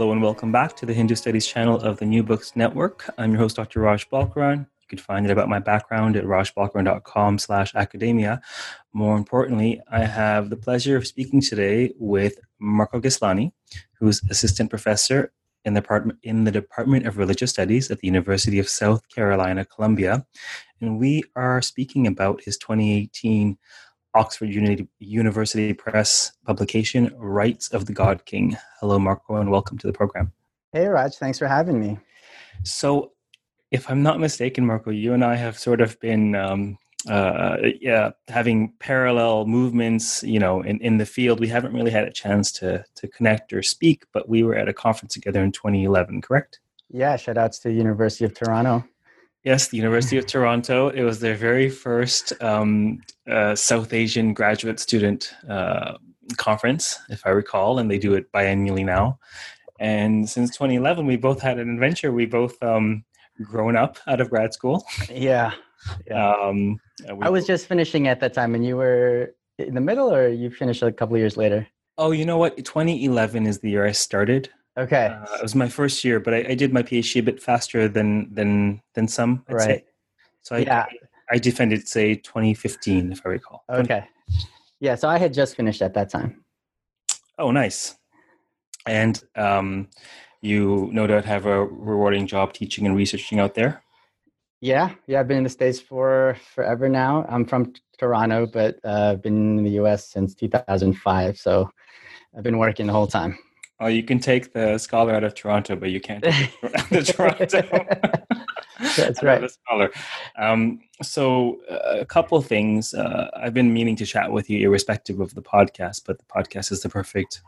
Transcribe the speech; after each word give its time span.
Hello 0.00 0.12
and 0.12 0.22
welcome 0.22 0.50
back 0.50 0.74
to 0.76 0.86
the 0.86 0.94
Hindu 0.94 1.14
Studies 1.14 1.46
channel 1.46 1.78
of 1.78 1.98
the 1.98 2.06
New 2.06 2.22
Books 2.22 2.56
Network. 2.56 3.12
I'm 3.18 3.32
your 3.32 3.40
host, 3.40 3.56
Dr. 3.56 3.80
Raj 3.80 4.08
Balkaran. 4.08 4.60
You 4.60 4.88
can 4.88 4.96
find 4.96 5.26
out 5.26 5.30
about 5.30 5.50
my 5.50 5.58
background 5.58 6.16
at 6.16 6.24
rajbalkaran.com 6.24 7.38
slash 7.38 7.74
academia. 7.74 8.40
More 8.94 9.18
importantly, 9.18 9.78
I 9.92 10.06
have 10.06 10.48
the 10.48 10.56
pleasure 10.56 10.96
of 10.96 11.06
speaking 11.06 11.42
today 11.42 11.92
with 11.98 12.40
Marko 12.58 12.98
Geslani, 12.98 13.52
who's 13.98 14.22
assistant 14.30 14.70
professor 14.70 15.34
in 15.66 15.74
the, 15.74 15.82
department, 15.82 16.18
in 16.22 16.44
the 16.44 16.50
Department 16.50 17.06
of 17.06 17.18
Religious 17.18 17.50
Studies 17.50 17.90
at 17.90 17.98
the 17.98 18.06
University 18.06 18.58
of 18.58 18.70
South 18.70 19.06
Carolina, 19.10 19.66
Columbia. 19.66 20.26
And 20.80 20.98
we 20.98 21.24
are 21.36 21.60
speaking 21.60 22.06
about 22.06 22.42
his 22.42 22.56
2018 22.56 23.58
Oxford 24.14 24.46
Uni- 24.46 24.88
University 24.98 25.72
Press 25.72 26.32
publication, 26.44 27.14
Rites 27.16 27.68
of 27.72 27.86
the 27.86 27.92
God 27.92 28.24
King. 28.24 28.56
Hello, 28.80 28.98
Marko, 28.98 29.36
and 29.36 29.50
welcome 29.50 29.78
to 29.78 29.86
the 29.86 29.92
program. 29.92 30.32
Hey, 30.72 30.86
Raj. 30.86 31.16
Thanks 31.16 31.38
for 31.38 31.46
having 31.46 31.80
me. 31.80 31.98
So, 32.64 33.12
if 33.70 33.88
I'm 33.88 34.02
not 34.02 34.18
mistaken, 34.18 34.66
Marko, 34.66 34.90
you 34.90 35.12
and 35.12 35.24
I 35.24 35.36
have 35.36 35.58
sort 35.58 35.80
of 35.80 35.98
been 36.00 36.34
um, 36.34 36.76
uh, 37.08 37.56
yeah, 37.80 38.10
having 38.28 38.72
parallel 38.78 39.46
movements, 39.46 40.22
you 40.22 40.38
know, 40.38 40.60
in, 40.60 40.78
in 40.80 40.98
the 40.98 41.06
field. 41.06 41.40
We 41.40 41.48
haven't 41.48 41.72
really 41.72 41.90
had 41.90 42.04
a 42.04 42.12
chance 42.12 42.52
to 42.52 42.84
to 42.96 43.08
connect 43.08 43.52
or 43.52 43.62
speak, 43.62 44.04
but 44.12 44.28
we 44.28 44.42
were 44.42 44.54
at 44.54 44.68
a 44.68 44.74
conference 44.74 45.14
together 45.14 45.42
in 45.42 45.52
2011, 45.52 46.20
correct? 46.20 46.60
Yeah, 46.90 47.16
shout 47.16 47.38
outs 47.38 47.60
to 47.60 47.68
the 47.68 47.74
University 47.74 48.24
of 48.24 48.34
Toronto. 48.34 48.84
Yes, 49.44 49.68
the 49.68 49.78
University 49.78 50.18
of 50.18 50.26
Toronto. 50.26 50.88
It 50.88 51.02
was 51.02 51.20
their 51.20 51.34
very 51.34 51.70
first 51.70 52.32
um, 52.42 53.00
uh, 53.28 53.54
South 53.54 53.92
Asian 53.92 54.34
graduate 54.34 54.78
student 54.78 55.32
uh, 55.48 55.94
conference, 56.36 56.98
if 57.08 57.26
I 57.26 57.30
recall, 57.30 57.78
and 57.78 57.90
they 57.90 57.98
do 57.98 58.12
it 58.14 58.30
biannually 58.32 58.84
now. 58.84 59.18
And 59.78 60.28
since 60.28 60.50
2011, 60.50 61.06
we 61.06 61.16
both 61.16 61.40
had 61.40 61.58
an 61.58 61.72
adventure. 61.72 62.12
We 62.12 62.26
both 62.26 62.62
um, 62.62 63.02
grown 63.42 63.76
up 63.76 63.98
out 64.06 64.20
of 64.20 64.28
grad 64.28 64.52
school. 64.52 64.84
Yeah. 65.10 65.52
yeah. 66.06 66.34
Um, 66.34 66.78
I 67.22 67.30
was 67.30 67.46
just 67.46 67.66
finishing 67.66 68.08
at 68.08 68.20
that 68.20 68.34
time, 68.34 68.54
and 68.54 68.64
you 68.64 68.76
were 68.76 69.34
in 69.58 69.74
the 69.74 69.80
middle, 69.80 70.12
or 70.14 70.28
you 70.28 70.50
finished 70.50 70.82
a 70.82 70.92
couple 70.92 71.14
of 71.14 71.20
years 71.20 71.38
later? 71.38 71.66
Oh, 71.96 72.12
you 72.12 72.26
know 72.26 72.38
what? 72.38 72.56
2011 72.58 73.46
is 73.46 73.60
the 73.60 73.70
year 73.70 73.86
I 73.86 73.92
started. 73.92 74.50
Okay. 74.78 75.06
Uh, 75.06 75.36
it 75.36 75.42
was 75.42 75.54
my 75.54 75.68
first 75.68 76.04
year, 76.04 76.20
but 76.20 76.32
I, 76.32 76.46
I, 76.50 76.54
did 76.54 76.72
my 76.72 76.82
PhD 76.82 77.20
a 77.20 77.22
bit 77.22 77.42
faster 77.42 77.88
than 77.88 78.32
than 78.32 78.80
than 78.94 79.08
some. 79.08 79.44
I'd 79.48 79.54
right. 79.54 79.64
Say. 79.64 79.84
So 80.42 80.56
I, 80.56 80.58
yeah. 80.60 80.86
I, 81.30 81.34
I 81.34 81.38
defended 81.38 81.86
say 81.88 82.14
2015, 82.14 83.12
if 83.12 83.20
I 83.24 83.30
recall. 83.30 83.64
Okay. 83.68 84.04
Yeah. 84.78 84.94
So 84.94 85.08
I 85.08 85.18
had 85.18 85.34
just 85.34 85.56
finished 85.56 85.82
at 85.82 85.94
that 85.94 86.08
time. 86.08 86.44
Oh, 87.38 87.50
nice. 87.50 87.96
And 88.86 89.22
um, 89.36 89.88
you 90.40 90.88
no 90.92 91.06
doubt 91.06 91.24
have 91.24 91.46
a 91.46 91.64
rewarding 91.64 92.26
job 92.26 92.52
teaching 92.52 92.86
and 92.86 92.96
researching 92.96 93.40
out 93.40 93.54
there. 93.54 93.82
Yeah, 94.60 94.90
yeah. 95.06 95.20
I've 95.20 95.28
been 95.28 95.38
in 95.38 95.44
the 95.44 95.50
states 95.50 95.80
for 95.80 96.36
forever 96.54 96.88
now. 96.88 97.24
I'm 97.28 97.46
from 97.46 97.72
Toronto, 97.98 98.46
but 98.46 98.78
uh, 98.84 99.12
I've 99.12 99.22
been 99.22 99.58
in 99.58 99.64
the 99.64 99.70
U.S. 99.72 100.08
since 100.08 100.34
2005. 100.34 101.38
So 101.38 101.70
I've 102.36 102.42
been 102.42 102.58
working 102.58 102.86
the 102.86 102.92
whole 102.92 103.06
time. 103.06 103.38
Oh, 103.80 103.86
you 103.86 104.02
can 104.02 104.18
take 104.18 104.52
the 104.52 104.76
scholar 104.76 105.14
out 105.14 105.24
of 105.24 105.34
Toronto, 105.34 105.74
but 105.74 105.90
you 105.90 106.00
can't 106.00 106.22
take 106.22 106.60
the 106.90 107.02
Toronto. 107.16 108.26
That's 108.96 109.22
right. 109.22 109.40
The 109.40 109.48
scholar. 109.48 109.90
Um, 110.38 110.80
so, 111.02 111.60
uh, 111.70 112.00
a 112.00 112.04
couple 112.04 112.40
things. 112.42 112.92
Uh, 112.92 113.30
I've 113.34 113.54
been 113.54 113.72
meaning 113.72 113.96
to 113.96 114.06
chat 114.06 114.30
with 114.30 114.50
you, 114.50 114.68
irrespective 114.68 115.20
of 115.20 115.34
the 115.34 115.40
podcast, 115.40 116.02
but 116.06 116.18
the 116.18 116.24
podcast 116.24 116.72
is 116.72 116.82
the 116.82 116.90
perfect 116.90 117.40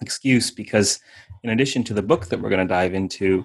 excuse 0.00 0.50
because, 0.50 1.00
in 1.42 1.50
addition 1.50 1.84
to 1.84 1.94
the 1.94 2.02
book 2.02 2.26
that 2.26 2.40
we're 2.40 2.50
going 2.50 2.66
to 2.66 2.72
dive 2.72 2.94
into, 2.94 3.44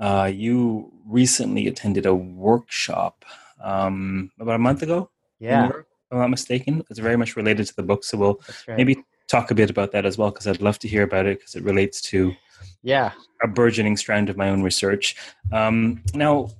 uh, 0.00 0.30
you 0.32 0.90
recently 1.06 1.66
attended 1.66 2.06
a 2.06 2.14
workshop 2.14 3.24
um, 3.62 4.30
about 4.40 4.56
a 4.56 4.58
month 4.58 4.82
ago. 4.82 5.10
Yeah. 5.40 5.68
If 5.68 5.74
I'm 6.10 6.18
not 6.18 6.30
mistaken. 6.30 6.82
It's 6.88 7.00
very 7.00 7.16
much 7.16 7.36
related 7.36 7.66
to 7.66 7.76
the 7.76 7.82
book. 7.82 8.02
So, 8.02 8.16
we'll 8.16 8.40
right. 8.66 8.78
maybe 8.78 9.04
talk 9.28 9.50
a 9.50 9.54
bit 9.54 9.70
about 9.70 9.92
that 9.92 10.04
as 10.04 10.18
well 10.18 10.30
because 10.30 10.46
I'd 10.46 10.62
love 10.62 10.78
to 10.80 10.88
hear 10.88 11.02
about 11.02 11.26
it 11.26 11.38
because 11.38 11.54
it 11.54 11.62
relates 11.62 12.00
to 12.02 12.34
yeah 12.82 13.12
a 13.42 13.48
burgeoning 13.48 13.96
strand 13.96 14.30
of 14.30 14.36
my 14.36 14.48
own 14.48 14.62
research. 14.62 15.16
Um, 15.52 16.02
now, 16.14 16.50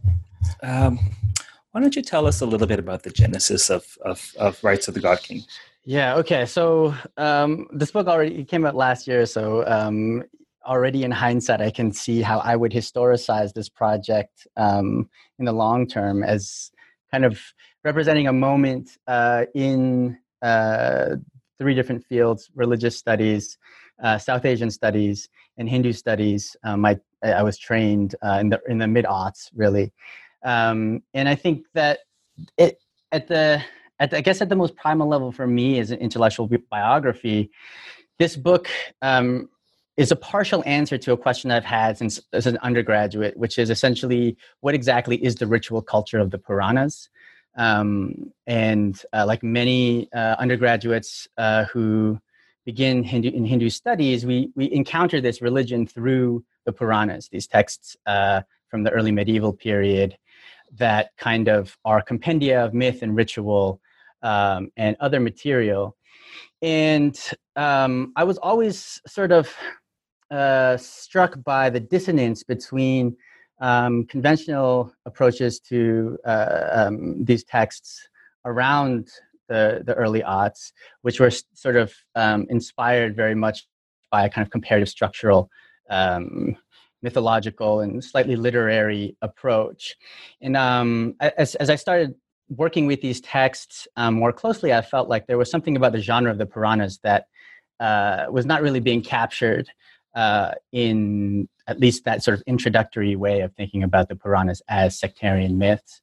um, 0.63 0.99
why 1.73 1.81
don't 1.81 1.97
you 1.97 2.03
tell 2.03 2.27
us 2.27 2.41
a 2.41 2.47
little 2.47 2.67
bit 2.67 2.79
about 2.79 3.03
the 3.03 3.11
genesis 3.11 3.71
of 3.71 3.85
of, 4.05 4.33
of 4.39 4.63
Rites 4.63 4.89
of 4.89 4.95
the 4.95 5.01
God 5.01 5.23
King? 5.23 5.43
Yeah. 5.85 6.15
Okay. 6.17 6.47
So 6.47 6.95
um, 7.17 7.67
this 7.73 7.91
book 7.91 8.07
already 8.07 8.45
came 8.45 8.65
out 8.65 8.75
last 8.75 9.07
year. 9.07 9.27
So 9.27 9.67
um, 9.67 10.25
already 10.67 11.05
in 11.05 11.11
hindsight, 11.11 11.61
I 11.61 11.71
can 11.71 11.93
see 11.93 12.23
how 12.23 12.39
I 12.39 12.57
would 12.57 12.73
historicize 12.73 13.53
this 13.53 13.69
project 13.69 14.47
um, 14.57 15.09
in 15.39 15.45
the 15.45 15.53
long 15.53 15.87
term 15.87 16.23
as 16.23 16.71
kind 17.11 17.25
of 17.25 17.41
representing 17.85 18.29
a 18.29 18.33
moment 18.33 18.97
uh, 19.07 19.45
in 19.55 20.19
uh, 20.41 21.17
three 21.59 21.75
different 21.75 22.05
fields 22.05 22.51
religious 22.55 22.97
studies, 22.97 23.59
uh, 24.03 24.19
South 24.19 24.45
Asian 24.45 24.71
studies, 24.71 25.29
and 25.57 25.69
Hindu 25.69 25.93
studies. 25.93 26.57
Um, 26.65 26.85
I, 26.85 26.99
I 27.23 27.43
was 27.43 27.59
trained 27.59 28.15
uh, 28.23 28.39
in 28.41 28.49
the, 28.51 28.61
in 28.69 28.79
the 28.79 28.87
mid 28.87 29.05
aughts, 29.05 29.51
really. 29.55 29.93
Um, 30.45 31.03
and 31.15 31.29
I 31.29 31.35
think 31.35 31.67
that 31.75 32.01
it, 32.59 32.79
at 33.13 33.29
the, 33.29 33.63
at 34.01 34.11
the, 34.11 34.19
I 34.19 34.21
guess 34.21 34.43
at 34.43 34.49
the 34.49 34.57
most 34.57 34.77
primal 34.77 35.09
level 35.09 35.33
for 35.33 35.47
me 35.47 35.79
as 35.79 35.91
an 35.91 36.01
intellectual 36.01 36.49
biography, 36.71 37.51
this 38.19 38.37
book 38.37 38.69
um, 39.03 39.49
is 39.97 40.11
a 40.11 40.17
partial 40.17 40.63
answer 40.67 40.99
to 40.99 41.13
a 41.13 41.17
question 41.17 41.51
I've 41.51 41.65
had 41.65 41.99
since 41.99 42.21
as 42.33 42.47
an 42.47 42.59
undergraduate, 42.59 43.37
which 43.37 43.59
is 43.59 43.71
essentially 43.71 44.37
what 44.61 44.75
exactly 44.75 45.17
is 45.25 45.37
the 45.37 45.47
ritual 45.47 45.83
culture 45.83 46.19
of 46.19 46.31
the 46.31 46.39
Puranas? 46.39 47.09
Um, 47.57 48.33
and 48.47 49.01
uh, 49.13 49.25
like 49.27 49.43
many 49.43 50.09
uh, 50.13 50.37
undergraduates 50.39 51.29
uh, 51.39 51.65
who 51.67 52.19
begin 52.65 53.05
Hindu, 53.05 53.31
in 53.31 53.45
Hindu 53.45 53.69
studies, 53.71 54.27
we, 54.27 54.51
we 54.57 54.73
encounter 54.73 55.21
this 55.21 55.43
religion 55.43 55.87
through 55.87 56.45
the 56.65 56.73
Puranas, 56.73 57.29
these 57.29 57.47
texts 57.47 57.97
uh, 58.07 58.43
from 58.69 58.83
the 58.83 58.91
early 58.91 59.13
medieval 59.13 59.53
period 59.53 60.17
that 60.73 61.11
kind 61.19 61.49
of 61.49 61.77
are 61.85 62.03
compendia 62.03 62.65
of 62.65 62.75
myth 62.75 63.03
and 63.03 63.15
ritual 63.15 63.81
um, 64.23 64.71
and 64.77 64.97
other 65.01 65.21
material. 65.21 65.97
And 66.63 67.19
um, 67.57 68.13
I 68.17 68.25
was 68.25 68.39
always 68.39 69.01
sort 69.07 69.31
of 69.31 69.55
uh, 70.31 70.77
struck 70.79 71.43
by 71.45 71.71
the 71.71 71.81
dissonance 71.81 72.43
between 72.43 73.17
um, 73.61 74.05
conventional 74.05 74.93
approaches 75.07 75.61
to 75.61 76.19
uh, 76.25 76.69
um, 76.73 77.25
these 77.25 77.45
texts 77.45 78.09
around 78.45 79.09
the, 79.49 79.83
the 79.85 79.95
early 79.95 80.21
aughts, 80.23 80.73
which 81.03 81.21
were 81.21 81.31
sort 81.31 81.77
of 81.77 81.93
um, 82.15 82.47
inspired 82.51 83.15
very 83.17 83.35
much 83.35 83.67
by 84.11 84.25
a 84.25 84.31
kind 84.31 84.47
of 84.47 84.51
comparative 84.51 84.89
structural, 84.89 85.51
um, 85.91 86.57
mythological, 87.03 87.81
and 87.81 88.03
slightly 88.03 88.37
literary 88.37 89.17
approach. 89.23 89.97
And 90.41 90.57
um, 90.57 91.15
as, 91.21 91.55
as 91.57 91.71
I 91.71 91.77
started 91.77 92.15
working 92.49 92.87
with 92.87 93.01
these 93.01 93.21
texts 93.21 93.89
um, 93.97 94.15
more 94.15 94.33
closely, 94.33 94.73
I 94.73 94.83
felt 94.83 95.09
like 95.09 95.27
there 95.27 95.39
was 95.39 95.51
something 95.51 95.77
about 95.77 95.93
the 95.93 96.01
genre 96.01 96.31
of 96.31 96.39
the 96.39 96.47
Puranas 96.47 96.99
that 97.03 97.27
uh, 97.81 98.27
was 98.31 98.47
not 98.47 98.63
really 98.63 98.81
being 98.81 99.03
captured 99.03 99.69
uh, 100.15 100.53
in 100.73 101.49
at 101.67 101.81
least 101.81 102.05
that 102.05 102.23
sort 102.23 102.39
of 102.39 102.43
introductory 102.47 103.17
way 103.17 103.41
of 103.41 103.53
thinking 103.55 103.83
about 103.83 104.09
the 104.09 104.17
Puranas 104.17 104.63
as 104.69 104.99
sectarian 104.99 105.59
myths. 105.59 106.03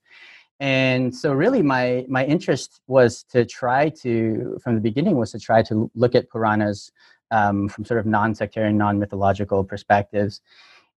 And 0.59 1.15
so, 1.15 1.33
really, 1.33 1.63
my 1.63 2.05
my 2.07 2.23
interest 2.23 2.81
was 2.87 3.23
to 3.31 3.45
try 3.45 3.89
to, 4.03 4.59
from 4.63 4.75
the 4.75 4.81
beginning, 4.81 5.17
was 5.17 5.31
to 5.31 5.39
try 5.39 5.63
to 5.63 5.89
look 5.95 6.13
at 6.13 6.29
Puranas 6.29 6.91
um, 7.31 7.67
from 7.67 7.83
sort 7.85 7.99
of 7.99 8.05
non-sectarian, 8.05 8.77
non-mythological 8.77 9.63
perspectives. 9.63 10.41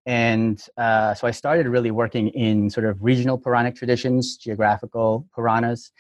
And 0.07 0.63
uh, 0.77 1.15
so 1.15 1.27
I 1.27 1.31
started 1.31 1.67
really 1.67 1.91
working 1.91 2.29
in 2.29 2.69
sort 2.69 2.85
of 2.85 3.03
regional 3.03 3.39
Puranic 3.39 3.75
traditions, 3.75 4.37
geographical 4.37 5.27
Puranas, 5.35 5.93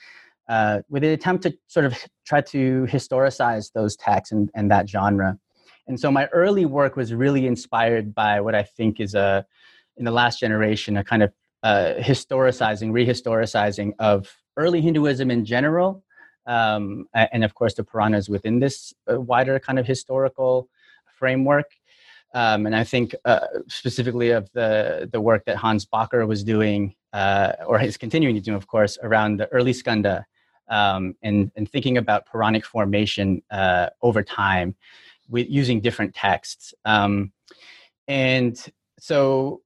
uh, 0.49 0.83
with 0.91 1.05
an 1.05 1.11
attempt 1.11 1.45
to 1.45 1.57
sort 1.69 1.87
of 1.87 1.97
try 2.27 2.43
to 2.43 2.87
historicize 2.91 3.73
those 3.73 3.97
texts 3.97 4.33
and, 4.33 4.51
and 4.55 4.71
that 4.71 4.89
genre. 4.89 5.39
And 5.87 5.99
so 5.99 6.11
my 6.11 6.27
early 6.27 6.65
work 6.65 6.97
was 6.97 7.13
really 7.13 7.47
inspired 7.47 8.15
by 8.15 8.41
what 8.41 8.55
I 8.55 8.63
think 8.63 9.01
is 9.01 9.15
a, 9.15 9.47
in 9.97 10.05
the 10.05 10.11
last 10.11 10.41
generation, 10.41 10.97
a 10.97 11.05
kind 11.05 11.23
of 11.23 11.33
uh, 11.63 11.95
historicizing, 11.99 12.91
rehistoricizing 12.91 13.93
of 13.99 14.35
early 14.57 14.81
Hinduism 14.81 15.31
in 15.31 15.45
general, 15.45 16.05
um, 16.47 17.07
and 17.15 17.43
of 17.43 17.55
course 17.55 17.75
the 17.75 17.85
Puranas 17.85 18.29
within 18.29 18.61
this 18.61 18.93
uh, 19.11 19.21
wider 19.21 19.59
kind 19.59 19.79
of 19.79 19.87
historical 19.87 20.69
framework. 21.19 21.71
Um, 22.35 22.67
and 22.67 22.75
I 22.75 22.85
think 22.85 23.15
uh, 23.25 23.47
specifically 23.69 24.31
of 24.31 24.51
the 24.53 25.09
the 25.11 25.21
work 25.21 25.45
that 25.47 25.57
Hans 25.57 25.87
Bakker 25.87 26.27
was 26.27 26.43
doing, 26.45 26.95
uh, 27.13 27.53
or 27.67 27.81
is 27.81 27.97
continuing 27.97 28.35
to 28.35 28.41
do, 28.41 28.55
of 28.55 28.67
course, 28.67 28.99
around 29.03 29.39
the 29.39 29.47
early 29.49 29.73
skanda 29.73 30.27
um, 30.69 31.15
and 31.23 31.51
and 31.57 31.71
thinking 31.71 31.97
about 31.97 32.27
Puranic 32.27 32.65
formation 32.65 33.43
uh, 33.51 33.91
over 34.03 34.23
time 34.23 34.75
with 35.29 35.49
using 35.49 35.81
different 35.81 36.15
texts. 36.15 36.75
Um, 36.85 37.33
and 38.09 38.57
so, 38.99 39.63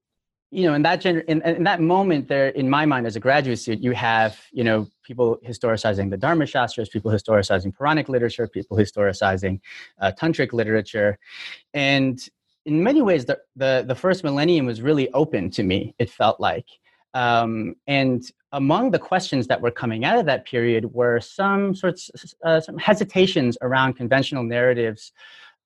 you 0.51 0.63
know, 0.63 0.73
in 0.73 0.81
that 0.81 1.01
gener- 1.01 1.25
in, 1.25 1.41
in 1.43 1.63
that 1.63 1.81
moment 1.81 2.27
there, 2.27 2.49
in 2.49 2.69
my 2.69 2.85
mind 2.85 3.05
as 3.05 3.15
a 3.15 3.19
graduate 3.19 3.59
student, 3.59 3.83
you 3.83 3.91
have, 3.91 4.39
you 4.51 4.63
know, 4.63 4.87
people 5.03 5.37
historicizing 5.45 6.09
the 6.09 6.17
Dharma 6.17 6.45
Shastras, 6.45 6.89
people 6.89 7.11
historicizing 7.11 7.73
Puranic 7.73 8.09
literature, 8.09 8.47
people 8.47 8.77
historicizing 8.77 9.59
uh, 10.01 10.11
Tantric 10.19 10.53
literature. 10.53 11.19
And 11.73 12.19
in 12.65 12.83
many 12.83 13.01
ways, 13.01 13.25
the, 13.25 13.39
the, 13.55 13.83
the 13.87 13.95
first 13.95 14.23
millennium 14.23 14.65
was 14.65 14.81
really 14.81 15.11
open 15.13 15.49
to 15.51 15.63
me, 15.63 15.95
it 15.99 16.09
felt 16.09 16.39
like. 16.39 16.65
Um, 17.13 17.75
and 17.87 18.23
among 18.51 18.91
the 18.91 18.99
questions 18.99 19.47
that 19.47 19.61
were 19.61 19.71
coming 19.71 20.05
out 20.05 20.17
of 20.17 20.25
that 20.25 20.45
period 20.45 20.93
were 20.93 21.19
some 21.19 21.75
sorts 21.75 22.11
uh, 22.43 22.59
some 22.59 22.77
hesitations 22.77 23.57
around 23.61 23.93
conventional 23.93 24.43
narratives 24.43 25.11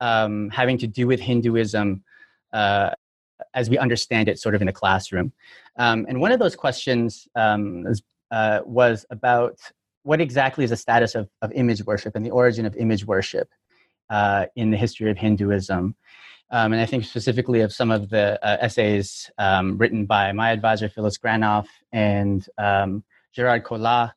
um, 0.04 0.50
having 0.50 0.78
to 0.80 0.88
do 0.88 1.08
with 1.08 1.20
Hinduism 1.20 2.04
uh, 2.52 2.92
as 3.54 3.70
we 3.70 3.78
understand 3.78 4.28
it, 4.28 4.40
sort 4.40 4.56
of 4.56 4.62
in 4.62 4.68
the 4.68 4.74
classroom. 4.74 5.32
Um, 5.78 6.06
and 6.08 6.20
one 6.20 6.32
of 6.32 6.40
those 6.40 6.56
questions 6.56 7.28
um, 7.36 7.84
was, 7.84 8.04
uh, 8.32 8.60
was, 8.66 9.06
about 9.10 9.58
what 10.04 10.20
exactly 10.20 10.64
is 10.64 10.70
the 10.70 10.78
status 10.78 11.16
of, 11.16 11.30
of, 11.42 11.52
image 11.54 11.84
worship 11.86 12.16
and 12.16 12.26
the 12.26 12.32
origin 12.32 12.66
of 12.66 12.76
image 12.76 13.06
worship 13.06 13.50
uh, 14.10 14.46
in 14.56 14.70
the 14.70 14.78
history 14.78 15.10
of 15.10 15.18
Hinduism. 15.18 15.96
Um, 16.52 16.74
and 16.74 16.82
I 16.82 16.86
think 16.86 17.06
specifically 17.06 17.62
of 17.62 17.72
some 17.74 17.90
of 17.90 18.10
the 18.10 18.38
uh, 18.46 18.58
essays 18.60 19.32
um, 19.38 19.78
written 19.78 20.06
by 20.06 20.32
my 20.34 20.52
advisor, 20.52 20.90
Phyllis 20.90 21.18
Granoff, 21.18 21.68
and 21.92 22.46
um, 22.58 23.04
Gerard 23.34 23.64
Colas, 23.64 24.12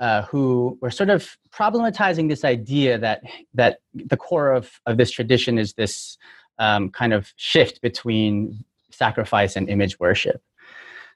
uh, 0.00 0.22
who 0.22 0.78
were 0.80 0.90
sort 0.90 1.10
of 1.10 1.36
problematizing 1.52 2.28
this 2.28 2.44
idea 2.44 2.98
that 2.98 3.22
that 3.54 3.78
the 3.94 4.16
core 4.16 4.50
of, 4.52 4.80
of 4.86 4.96
this 4.96 5.10
tradition 5.10 5.58
is 5.58 5.74
this 5.74 6.18
um, 6.58 6.90
kind 6.90 7.12
of 7.12 7.32
shift 7.36 7.80
between 7.82 8.64
sacrifice 8.90 9.56
and 9.56 9.68
image 9.68 10.00
worship. 10.00 10.42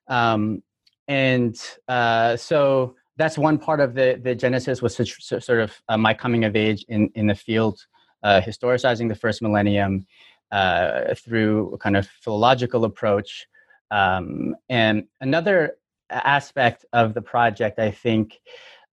Um, 0.08 0.62
and 1.08 1.56
uh, 1.88 2.36
so 2.36 2.94
that's 3.16 3.38
one 3.38 3.58
part 3.58 3.80
of 3.80 3.94
the, 3.94 4.20
the 4.22 4.34
genesis 4.34 4.82
was 4.82 4.96
sort 4.96 5.60
of 5.60 5.72
uh, 5.88 5.96
my 5.96 6.14
coming 6.14 6.44
of 6.44 6.56
age 6.56 6.84
in, 6.88 7.10
in 7.14 7.26
the 7.26 7.34
field, 7.34 7.86
uh, 8.22 8.40
historicizing 8.40 9.08
the 9.08 9.14
first 9.14 9.42
millennium 9.42 10.06
uh, 10.50 11.14
through 11.14 11.72
a 11.74 11.78
kind 11.78 11.96
of 11.96 12.06
philological 12.06 12.84
approach. 12.84 13.46
Um, 13.90 14.56
and 14.68 15.04
another 15.20 15.76
aspect 16.10 16.84
of 16.92 17.14
the 17.14 17.22
project, 17.22 17.78
I 17.78 17.90
think, 17.90 18.40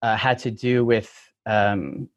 uh, 0.03 0.17
had 0.17 0.39
to 0.39 0.51
do 0.51 0.85
with 0.85 1.13
um, 1.47 2.09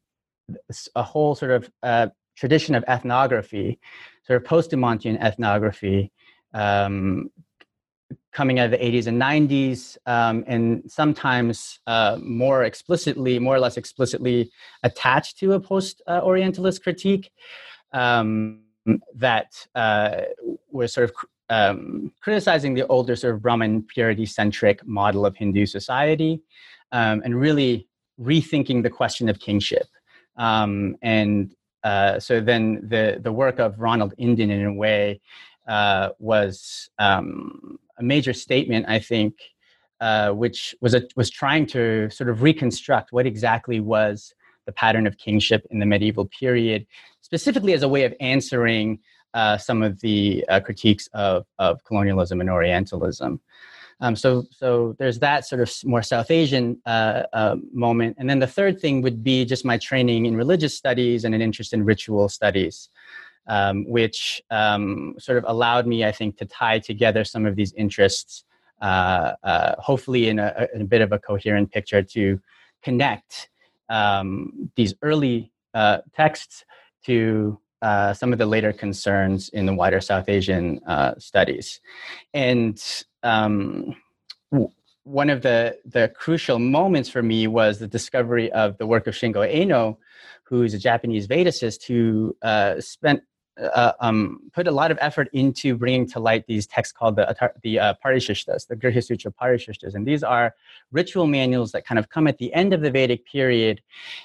a 0.96 1.04
whole 1.04 1.36
sort 1.36 1.52
of 1.52 1.70
uh, 1.84 2.08
tradition 2.36 2.76
of 2.76 2.84
ethnography, 2.88 3.80
sort 4.26 4.42
of 4.42 4.48
post-Dumontian 4.48 5.22
ethnography, 5.22 6.12
um, 6.54 7.30
coming 8.32 8.60
out 8.60 8.66
of 8.66 8.72
the 8.72 8.78
80s 8.78 9.08
and 9.08 9.22
90s, 9.22 9.98
um, 10.06 10.44
and 10.48 10.84
sometimes 10.88 11.80
uh, 11.88 12.18
more 12.22 12.64
explicitly, 12.64 13.38
more 13.40 13.56
or 13.56 13.60
less 13.60 13.78
explicitly 13.78 14.52
attached 14.82 15.38
to 15.38 15.54
a 15.54 15.60
post-Orientalist 15.60 16.84
critique 16.84 17.32
um, 17.92 18.62
that 19.16 19.54
uh, 19.76 20.22
was 20.72 20.94
sort 20.94 21.10
of 21.10 21.16
um, 21.50 22.12
criticizing 22.22 22.74
the 22.74 22.88
older 22.88 23.16
sort 23.16 23.36
of 23.36 23.42
Brahmin 23.42 23.84
purity-centric 23.84 24.86
model 24.88 25.26
of 25.26 25.36
Hindu 25.36 25.66
society 25.66 26.42
um, 26.94 27.22
and 27.26 27.38
really 27.38 27.88
rethinking 28.22 28.84
the 28.84 28.90
question 28.90 29.28
of 29.28 29.40
kingship. 29.40 29.88
Um, 30.38 30.96
and 31.02 31.54
uh, 31.84 32.20
so 32.20 32.40
then 32.40 32.88
the, 32.88 33.20
the 33.22 33.34
work 33.34 33.60
of 33.60 33.80
Ronald 33.80 34.14
Inden, 34.18 34.50
in 34.50 34.66
a 34.66 34.74
way, 34.74 35.20
uh, 35.68 36.10
was 36.20 36.90
um, 37.00 37.78
a 37.98 38.04
major 38.04 38.34
statement, 38.34 38.86
I 38.88 39.00
think, 39.00 39.34
uh, 40.00 40.32
which 40.32 40.76
was, 40.80 40.94
a, 40.94 41.04
was 41.16 41.30
trying 41.30 41.66
to 41.68 42.10
sort 42.10 42.30
of 42.30 42.42
reconstruct 42.42 43.12
what 43.12 43.26
exactly 43.26 43.80
was 43.80 44.34
the 44.66 44.72
pattern 44.72 45.08
of 45.08 45.18
kingship 45.18 45.66
in 45.72 45.80
the 45.80 45.86
medieval 45.86 46.26
period, 46.26 46.86
specifically 47.22 47.74
as 47.74 47.84
a 47.84 47.88
way 47.88 48.06
of 48.06 48.14
answering 48.20 49.00
uh, 49.34 49.58
some 49.58 49.82
of 49.82 50.00
the 50.02 50.46
uh, 50.48 50.60
critiques 50.60 51.08
of, 51.14 51.46
of 51.58 51.84
colonialism 51.84 52.40
and 52.40 52.50
Orientalism. 52.50 53.42
Um, 54.04 54.18
so, 54.18 54.46
so 54.52 54.98
there's 55.00 55.18
that 55.20 55.48
sort 55.48 55.62
of 55.62 55.72
more 55.86 56.04
South 56.04 56.30
Asian 56.30 56.78
uh, 56.86 57.24
uh, 57.32 57.56
moment. 57.72 58.18
And 58.20 58.30
then 58.30 58.40
the 58.40 58.48
third 58.48 58.82
thing 58.82 59.02
would 59.02 59.24
be 59.24 59.46
just 59.46 59.64
my 59.64 59.78
training 59.78 60.26
in 60.26 60.36
religious 60.36 60.76
studies 60.76 61.24
and 61.24 61.34
an 61.34 61.42
interest 61.42 61.72
in 61.72 61.86
ritual 61.86 62.28
studies, 62.28 62.90
um, 63.48 63.88
which 63.88 64.44
um, 64.52 65.16
sort 65.20 65.38
of 65.38 65.46
allowed 65.48 65.88
me, 65.88 66.04
I 66.04 66.12
think, 66.12 66.38
to 66.40 66.46
tie 66.46 66.80
together 66.80 67.24
some 67.24 67.46
of 67.46 67.56
these 67.56 67.72
interests, 67.74 68.44
uh, 68.82 69.36
uh 69.42 69.76
hopefully 69.80 70.28
in 70.28 70.38
a, 70.38 70.68
in 70.76 70.82
a, 70.82 70.86
bit 70.86 71.00
of 71.00 71.14
a 71.14 71.20
coherent 71.20 71.72
picture 71.72 72.04
to 72.04 72.42
connect 72.82 73.48
um, 73.88 74.70
these 74.76 74.94
early 75.02 75.54
uh, 75.74 76.00
texts 76.14 76.66
to 77.06 77.58
uh, 77.84 78.14
some 78.14 78.32
of 78.32 78.40
the 78.40 78.46
later 78.46 78.72
concerns 78.72 79.50
in 79.50 79.66
the 79.66 79.74
wider 79.74 80.00
South 80.00 80.30
Asian 80.30 80.80
uh, 80.88 81.14
studies. 81.20 81.82
And 82.34 82.82
um, 83.24 83.96
one 85.04 85.30
of 85.30 85.42
the, 85.42 85.78
the 85.84 86.08
crucial 86.16 86.60
moments 86.60 87.10
for 87.10 87.22
me 87.22 87.46
was 87.46 87.80
the 87.80 87.88
discovery 87.88 88.50
of 88.54 88.78
the 88.78 88.88
work 88.88 89.06
of 89.06 89.16
Shingo 89.16 89.44
Einoo, 89.44 89.98
who's 90.44 90.74
a 90.74 90.80
Japanese 90.80 91.28
Vedicist 91.28 91.84
who 91.86 92.36
uh, 92.42 92.80
spent 92.80 93.22
uh, 93.62 93.92
um, 94.00 94.40
put 94.52 94.68
a 94.68 94.72
lot 94.72 94.90
of 94.90 94.98
effort 95.00 95.30
into 95.34 95.76
bringing 95.76 96.08
to 96.08 96.20
light 96.20 96.48
these 96.48 96.66
texts 96.66 96.92
called 96.92 97.16
the 97.16 97.52
the 97.62 97.78
uh, 97.78 97.94
Parishishtas, 98.04 98.66
the 98.66 98.76
Grihya 98.76 99.06
Sutra 99.06 99.32
Parishishtas, 99.32 99.94
and 99.94 100.08
these 100.08 100.24
are 100.24 100.56
ritual 100.92 101.28
manuals 101.28 101.72
that 101.74 101.86
kind 101.86 102.00
of 102.00 102.10
come 102.10 102.26
at 102.26 102.40
the 102.40 102.52
end 102.54 102.74
of 102.74 102.82
the 102.82 102.90
Vedic 102.90 103.28
period 103.28 103.80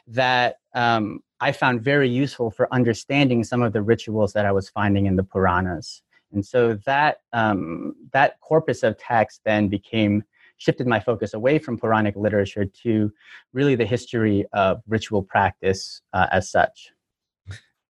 that 0.07 0.61
um, 0.75 1.23
I 1.41 1.53
found 1.53 1.83
very 1.83 2.09
useful 2.09 2.51
for 2.51 2.73
understanding 2.73 3.45
some 3.45 3.63
of 3.63 3.73
the 3.73 3.83
rituals 3.83 4.33
that 4.33 4.45
I 4.45 4.53
was 4.53 4.69
finding 4.69 5.07
in 5.07 5.17
the 5.17 5.23
Puranas. 5.23 6.03
And 6.33 6.45
so 6.45 6.75
that 6.85 7.21
um, 7.33 7.95
that 8.13 8.41
corpus 8.41 8.83
of 8.83 8.99
text 8.99 9.41
then 9.45 9.69
became 9.69 10.25
shifted 10.59 10.87
my 10.87 11.01
focus 11.01 11.35
away 11.35 11.59
from 11.59 11.79
Puranic 11.79 12.17
literature 12.17 12.65
to 12.65 13.13
really 13.53 13.77
the 13.77 13.87
history 13.87 14.45
of 14.53 14.83
ritual 14.89 15.23
practice 15.23 16.03
uh, 16.13 16.27
as 16.33 16.51
such. 16.51 16.91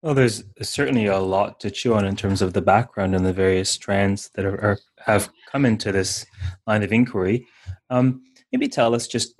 Well, 0.03 0.15
there's 0.15 0.45
certainly 0.63 1.07
a 1.07 1.19
lot 1.19 1.59
to 1.61 1.71
chew 1.71 1.95
on 1.95 2.05
in 2.05 2.15
terms 2.15 2.41
of 2.41 2.53
the 2.53 2.63
background 2.63 3.17
and 3.17 3.27
the 3.27 3.33
various 3.33 3.71
strands 3.71 4.31
that 4.35 4.45
are, 4.45 4.61
are 4.61 4.79
have 4.99 5.31
come 5.51 5.65
into 5.65 5.91
this 5.91 6.25
line 6.67 6.85
of 6.85 6.93
inquiry. 6.93 7.47
Um, 7.91 8.23
maybe 8.53 8.69
tell 8.69 8.95
us 8.95 9.09
just 9.09 9.35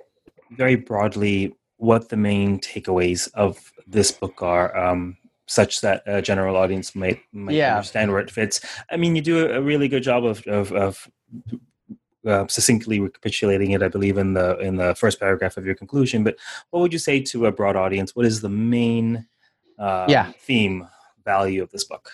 very 0.51 0.75
broadly 0.75 1.55
what 1.77 2.09
the 2.09 2.17
main 2.17 2.59
takeaways 2.59 3.31
of 3.35 3.71
this 3.89 4.11
book 4.11 4.41
are, 4.41 4.75
um, 4.77 5.17
such 5.47 5.81
that 5.81 6.03
a 6.05 6.21
general 6.21 6.55
audience 6.55 6.95
might, 6.95 7.19
might 7.31 7.55
yeah. 7.55 7.75
understand 7.75 8.11
where 8.11 8.21
it 8.21 8.31
fits. 8.31 8.61
I 8.91 8.97
mean, 8.97 9.15
you 9.15 9.21
do 9.21 9.49
a 9.49 9.61
really 9.61 9.87
good 9.87 10.03
job 10.03 10.23
of 10.25 10.45
of, 10.47 10.71
of 10.71 11.09
uh, 12.25 12.45
succinctly 12.47 12.99
recapitulating 12.99 13.71
it, 13.71 13.81
I 13.81 13.87
believe, 13.87 14.17
in 14.17 14.33
the 14.33 14.57
in 14.59 14.75
the 14.75 14.93
first 14.95 15.19
paragraph 15.19 15.57
of 15.57 15.65
your 15.65 15.75
conclusion. 15.75 16.23
But 16.23 16.37
what 16.69 16.81
would 16.81 16.93
you 16.93 16.99
say 16.99 17.21
to 17.21 17.47
a 17.47 17.51
broad 17.51 17.75
audience? 17.75 18.15
What 18.15 18.25
is 18.25 18.41
the 18.41 18.49
main 18.49 19.25
uh, 19.79 20.05
Yeah. 20.07 20.31
theme 20.37 20.87
value 21.23 21.63
of 21.63 21.71
this 21.71 21.83
book. 21.83 22.11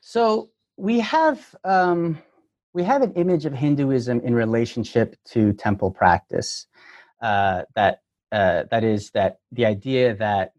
So 0.00 0.50
we 0.76 1.00
have 1.00 1.54
um, 1.64 2.18
we 2.72 2.82
have 2.82 3.02
an 3.02 3.12
image 3.14 3.44
of 3.46 3.52
Hinduism 3.52 4.20
in 4.20 4.34
relationship 4.34 5.16
to 5.32 5.52
temple 5.52 5.90
practice. 5.90 6.66
Uh, 7.20 7.62
that 7.74 8.00
uh, 8.32 8.64
that 8.70 8.82
is 8.84 9.10
that 9.12 9.38
the 9.52 9.66
idea 9.66 10.14
that 10.16 10.52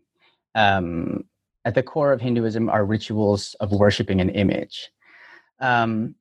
um, 0.55 1.25
at 1.65 1.75
the 1.75 1.83
core 1.83 2.12
of 2.12 2.21
Hinduism 2.21 2.69
are 2.69 2.85
rituals 2.85 3.55
of 3.59 3.71
worshiping 3.71 4.21
an 4.21 4.29
image. 4.29 4.89
Um, 5.59 6.15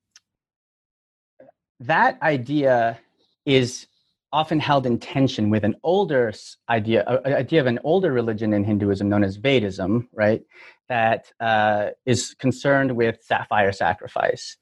that 1.81 2.21
idea 2.23 2.99
is 3.47 3.87
often 4.33 4.59
held 4.59 4.85
in 4.85 4.99
tension 4.99 5.49
with 5.49 5.65
an 5.65 5.77
older 5.85 6.33
idea, 6.69 7.05
a, 7.07 7.39
idea 7.39 7.61
of 7.61 7.67
an 7.67 7.79
older 7.85 8.13
religion 8.13 8.53
in 8.53 8.65
Hinduism 8.65 9.09
known 9.09 9.23
as 9.23 9.39
Vedism, 9.39 10.09
right? 10.13 10.43
That 10.89 11.31
uh, 11.39 11.91
is 12.05 12.35
concerned 12.35 12.97
with 12.97 13.23
sapphire 13.23 13.73
sacrifice. 13.73 14.57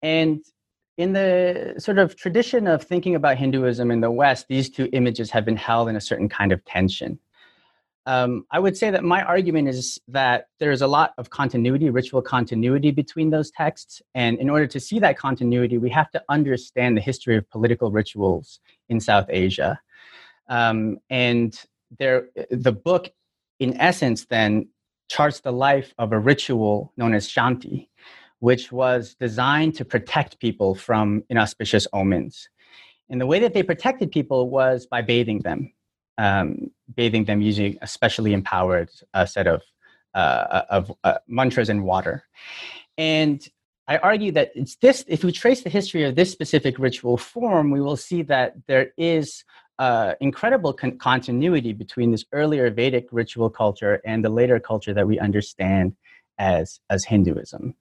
And 0.00 0.44
in 0.96 1.12
the 1.12 1.74
sort 1.78 1.98
of 1.98 2.14
tradition 2.14 2.66
of 2.66 2.84
thinking 2.84 3.14
about 3.14 3.36
Hinduism 3.36 3.90
in 3.90 4.00
the 4.00 4.10
West, 4.10 4.46
these 4.48 4.70
two 4.70 4.88
images 4.92 5.30
have 5.30 5.44
been 5.44 5.56
held 5.56 5.88
in 5.88 5.96
a 5.96 6.00
certain 6.00 6.28
kind 6.28 6.52
of 6.52 6.64
tension. 6.64 7.18
Um, 8.06 8.46
I 8.50 8.58
would 8.58 8.76
say 8.76 8.90
that 8.90 9.04
my 9.04 9.22
argument 9.22 9.68
is 9.68 10.00
that 10.08 10.46
there's 10.58 10.80
a 10.80 10.86
lot 10.86 11.12
of 11.18 11.30
continuity, 11.30 11.90
ritual 11.90 12.22
continuity 12.22 12.90
between 12.90 13.30
those 13.30 13.50
texts. 13.50 14.00
And 14.14 14.38
in 14.38 14.48
order 14.48 14.66
to 14.68 14.80
see 14.80 14.98
that 15.00 15.18
continuity, 15.18 15.76
we 15.78 15.90
have 15.90 16.10
to 16.12 16.22
understand 16.28 16.96
the 16.96 17.02
history 17.02 17.36
of 17.36 17.48
political 17.50 17.90
rituals 17.90 18.60
in 18.88 19.00
South 19.00 19.26
Asia. 19.28 19.78
Um, 20.48 20.98
and 21.10 21.54
there, 21.98 22.28
the 22.50 22.72
book, 22.72 23.10
in 23.58 23.78
essence, 23.78 24.24
then 24.26 24.68
charts 25.10 25.40
the 25.40 25.52
life 25.52 25.92
of 25.98 26.12
a 26.12 26.18
ritual 26.18 26.92
known 26.96 27.14
as 27.14 27.28
Shanti, 27.28 27.88
which 28.38 28.72
was 28.72 29.14
designed 29.20 29.74
to 29.76 29.84
protect 29.84 30.40
people 30.40 30.74
from 30.74 31.22
inauspicious 31.28 31.86
omens. 31.92 32.48
And 33.10 33.20
the 33.20 33.26
way 33.26 33.40
that 33.40 33.52
they 33.52 33.62
protected 33.62 34.10
people 34.10 34.48
was 34.48 34.86
by 34.86 35.02
bathing 35.02 35.40
them 35.40 35.72
um, 36.20 36.70
bathing 36.94 37.24
them 37.24 37.40
using 37.40 37.78
a 37.80 37.86
specially 37.86 38.32
empowered 38.34 38.90
uh, 39.14 39.24
set 39.24 39.46
of 39.46 39.62
uh, 40.14 40.62
of 40.68 40.92
uh, 41.04 41.18
mantras 41.26 41.68
and 41.68 41.84
water. 41.84 42.24
And 42.98 43.38
I 43.88 43.96
argue 43.98 44.32
that 44.32 44.52
it's 44.54 44.76
this. 44.76 45.04
If 45.08 45.24
we 45.24 45.32
trace 45.32 45.62
the 45.62 45.70
history 45.70 46.04
of 46.04 46.14
this 46.14 46.30
specific 46.30 46.78
ritual 46.78 47.16
form, 47.16 47.70
we 47.70 47.80
will 47.80 47.96
see 47.96 48.22
that 48.22 48.54
there 48.66 48.92
is 48.98 49.44
uh, 49.78 50.14
incredible 50.20 50.72
con- 50.74 50.98
continuity 50.98 51.72
between 51.72 52.10
this 52.10 52.24
earlier 52.32 52.70
Vedic 52.70 53.06
ritual 53.10 53.48
culture 53.48 53.94
and 54.04 54.22
the 54.22 54.28
later 54.28 54.60
culture 54.60 54.92
that 54.92 55.06
we 55.06 55.18
understand 55.18 55.96
as 56.38 56.80
as 56.90 57.04
Hinduism. 57.04 57.74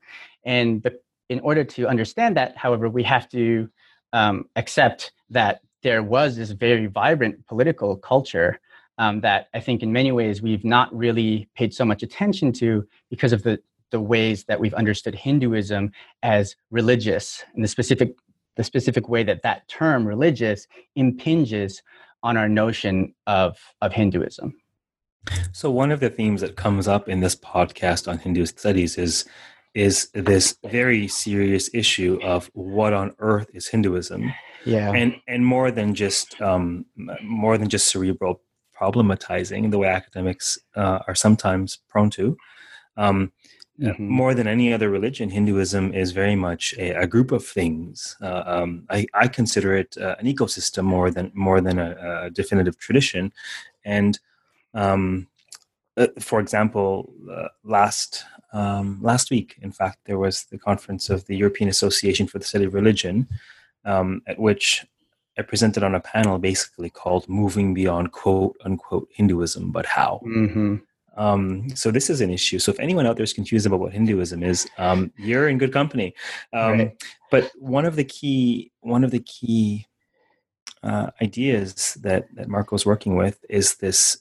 And 0.46 0.82
the, 0.84 0.98
in 1.28 1.40
order 1.42 1.64
to 1.76 1.88
understand 1.88 2.38
that, 2.38 2.56
however, 2.56 2.90
we 2.90 3.04
have 3.04 3.28
to 3.30 3.70
um, 4.14 4.46
accept 4.56 5.12
that 5.30 5.62
there 5.84 6.04
was 6.04 6.36
this 6.36 6.52
very 6.52 6.88
vibrant 6.88 7.46
political 7.48 7.96
culture 7.96 8.60
um, 8.98 9.22
that 9.22 9.48
I 9.54 9.60
think 9.62 9.82
in 9.82 9.94
many 9.94 10.12
ways 10.12 10.42
we've 10.42 10.66
not 10.66 10.96
really 10.96 11.48
paid 11.56 11.74
so 11.74 11.86
much 11.86 12.04
attention 12.04 12.52
to 12.54 12.86
because 13.10 13.32
of 13.32 13.44
the, 13.44 13.60
the 13.92 14.02
ways 14.02 14.44
that 14.46 14.60
we've 14.60 14.74
understood 14.74 15.16
Hinduism 15.16 15.92
as 16.22 16.56
religious 16.70 17.44
and 17.56 17.64
the 17.64 17.68
specific, 17.68 18.16
the 18.56 18.64
specific 18.64 19.08
way 19.08 19.24
that 19.24 19.42
that 19.44 19.68
term 19.70 20.06
religious 20.06 20.68
impinges 20.96 21.82
on 22.24 22.36
our 22.36 22.50
notion 22.50 23.16
of, 23.26 23.58
of 23.82 23.94
Hinduism. 23.94 24.54
So 25.54 25.72
one 25.72 25.92
of 25.92 26.02
the 26.02 26.10
themes 26.10 26.42
that 26.42 26.58
comes 26.58 26.88
up 26.88 27.08
in 27.08 27.22
this 27.22 27.36
podcast 27.36 28.08
on 28.08 28.20
Hindu 28.20 28.46
studies 28.46 28.98
is 28.98 29.26
is 29.76 30.10
this 30.14 30.58
very 30.68 31.08
serious 31.08 31.70
issue 31.76 32.20
of 32.24 32.50
what 32.54 32.92
on 32.92 33.14
earth 33.20 33.48
is 33.54 33.68
Hinduism, 33.68 34.34
Yeah. 34.72 34.92
and 34.92 35.16
and 35.28 35.46
more 35.46 35.72
than 35.72 35.94
just 35.94 36.40
um, 36.42 36.86
more 37.24 37.58
than 37.58 37.70
just 37.70 37.88
cerebral 37.88 38.42
problematizing, 38.80 39.72
the 39.72 39.78
way 39.78 39.90
academics 39.90 40.58
uh, 40.76 41.00
are 41.08 41.16
sometimes 41.16 41.80
prone 41.90 42.10
to. 42.12 42.38
Um, 42.98 43.32
Mhm. 43.80 44.00
More 44.00 44.34
than 44.34 44.48
any 44.48 44.74
other 44.74 44.90
religion, 44.90 45.30
Hinduism 45.30 45.94
is 45.94 46.12
very 46.12 46.36
much 46.36 46.76
a, 46.78 46.92
a 47.04 47.08
group 47.08 47.32
of 47.32 47.46
things. 47.46 48.18
Uh, 48.22 48.44
um, 48.46 48.86
I, 48.90 49.06
I 49.14 49.30
consider 49.30 49.74
it 49.74 49.98
uh, 49.98 50.16
an 50.20 50.26
ecosystem 50.26 50.84
more 50.84 51.10
than 51.10 51.32
more 51.34 51.62
than 51.62 51.80
a, 51.80 52.26
a 52.26 52.30
definitive 52.30 52.78
tradition, 52.78 53.32
and 53.86 54.20
um, 54.74 55.28
uh, 55.96 56.08
for 56.20 56.42
example, 56.42 57.14
uh, 57.32 57.48
last 57.64 58.26
um, 58.52 59.00
last 59.02 59.32
week, 59.32 59.58
in 59.62 59.72
fact, 59.72 60.00
there 60.04 60.20
was 60.20 60.44
the 60.52 60.58
conference 60.58 61.10
of 61.10 61.26
the 61.28 61.38
European 61.38 61.70
Association 61.70 62.28
for 62.28 62.38
the 62.38 62.46
Study 62.46 62.66
of 62.66 62.74
Religion, 62.74 63.30
um, 63.86 64.22
at 64.28 64.40
which 64.40 64.86
I 65.38 65.42
presented 65.42 65.84
on 65.84 65.96
a 65.96 66.00
panel 66.00 66.38
basically 66.38 66.90
called 66.90 67.28
"Moving 67.30 67.74
Beyond 67.74 68.12
Quote 68.12 68.58
Unquote 68.66 69.08
Hinduism, 69.14 69.72
but 69.72 69.86
How." 69.86 70.20
hmm 70.24 70.76
Um, 71.18 71.70
so 71.76 71.92
this 71.92 72.10
is 72.10 72.22
an 72.22 72.30
issue. 72.30 72.60
So 72.60 72.72
if 72.72 72.80
anyone 72.80 73.06
out 73.08 73.16
there 73.18 73.24
is 73.26 73.34
confused 73.34 73.66
about 73.66 73.82
what 73.82 73.92
Hinduism 73.94 74.42
is, 74.44 74.68
um, 74.78 75.12
you're 75.18 75.50
in 75.50 75.58
good 75.58 75.74
company. 75.74 76.14
Um, 76.54 76.72
Right. 76.72 77.04
But 77.32 77.52
one 77.60 77.86
of 77.86 77.96
the 77.96 78.06
key 78.06 78.72
one 78.82 79.04
of 79.04 79.12
the 79.12 79.20
key 79.20 79.86
uh, 80.84 81.08
ideas 81.22 81.98
that 82.02 82.28
that 82.36 82.48
Marko's 82.48 82.86
working 82.86 83.16
with 83.16 83.44
is 83.50 83.76
this 83.76 84.20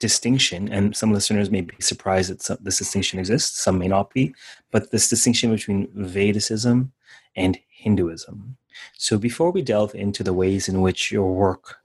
distinction, 0.00 0.68
and 0.68 0.96
some 0.96 1.12
listeners 1.12 1.50
may 1.50 1.62
be 1.62 1.74
surprised 1.80 2.30
that 2.30 2.42
some, 2.42 2.58
this 2.60 2.78
distinction 2.78 3.18
exists. 3.18 3.58
Some 3.62 3.78
may 3.78 3.88
not 3.88 4.10
be, 4.12 4.34
but 4.70 4.90
this 4.90 5.08
distinction 5.08 5.50
between 5.50 5.86
Vedicism 5.88 6.90
and 7.36 7.58
Hinduism. 7.68 8.56
So 8.96 9.18
before 9.18 9.50
we 9.50 9.62
delve 9.62 9.94
into 9.94 10.22
the 10.22 10.32
ways 10.32 10.68
in 10.68 10.80
which 10.80 11.12
your 11.12 11.32
work 11.32 11.76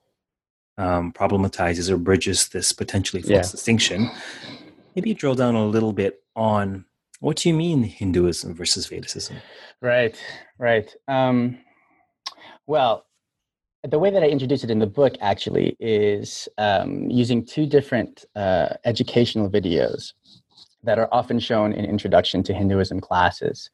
um, 0.77 1.13
problematizes 1.13 1.89
or 1.89 1.97
bridges 1.97 2.49
this 2.49 2.73
potentially 2.73 3.21
false 3.21 3.47
Yeah. 3.47 3.51
distinction, 3.51 4.09
maybe 4.95 5.13
drill 5.13 5.35
down 5.35 5.55
a 5.55 5.65
little 5.65 5.93
bit 5.93 6.23
on 6.35 6.85
what 7.19 7.37
do 7.37 7.47
you 7.47 7.55
mean 7.55 7.83
Hinduism 7.83 8.53
versus 8.53 8.87
Vedicism? 8.87 9.35
Right, 9.81 10.15
right. 10.57 10.93
Um, 11.07 11.57
well, 12.67 13.05
the 13.83 13.99
way 13.99 14.09
that 14.09 14.23
I 14.23 14.27
introduce 14.27 14.63
it 14.63 14.71
in 14.71 14.79
the 14.79 14.87
book 14.87 15.15
actually 15.21 15.75
is 15.79 16.47
um, 16.57 17.09
using 17.09 17.45
two 17.45 17.65
different 17.65 18.25
uh, 18.35 18.69
educational 18.85 19.49
videos 19.49 20.13
that 20.83 20.99
are 20.99 21.09
often 21.11 21.39
shown 21.39 21.73
in 21.73 21.85
introduction 21.85 22.43
to 22.43 22.53
Hinduism 22.53 22.99
classes. 22.99 23.69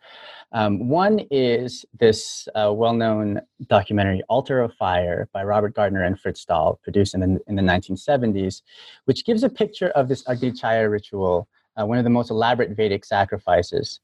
Um, 0.52 0.88
one 0.90 1.20
is 1.32 1.86
this 2.00 2.48
uh, 2.56 2.72
well-known 2.74 3.42
documentary 3.68 4.22
"Altar 4.30 4.62
of 4.62 4.74
Fire" 4.74 5.28
by 5.34 5.44
Robert 5.44 5.74
Gardner 5.76 6.04
and 6.04 6.22
Frits 6.22 6.38
Staal, 6.38 6.80
produced 6.84 7.14
in 7.14 7.20
the, 7.20 7.40
in 7.48 7.56
the 7.56 7.62
1970s, 7.62 8.62
which 9.06 9.26
gives 9.26 9.44
a 9.44 9.50
picture 9.50 9.90
of 9.90 10.08
this 10.08 10.28
Agni 10.28 10.52
Chaya 10.52 10.90
ritual, 10.90 11.48
uh, 11.80 11.86
one 11.86 11.98
of 11.98 12.04
the 12.04 12.10
most 12.10 12.32
elaborate 12.32 12.72
Vedic 12.72 13.06
sacrifices, 13.06 14.00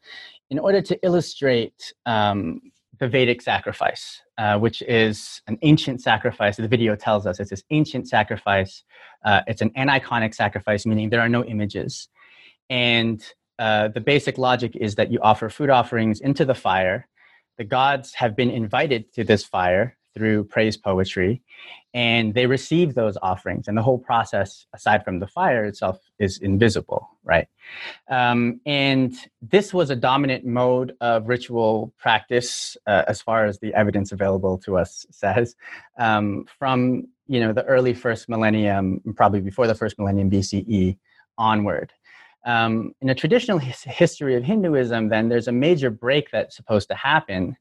in 0.50 0.59
order 0.59 0.81
to 0.81 1.00
illustrate 1.03 1.93
um, 2.05 2.62
the 3.00 3.07
Vedic 3.07 3.41
sacrifice, 3.41 4.21
uh, 4.38 4.57
which 4.57 4.81
is 4.83 5.41
an 5.47 5.57
ancient 5.62 6.01
sacrifice. 6.01 6.57
The 6.57 6.67
video 6.67 6.95
tells 6.95 7.25
us 7.25 7.39
it's 7.39 7.50
this 7.50 7.63
ancient 7.69 8.07
sacrifice. 8.07 8.83
Uh, 9.24 9.41
it's 9.47 9.62
an 9.62 9.71
aniconic 9.71 10.33
sacrifice, 10.33 10.85
meaning 10.85 11.09
there 11.09 11.21
are 11.21 11.29
no 11.29 11.43
images. 11.43 12.09
And 12.69 13.24
uh, 13.60 13.89
the 13.89 14.01
basic 14.01 14.38
logic 14.38 14.75
is 14.75 14.95
that 14.95 15.12
you 15.12 15.19
offer 15.22 15.50
food 15.50 15.69
offerings 15.69 16.19
into 16.19 16.45
the 16.45 16.55
fire. 16.55 17.07
The 17.57 17.63
gods 17.63 18.13
have 18.15 18.36
been 18.36 18.50
invited 18.50 19.13
to 19.13 19.24
this 19.24 19.43
fire 19.43 19.98
through 20.15 20.45
praise 20.45 20.77
poetry, 20.77 21.41
and 21.93 22.34
they 22.34 22.45
receive 22.48 22.95
those 22.95 23.17
offerings. 23.22 23.67
And 23.67 23.77
the 23.77 23.81
whole 23.81 24.00
process, 24.00 24.65
aside 24.74 25.03
from 25.03 25.19
the 25.19 25.27
fire 25.27 25.65
itself, 25.65 26.00
is 26.19 26.38
invisible, 26.38 27.10
right? 27.24 27.48
Um, 28.10 28.62
and 28.65 29.13
this 29.41 29.74
was 29.74 29.89
a 29.89 29.95
dominant 29.95 30.45
mode 30.45 30.93
of 31.01 31.27
ritual 31.27 31.93
practice, 31.98 32.77
uh, 32.88 33.03
as 33.07 33.22
far 33.22 33.45
as 33.45 33.60
the 33.60 33.74
evidence 33.74 34.12
available 34.12 34.57
to 34.60 34.77
us 34.77 35.05
says, 35.12 35.55
um, 35.98 36.45
from 36.57 37.07
you 37.27 37.39
know 37.39 37.53
the 37.53 37.65
early 37.65 37.93
first 37.93 38.29
millennium, 38.29 39.01
probably 39.15 39.41
before 39.41 39.67
the 39.67 39.75
first 39.75 39.98
millennium 40.00 40.29
BCE 40.29 40.98
onward. 41.38 41.91
Um, 42.45 42.93
in 43.01 43.09
a 43.09 43.15
traditional 43.15 43.57
his- 43.57 43.83
history 43.83 44.35
of 44.35 44.43
Hinduism, 44.43 45.09
then 45.09 45.29
there's 45.29 45.47
a 45.47 45.51
major 45.51 45.89
break 45.89 46.29
that's 46.31 46.55
supposed 46.55 46.87
to 46.89 46.95
happen, 46.95 47.57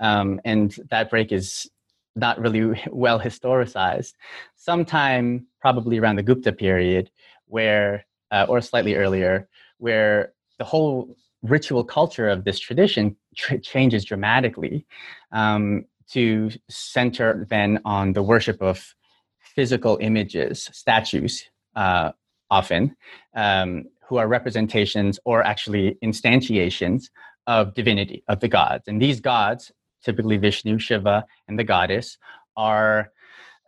um, 0.00 0.40
and 0.44 0.76
that 0.90 1.10
break 1.10 1.32
is 1.32 1.68
not 2.14 2.38
really 2.40 2.80
well 2.90 3.20
historicized. 3.20 4.14
Sometime 4.56 5.46
probably 5.60 5.98
around 5.98 6.16
the 6.16 6.22
Gupta 6.22 6.52
period, 6.52 7.10
where 7.46 8.04
uh, 8.30 8.46
or 8.48 8.60
slightly 8.60 8.94
earlier, 8.94 9.48
where 9.78 10.32
the 10.58 10.64
whole 10.64 11.16
ritual 11.42 11.84
culture 11.84 12.28
of 12.28 12.44
this 12.44 12.58
tradition 12.58 13.16
tr- 13.36 13.56
changes 13.56 14.04
dramatically 14.04 14.86
um, 15.32 15.84
to 16.10 16.50
center 16.68 17.46
then 17.48 17.80
on 17.84 18.12
the 18.12 18.22
worship 18.22 18.60
of 18.60 18.94
physical 19.40 19.98
images, 20.00 20.68
statues, 20.72 21.44
uh, 21.76 22.12
often, 22.50 22.96
um, 23.34 23.84
who 24.08 24.16
are 24.16 24.26
representations 24.26 25.20
or 25.24 25.42
actually 25.42 25.96
instantiations 26.02 27.10
of 27.46 27.74
divinity, 27.74 28.22
of 28.28 28.40
the 28.40 28.48
gods. 28.48 28.84
And 28.88 29.00
these 29.00 29.20
gods, 29.20 29.70
typically 30.02 30.38
Vishnu, 30.38 30.78
Shiva, 30.78 31.26
and 31.46 31.58
the 31.58 31.64
goddess, 31.64 32.16
are 32.56 33.10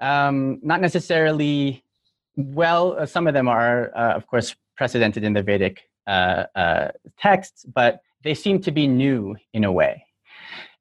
um, 0.00 0.58
not 0.62 0.80
necessarily, 0.80 1.84
well, 2.36 2.96
uh, 2.98 3.06
some 3.06 3.26
of 3.26 3.34
them 3.34 3.48
are, 3.48 3.90
uh, 3.94 4.14
of 4.14 4.26
course, 4.26 4.56
precedented 4.76 5.24
in 5.24 5.34
the 5.34 5.42
Vedic 5.42 5.82
uh, 6.06 6.44
uh, 6.54 6.88
texts, 7.18 7.66
but 7.74 8.00
they 8.24 8.34
seem 8.34 8.60
to 8.62 8.70
be 8.70 8.86
new 8.86 9.36
in 9.52 9.64
a 9.64 9.72
way. 9.72 10.04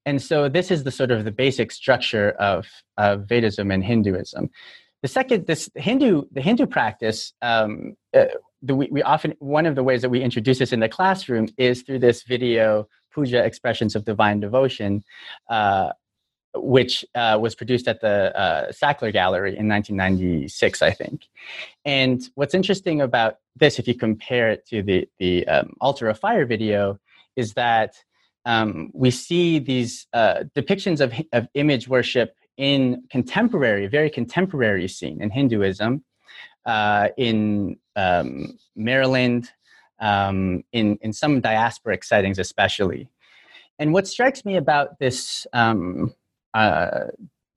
And 0.06 0.22
so 0.22 0.48
this 0.48 0.72
is 0.72 0.84
the 0.84 0.92
sort 0.92 1.12
of 1.12 1.25
the 1.25 1.32
basic 1.32 1.72
structure 1.72 2.32
of, 2.32 2.66
of 2.98 3.22
Vedism 3.24 3.74
and 3.74 3.84
Hinduism. 3.84 4.50
The 5.01 5.08
second, 5.08 5.48
this 5.48 5.70
Hindu, 5.75 6.24
the 6.32 6.42
Hindu 6.42 6.66
practice, 6.66 7.34
um, 7.42 7.96
uh, 8.13 8.25
the, 8.62 8.75
we, 8.75 8.88
we, 8.92 9.01
often 9.01 9.34
one 9.39 9.66
of 9.66 9.75
the 9.75 9.84
ways 9.84 10.01
that 10.01 10.10
we 10.10 10.22
introduce 10.22 10.60
this 10.60 10.74
in 10.74 10.80
the 10.80 10.89
classroom 10.89 11.48
is 11.58 11.82
through 11.82 12.00
this 12.00 12.24
video 12.24 12.88
puja 13.12 13.44
expressions 13.44 13.96
of 13.96 14.06
divine 14.06 14.39
devotion 14.39 15.04
uh, 15.50 15.92
which 16.56 17.06
uh, 17.16 17.38
was 17.39 17.54
produced 17.56 17.88
at 17.88 18.01
the 18.01 18.36
uh, 18.38 18.72
sackler 18.72 19.13
gallery 19.13 19.58
in 19.58 19.68
1996 19.68 20.82
i 20.82 20.92
think. 20.92 21.28
And 21.86 22.22
what's 22.36 22.54
interesting 22.54 23.01
about 23.01 23.38
this 23.56 23.80
if 23.80 23.88
you 23.88 23.96
compare 23.96 24.50
it 24.50 24.66
to 24.68 24.82
the, 24.82 25.08
the 25.20 25.48
um, 25.48 25.74
altar 25.80 26.10
of 26.10 26.20
fire 26.20 26.46
video 26.46 27.00
is 27.36 27.54
that 27.54 27.96
um, 28.46 28.89
we 28.94 29.12
see 29.12 29.60
these 29.60 30.08
uh, 30.13 30.44
depictions 30.56 31.01
of, 31.01 31.13
of 31.34 31.48
image 31.54 31.88
worship 31.88 32.36
in 32.58 33.04
contemporary 33.10 33.88
very 33.88 34.10
contemporary 34.10 34.88
scene 34.88 35.22
in 35.22 35.30
hinduism 35.30 36.04
uh, 36.66 37.10
in 37.18 37.78
um, 38.00 38.58
Maryland, 38.75 39.44
um, 40.00 40.63
in, 40.72 40.98
in 41.01 41.12
some 41.13 41.41
diasporic 41.41 42.03
settings, 42.03 42.39
especially. 42.39 43.10
And 43.79 43.94
what 43.94 44.08
strikes 44.08 44.41
me 44.46 44.56
about 44.58 44.88
this, 45.00 45.48
um, 45.53 46.13
uh, 46.53 47.06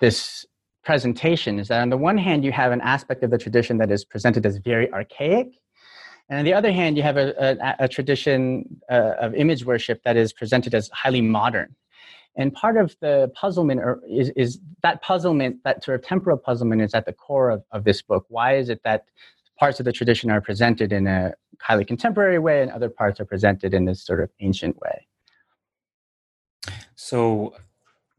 this 0.00 0.46
presentation 0.84 1.58
is 1.60 1.68
that 1.68 1.80
on 1.80 1.90
the 1.90 1.96
one 2.10 2.18
hand, 2.18 2.44
you 2.44 2.52
have 2.52 2.72
an 2.72 2.80
aspect 2.80 3.22
of 3.22 3.30
the 3.30 3.38
tradition 3.38 3.78
that 3.78 3.90
is 3.90 4.04
presented 4.04 4.44
as 4.46 4.56
very 4.58 4.92
archaic. 4.92 5.48
And 6.28 6.38
on 6.40 6.44
the 6.44 6.54
other 6.54 6.72
hand, 6.72 6.96
you 6.96 7.02
have 7.02 7.16
a, 7.16 7.28
a, 7.38 7.84
a 7.84 7.88
tradition 7.88 8.42
uh, 8.90 9.24
of 9.24 9.34
image 9.34 9.64
worship 9.64 10.02
that 10.04 10.16
is 10.16 10.32
presented 10.32 10.74
as 10.74 10.88
highly 11.02 11.20
modern. 11.20 11.74
And 12.36 12.52
part 12.54 12.76
of 12.78 12.96
the 13.00 13.30
puzzlement 13.34 13.80
is, 14.08 14.30
is 14.36 14.58
that 14.82 15.02
puzzlement, 15.02 15.56
that 15.64 15.84
sort 15.84 15.96
of 15.98 16.06
temporal 16.06 16.38
puzzlement, 16.38 16.80
is 16.80 16.94
at 16.94 17.04
the 17.04 17.12
core 17.12 17.50
of, 17.50 17.62
of 17.72 17.84
this 17.84 18.00
book. 18.00 18.24
Why 18.28 18.56
is 18.56 18.68
it 18.70 18.80
that 18.84 19.04
parts 19.58 19.78
of 19.80 19.84
the 19.84 19.92
tradition 19.92 20.30
are 20.30 20.40
presented 20.40 20.92
in 20.92 21.06
a 21.06 21.32
highly 21.60 21.84
contemporary 21.84 22.38
way 22.38 22.62
and 22.62 22.70
other 22.70 22.88
parts 22.88 23.20
are 23.20 23.24
presented 23.24 23.74
in 23.74 23.84
this 23.84 24.04
sort 24.04 24.20
of 24.20 24.30
ancient 24.40 24.76
way? 24.80 25.06
So, 26.94 27.54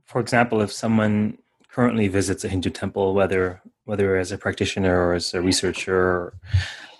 for 0.05 0.19
example, 0.21 0.61
if 0.61 0.71
someone 0.71 1.37
currently 1.69 2.07
visits 2.07 2.43
a 2.43 2.49
Hindu 2.49 2.69
temple, 2.69 3.13
whether 3.13 3.61
whether 3.85 4.17
as 4.17 4.31
a 4.31 4.37
practitioner 4.37 5.07
or 5.07 5.13
as 5.13 5.33
a 5.33 5.41
researcher, 5.41 6.33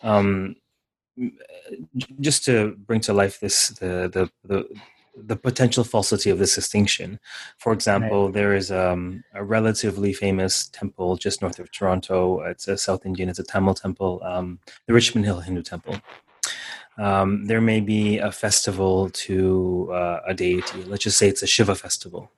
um, 0.02 0.56
just 2.20 2.44
to 2.46 2.75
bring 2.88 3.00
to 3.02 3.13
life 3.13 3.40
this 3.40 3.70
the 3.70 4.10
the 4.12 4.30
the 4.44 4.68
the 5.15 5.36
potential 5.36 5.84
falsity 5.84 6.29
of 6.29 6.39
this 6.39 6.55
distinction. 6.55 7.20
For 7.58 7.72
example, 7.74 8.25
right. 8.25 8.34
there 8.34 8.55
is 8.55 8.72
um, 8.72 9.24
a 9.34 9.43
relatively 9.43 10.13
famous 10.13 10.67
temple 10.67 11.17
just 11.17 11.41
north 11.41 11.60
of 11.60 11.72
Toronto. 11.72 12.41
It's 12.41 12.67
a 12.67 12.77
South 12.77 13.05
Indian. 13.05 13.29
It's 13.29 13.39
a 13.39 13.43
Tamil 13.43 13.75
temple, 13.75 14.22
um, 14.24 14.60
the 14.88 14.93
Richmond 14.93 15.25
Hill 15.25 15.39
Hindu 15.39 15.62
Temple. 15.62 15.98
Um, 16.98 17.46
there 17.46 17.62
may 17.62 17.79
be 17.79 18.20
a 18.20 18.32
festival 18.32 19.10
to 19.10 19.89
uh, 19.91 20.20
a 20.27 20.34
deity. 20.34 20.84
Let's 20.84 21.03
just 21.03 21.17
say 21.17 21.27
it's 21.27 21.43
a 21.43 21.48
Shiva 21.48 21.75
festival. 21.75 22.31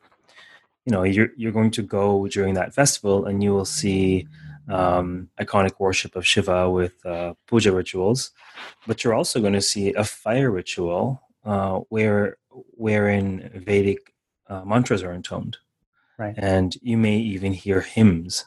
You 0.85 0.91
know, 0.91 1.03
you're 1.03 1.29
you're 1.35 1.51
going 1.51 1.71
to 1.71 1.81
go 1.81 2.27
during 2.27 2.53
that 2.53 2.73
festival, 2.73 3.25
and 3.25 3.43
you 3.43 3.53
will 3.53 3.65
see 3.65 4.27
um, 4.69 5.29
iconic 5.39 5.79
worship 5.79 6.15
of 6.15 6.25
Shiva 6.25 6.69
with 6.69 7.05
uh, 7.05 7.33
puja 7.47 7.71
rituals, 7.71 8.31
but 8.87 9.03
you're 9.03 9.13
also 9.13 9.41
going 9.41 9.53
to 9.53 9.61
see 9.61 9.93
a 9.93 10.03
fire 10.03 10.51
ritual 10.51 11.21
uh, 11.45 11.79
where 11.89 12.37
wherein 12.71 13.49
Vedic 13.55 14.13
uh, 14.47 14.63
mantras 14.63 15.03
are 15.03 15.13
intoned. 15.13 15.57
Right. 16.17 16.35
And 16.37 16.75
you 16.81 16.97
may 16.97 17.17
even 17.17 17.53
hear 17.53 17.81
hymns. 17.81 18.45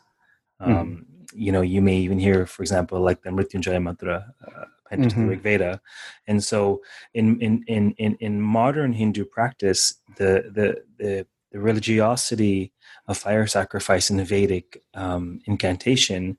Um, 0.61 0.73
mm-hmm. 0.73 1.03
You 1.35 1.53
know, 1.53 1.61
you 1.61 1.83
may 1.83 1.97
even 1.97 2.19
hear, 2.19 2.47
for 2.47 2.63
example, 2.63 3.01
like 3.01 3.23
the 3.23 3.31
Mrityunjaya 3.31 3.83
mantra, 3.83 4.33
uh, 4.47 4.65
mm-hmm. 4.91 5.21
the 5.21 5.29
Rig 5.29 5.43
Veda. 5.43 5.81
And 6.27 6.43
so, 6.43 6.81
in, 7.13 7.39
in 7.41 7.63
in 7.67 7.93
in 7.99 8.17
in 8.21 8.41
modern 8.41 8.95
Hindu 8.95 9.25
practice, 9.27 9.95
the 10.17 10.51
the 10.51 10.83
the, 10.99 11.27
the 11.53 11.61
religiosity 11.61 12.73
of 13.07 13.19
fire 13.19 13.47
sacrifice 13.47 14.11
in 14.11 14.17
the 14.17 14.25
Vedic 14.25 14.83
um, 14.95 15.41
incantation 15.45 16.39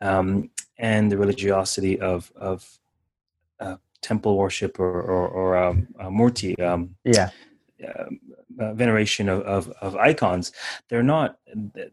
um, 0.00 0.50
and 0.78 1.10
the 1.10 1.18
religiosity 1.18 2.00
of 2.00 2.32
of 2.36 2.78
temple 4.06 4.36
worship 4.36 4.78
or 4.78 4.94
or, 5.14 5.28
or 5.28 5.56
um, 5.56 5.88
uh, 5.98 6.10
murti, 6.18 6.52
um, 6.60 6.94
yeah, 7.04 7.30
um, 7.98 8.20
uh, 8.60 8.72
veneration 8.74 9.28
of, 9.28 9.40
of, 9.42 9.62
of 9.80 9.96
icons. 9.96 10.52
They're 10.88 11.02
not. 11.02 11.38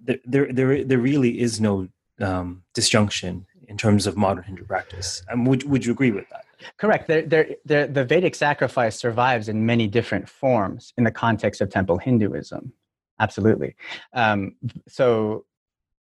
There 0.01 0.51
there 0.51 0.83
there 0.83 1.03
really 1.11 1.33
is 1.39 1.59
no 1.59 1.87
um, 2.19 2.63
disjunction 2.73 3.45
in 3.67 3.77
terms 3.77 4.07
of 4.07 4.15
modern 4.15 4.43
Hindu 4.43 4.65
practice. 4.65 5.23
Um, 5.31 5.45
would 5.45 5.63
would 5.63 5.85
you 5.85 5.91
agree 5.91 6.11
with 6.11 6.29
that? 6.29 6.45
Correct. 6.77 7.07
They're, 7.07 7.23
they're, 7.23 7.49
they're, 7.65 7.87
the 7.87 8.05
Vedic 8.05 8.35
sacrifice 8.35 8.97
survives 8.97 9.49
in 9.49 9.65
many 9.65 9.87
different 9.87 10.29
forms 10.29 10.93
in 10.97 11.03
the 11.03 11.11
context 11.11 11.61
of 11.61 11.69
temple 11.69 11.97
Hinduism. 11.97 12.71
Absolutely. 13.19 13.75
Um, 14.13 14.55
so, 14.87 15.45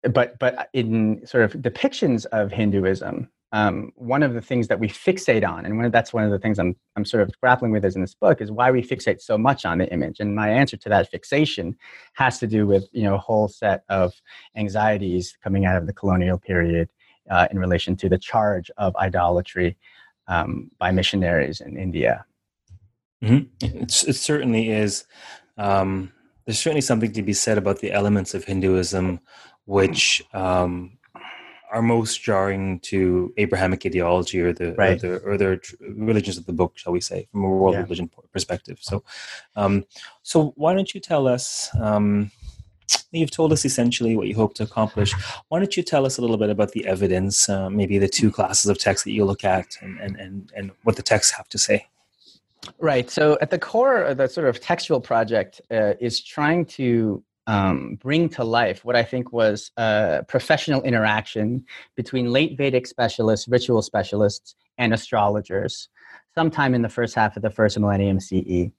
but 0.04 0.40
but 0.40 0.70
in 0.74 1.26
sort 1.26 1.44
of 1.44 1.54
depictions 1.62 2.26
of 2.28 2.52
Hinduism, 2.52 3.30
um, 3.52 3.92
one 3.96 4.24
of 4.24 4.34
the 4.34 4.42
things 4.42 4.68
that 4.68 4.80
we 4.80 4.90
fixate 4.90 5.48
on, 5.48 5.66
and 5.66 5.78
one, 5.78 5.90
that's 5.92 6.14
one 6.14 6.24
of 6.24 6.32
the 6.32 6.40
things 6.40 6.60
I'm, 6.60 6.76
I'm 6.96 7.06
sort 7.06 7.24
of 7.24 7.32
grappling 7.40 7.72
with 7.72 7.86
as 7.86 7.96
in 7.96 8.02
this 8.02 8.14
book, 8.14 8.42
is 8.42 8.52
why 8.52 8.72
we 8.72 8.82
fixate 8.82 9.22
so 9.22 9.38
much 9.38 9.66
on 9.66 9.78
the 9.78 9.92
image. 9.92 10.20
And 10.20 10.36
my 10.36 10.50
answer 10.50 10.78
to 10.78 10.90
that 10.90 11.10
fixation 11.10 11.76
has 12.14 12.40
to 12.40 12.48
do 12.48 12.68
with 12.68 12.88
you 12.92 13.04
know 13.04 13.16
a 13.16 13.20
whole 13.20 13.48
set 13.48 13.84
of 13.90 14.14
anxieties 14.56 15.38
coming 15.44 15.66
out 15.66 15.78
of 15.78 15.88
the 15.88 15.94
colonial 15.94 16.38
period 16.38 16.90
uh, 17.30 17.48
in 17.52 17.60
relation 17.60 17.96
to 17.98 18.10
the 18.10 18.18
charge 18.18 18.70
of 18.78 18.96
idolatry 18.98 19.78
um, 20.28 20.70
by 20.78 20.92
missionaries 20.92 21.62
in 21.62 21.78
India. 21.78 22.26
Mm-hmm. 23.24 23.48
it 23.62 24.16
certainly 24.16 24.70
is. 24.70 25.06
Um, 25.58 26.12
there's 26.46 26.60
certainly 26.60 26.82
something 26.82 27.12
to 27.14 27.24
be 27.24 27.34
said 27.34 27.58
about 27.58 27.80
the 27.80 27.92
elements 27.92 28.34
of 28.34 28.44
Hinduism 28.44 29.20
which 29.68 30.24
um, 30.34 30.98
are 31.72 31.82
most 31.82 32.22
jarring 32.22 32.80
to 32.80 33.34
Abrahamic 33.38 33.86
ideology 33.86 34.42
or 34.42 34.54
the 34.54 34.74
right. 34.76 35.04
or 35.04 35.20
the, 35.20 35.26
or 35.26 35.38
the 35.38 35.60
religions 35.96 36.38
of 36.38 36.46
the 36.46 36.54
book, 36.54 36.78
shall 36.78 36.94
we 36.94 37.02
say, 37.02 37.28
from 37.32 37.44
a 37.44 37.50
world 37.50 37.76
yeah. 37.76 37.82
religion 37.82 38.10
perspective. 38.32 38.78
So, 38.82 39.04
um, 39.56 39.86
so 40.24 40.54
why 40.56 40.74
don't 40.74 40.94
you 40.94 41.00
tell 41.00 41.28
us? 41.28 41.70
Um, 41.80 42.32
you've 43.12 43.32
told 43.32 43.52
us 43.52 43.66
essentially 43.66 44.16
what 44.16 44.28
you 44.28 44.36
hope 44.36 44.54
to 44.56 44.64
accomplish. 44.64 45.14
Why 45.50 45.60
don't 45.60 45.76
you 45.76 45.84
tell 45.84 46.06
us 46.06 46.18
a 46.18 46.22
little 46.22 46.38
bit 46.38 46.50
about 46.50 46.72
the 46.72 46.86
evidence, 46.86 47.50
uh, 47.50 47.70
maybe 47.70 47.98
the 47.98 48.08
two 48.08 48.32
classes 48.32 48.70
of 48.70 48.78
text 48.78 49.04
that 49.04 49.12
you 49.12 49.26
look 49.26 49.44
at, 49.44 49.68
and 49.82 50.00
and 50.00 50.16
and, 50.18 50.52
and 50.56 50.72
what 50.84 50.96
the 50.96 51.04
texts 51.04 51.34
have 51.34 51.50
to 51.50 51.58
say? 51.58 51.88
Right. 52.80 53.10
So, 53.10 53.38
at 53.42 53.50
the 53.50 53.60
core 53.60 54.04
of 54.04 54.18
the 54.18 54.28
sort 54.28 54.48
of 54.48 54.60
textual 54.60 55.00
project 55.00 55.62
uh, 55.72 55.94
is 56.00 56.22
trying 56.22 56.66
to 56.66 57.24
um, 57.48 57.98
bring 58.02 58.28
to 58.30 58.44
life 58.44 58.84
what 58.84 58.96
I 58.96 59.04
think 59.04 59.32
was 59.32 59.72
a 59.78 60.24
professional 60.28 60.84
interaction 60.84 61.66
between 61.96 62.32
late 62.32 62.58
Vedic 62.58 62.86
specialists, 62.86 63.48
ritual 63.48 63.82
specialists, 63.82 64.56
and 64.78 64.94
astrologers, 64.94 65.90
sometime 66.36 66.76
in 66.76 66.82
the 66.82 66.90
first 66.90 67.16
half 67.16 67.38
of 67.38 67.42
the 67.42 67.50
first 67.50 67.80
millennium 67.80 68.20
CE. 68.20 68.70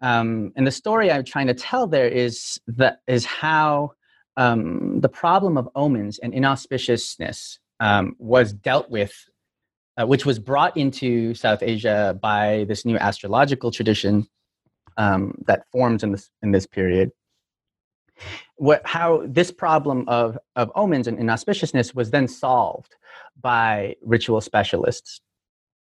Um, 0.00 0.52
and 0.56 0.66
the 0.66 0.72
story 0.72 1.12
I'm 1.12 1.24
trying 1.24 1.46
to 1.46 1.54
tell 1.54 1.86
there 1.86 2.08
is 2.08 2.60
that 2.66 3.02
is 3.06 3.24
how 3.24 3.92
um, 4.36 5.00
the 5.00 5.08
problem 5.08 5.56
of 5.56 5.68
omens 5.76 6.18
and 6.18 6.32
inauspiciousness 6.32 7.58
um, 7.78 8.16
was 8.18 8.54
dealt 8.54 8.90
with, 8.90 9.12
uh, 9.98 10.06
which 10.06 10.24
was 10.24 10.38
brought 10.38 10.76
into 10.76 11.34
South 11.34 11.62
Asia 11.62 12.18
by 12.20 12.64
this 12.68 12.84
new 12.84 12.96
astrological 12.96 13.70
tradition 13.70 14.26
um, 14.96 15.36
that 15.46 15.66
forms 15.70 16.02
in 16.02 16.12
this 16.12 16.30
in 16.42 16.52
this 16.52 16.66
period 16.66 17.12
what, 18.56 18.82
how 18.84 19.22
this 19.26 19.50
problem 19.50 20.08
of, 20.08 20.38
of 20.56 20.70
omens 20.74 21.06
and 21.06 21.18
inauspiciousness 21.18 21.94
was 21.94 22.10
then 22.10 22.28
solved 22.28 22.96
by 23.40 23.96
ritual 24.02 24.40
specialists. 24.40 25.20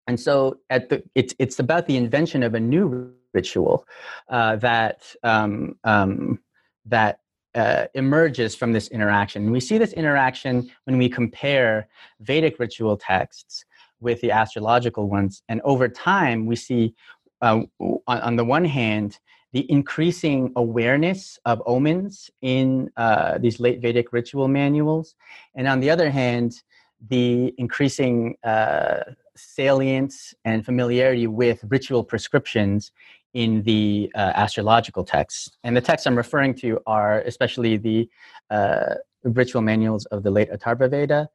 And 0.07 0.19
so 0.19 0.59
at 0.71 0.89
the, 0.89 1.03
it's, 1.15 1.35
it's 1.39 1.59
about 1.59 1.87
the 1.87 1.97
invention 1.97 2.43
of 2.43 2.55
a 2.55 2.61
new 2.61 3.13
ritual 3.33 3.87
uh, 4.29 4.57
that, 4.57 5.15
um, 5.23 5.77
um, 5.85 6.41
that 6.87 7.21
uh, 7.55 7.87
emerges 7.95 8.55
from 8.55 8.73
this 8.73 8.89
interaction. 8.89 9.51
We 9.51 9.61
see 9.61 9.79
this 9.79 9.93
interaction 9.93 10.71
when 10.85 10.99
we 10.99 11.09
compare 11.09 11.89
Vedic 12.21 12.59
ritual 12.59 12.97
texts 12.97 13.65
with 14.01 14.21
the 14.21 14.31
astrological 14.31 15.09
ones. 15.09 15.43
And 15.49 15.61
over 15.63 15.89
time, 15.89 16.47
we 16.47 16.57
see, 16.57 16.95
uh, 17.43 17.63
on, 17.79 18.01
on, 18.07 18.37
the 18.37 18.45
one 18.45 18.65
hand, 18.65 19.19
the 19.53 19.71
increasing 19.71 20.53
awareness 20.57 21.39
of 21.45 21.63
omens 21.67 22.31
in 22.43 22.91
uh, 22.97 23.39
these 23.39 23.59
late 23.59 23.81
Vedic 23.81 24.13
ritual 24.13 24.49
manuals. 24.49 25.15
And 25.55 25.67
on 25.67 25.81
the 25.81 25.91
other 25.91 26.11
hand, 26.11 26.63
the 27.09 27.55
increasing 27.59 28.37
uh, 28.45 29.01
salience 29.37 30.35
and 30.45 30.65
familiarity 30.65 31.27
with 31.27 31.65
ritual 31.69 32.05
prescriptions 32.05 32.93
in 33.35 33.63
the 33.63 34.11
uh, 34.15 34.33
astrological 34.35 35.05
texts. 35.05 35.51
And 35.65 35.77
the 35.77 35.81
texts 35.81 36.07
I'm 36.07 36.17
referring 36.17 36.55
to 36.57 36.81
are 36.87 37.21
especially 37.21 37.77
the 37.77 38.09
uh, 38.51 38.95
ritual 39.25 39.63
manuals 39.63 40.05
of 40.07 40.23
the 40.23 40.31
late 40.31 40.51
Atharva 40.51 40.91
Veda, 40.91 41.29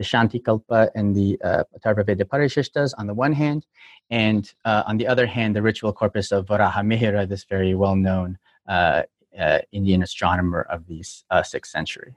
the 0.00 0.06
Shanti 0.06 0.42
Kalpa 0.42 0.90
and 0.94 1.14
the 1.14 1.38
uh, 1.44 1.64
Atharva 1.78 2.06
Veda 2.06 2.24
Parishishtas 2.24 2.94
on 2.96 3.06
the 3.06 3.12
one 3.12 3.34
hand, 3.34 3.66
and 4.08 4.50
uh, 4.64 4.82
on 4.86 4.96
the 4.96 5.06
other 5.06 5.26
hand, 5.26 5.54
the 5.54 5.60
ritual 5.60 5.92
corpus 5.92 6.32
of 6.32 6.46
Varaha 6.46 6.80
Mihira, 6.90 7.28
this 7.28 7.44
very 7.44 7.74
well 7.74 7.94
known 7.94 8.38
uh, 8.66 9.02
uh, 9.38 9.58
Indian 9.72 10.02
astronomer 10.02 10.62
of 10.62 10.86
the 10.86 11.00
6th 11.00 11.66
century. 11.66 12.14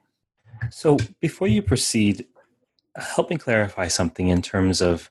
So 0.70 0.96
before 1.20 1.46
you 1.46 1.60
proceed, 1.60 2.24
help 2.96 3.28
me 3.28 3.36
clarify 3.36 3.88
something 3.88 4.28
in 4.28 4.40
terms 4.40 4.80
of 4.80 5.10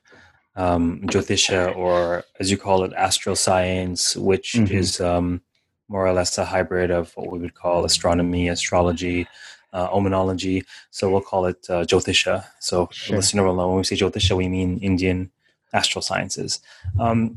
um, 0.56 1.02
Jyotisha, 1.02 1.76
or 1.76 2.24
as 2.40 2.50
you 2.50 2.56
call 2.56 2.82
it, 2.82 2.92
astral 2.94 3.36
science, 3.36 4.16
which 4.16 4.54
mm-hmm. 4.54 4.74
is 4.74 5.00
um, 5.00 5.42
more 5.88 6.04
or 6.04 6.12
less 6.12 6.36
a 6.38 6.44
hybrid 6.44 6.90
of 6.90 7.12
what 7.14 7.30
we 7.30 7.38
would 7.38 7.54
call 7.54 7.84
astronomy, 7.84 8.48
astrology, 8.48 9.28
uh, 9.74 9.88
omenology. 9.90 10.64
So 10.90 11.10
we'll 11.10 11.20
call 11.20 11.46
it 11.46 11.66
uh, 11.68 11.84
Jyotisha. 11.84 12.46
So 12.60 12.88
sure. 12.92 13.16
listener 13.16 13.44
will 13.44 13.56
know 13.56 13.68
when 13.68 13.78
we 13.78 13.84
say 13.84 13.96
Jyotisha, 13.96 14.36
we 14.36 14.48
mean 14.48 14.78
Indian 14.78 15.30
astral 15.72 16.00
sciences. 16.00 16.60
Um, 16.98 17.36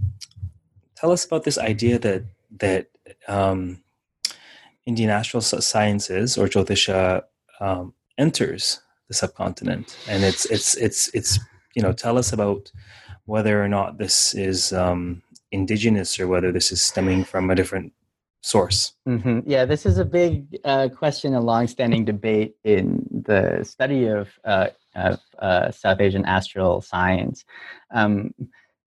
tell 0.95 1.11
us 1.11 1.25
about 1.25 1.43
this 1.43 1.57
idea 1.57 1.99
that 1.99 2.23
that 2.59 2.87
um, 3.27 3.83
Indian 4.85 5.09
astral 5.09 5.41
sciences 5.41 6.37
or 6.37 6.47
Jyotisha 6.47 7.23
um, 7.59 7.93
enters 8.17 8.79
the 9.07 9.13
subcontinent, 9.13 9.97
and 10.07 10.23
it's 10.23 10.45
it's 10.45 10.75
it's 10.75 11.09
it's 11.13 11.39
you 11.75 11.81
know 11.81 11.91
tell 11.91 12.17
us 12.17 12.31
about 12.31 12.71
whether 13.25 13.61
or 13.61 13.67
not 13.67 13.97
this 13.97 14.33
is 14.33 14.71
um, 14.71 15.21
indigenous 15.51 16.19
or 16.19 16.27
whether 16.27 16.51
this 16.51 16.71
is 16.71 16.81
stemming 16.81 17.25
from 17.25 17.49
a 17.49 17.55
different 17.55 17.91
source. 18.47 18.93
Mm-hmm. 19.05 19.39
Yeah, 19.45 19.65
this 19.65 19.85
is 19.85 19.97
a 19.97 20.05
big 20.05 20.57
uh, 20.63 20.87
question, 20.87 21.33
a 21.33 21.41
long-standing 21.41 22.05
debate 22.05 22.55
in 22.63 23.05
the 23.25 23.65
study 23.65 24.05
of, 24.05 24.29
uh, 24.45 24.69
of 24.95 25.19
uh, 25.39 25.71
South 25.71 25.99
Asian 25.99 26.23
astral 26.25 26.79
science. 26.81 27.43
Um, 27.91 28.33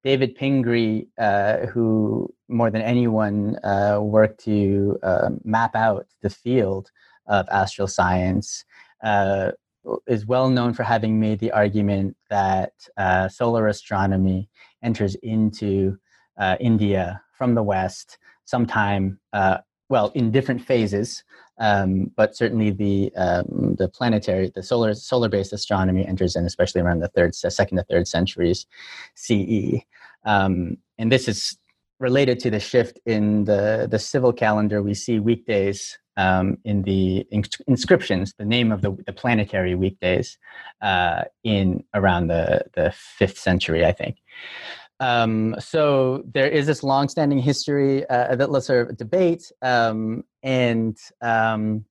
David 0.03 0.35
Pingree, 0.35 1.09
uh, 1.19 1.67
who 1.67 2.33
more 2.49 2.71
than 2.71 2.81
anyone 2.81 3.57
uh, 3.63 3.99
worked 4.01 4.43
to 4.45 4.99
uh, 5.03 5.29
map 5.45 5.77
out 5.77 6.07
the 6.23 6.31
field 6.31 6.91
of 7.27 7.47
astral 7.51 7.87
science, 7.87 8.65
is 10.07 10.27
well 10.27 10.49
known 10.49 10.73
for 10.73 10.85
having 10.85 11.21
made 11.21 11.39
the 11.39 11.53
argument 11.53 12.17
that 12.31 12.73
solar 13.31 13.67
astronomy 13.67 14.49
enters 14.83 15.17
into 15.17 15.99
India 16.59 17.23
from 17.37 17.55
the 17.55 17.63
West 17.63 18.17
sometime, 18.51 19.19
uh, 19.33 19.59
well, 19.89 20.11
in 20.15 20.31
different 20.31 20.63
phases, 20.63 21.25
um, 21.59 22.11
but 22.17 22.37
certainly 22.37 22.71
the 22.71 23.13
um, 23.17 23.77
the 23.79 23.89
planetary, 23.89 24.51
the 24.55 24.63
solar 24.63 24.95
solar 24.95 25.29
based 25.29 25.53
astronomy 25.53 26.07
enters 26.07 26.37
in, 26.37 26.45
especially 26.47 26.81
around 26.81 27.01
the 27.01 27.09
third, 27.09 27.35
second 27.35 27.77
to 27.79 27.85
third 27.85 28.09
centuries 28.09 28.67
CE, 29.15 29.81
um, 30.25 30.77
and 30.99 31.13
this 31.13 31.29
is 31.29 31.57
related 31.99 32.41
to 32.41 32.51
the 32.51 32.61
shift 32.61 32.99
in 33.07 33.45
the 33.45 33.87
the 33.91 33.99
civil 33.99 34.33
calendar. 34.33 34.83
We 34.83 34.95
see 34.95 35.19
weekdays 35.19 35.99
um, 36.17 36.59
in 36.65 36.83
the 36.83 37.27
inscriptions 37.67 38.35
the 38.39 38.45
name 38.45 38.73
of 38.73 38.83
the, 38.83 38.93
the 39.07 39.13
planetary 39.13 39.75
weekdays 39.75 40.39
uh, 40.83 41.25
in 41.45 41.83
around 41.95 42.27
the, 42.27 42.65
the 42.75 42.93
fifth 42.95 43.39
century, 43.39 43.87
I 43.87 43.93
think. 43.93 44.17
Um, 45.01 45.57
so 45.59 46.23
there 46.33 46.49
is 46.49 46.67
this 46.67 46.83
long-standing 46.83 47.39
history 47.39 48.09
uh, 48.11 48.37
that 48.37 48.51
let's 48.51 48.67
sort 48.67 48.91
of 48.91 48.97
debate, 48.99 49.51
um, 49.63 50.25
and 50.43 50.97
um, 51.23 51.87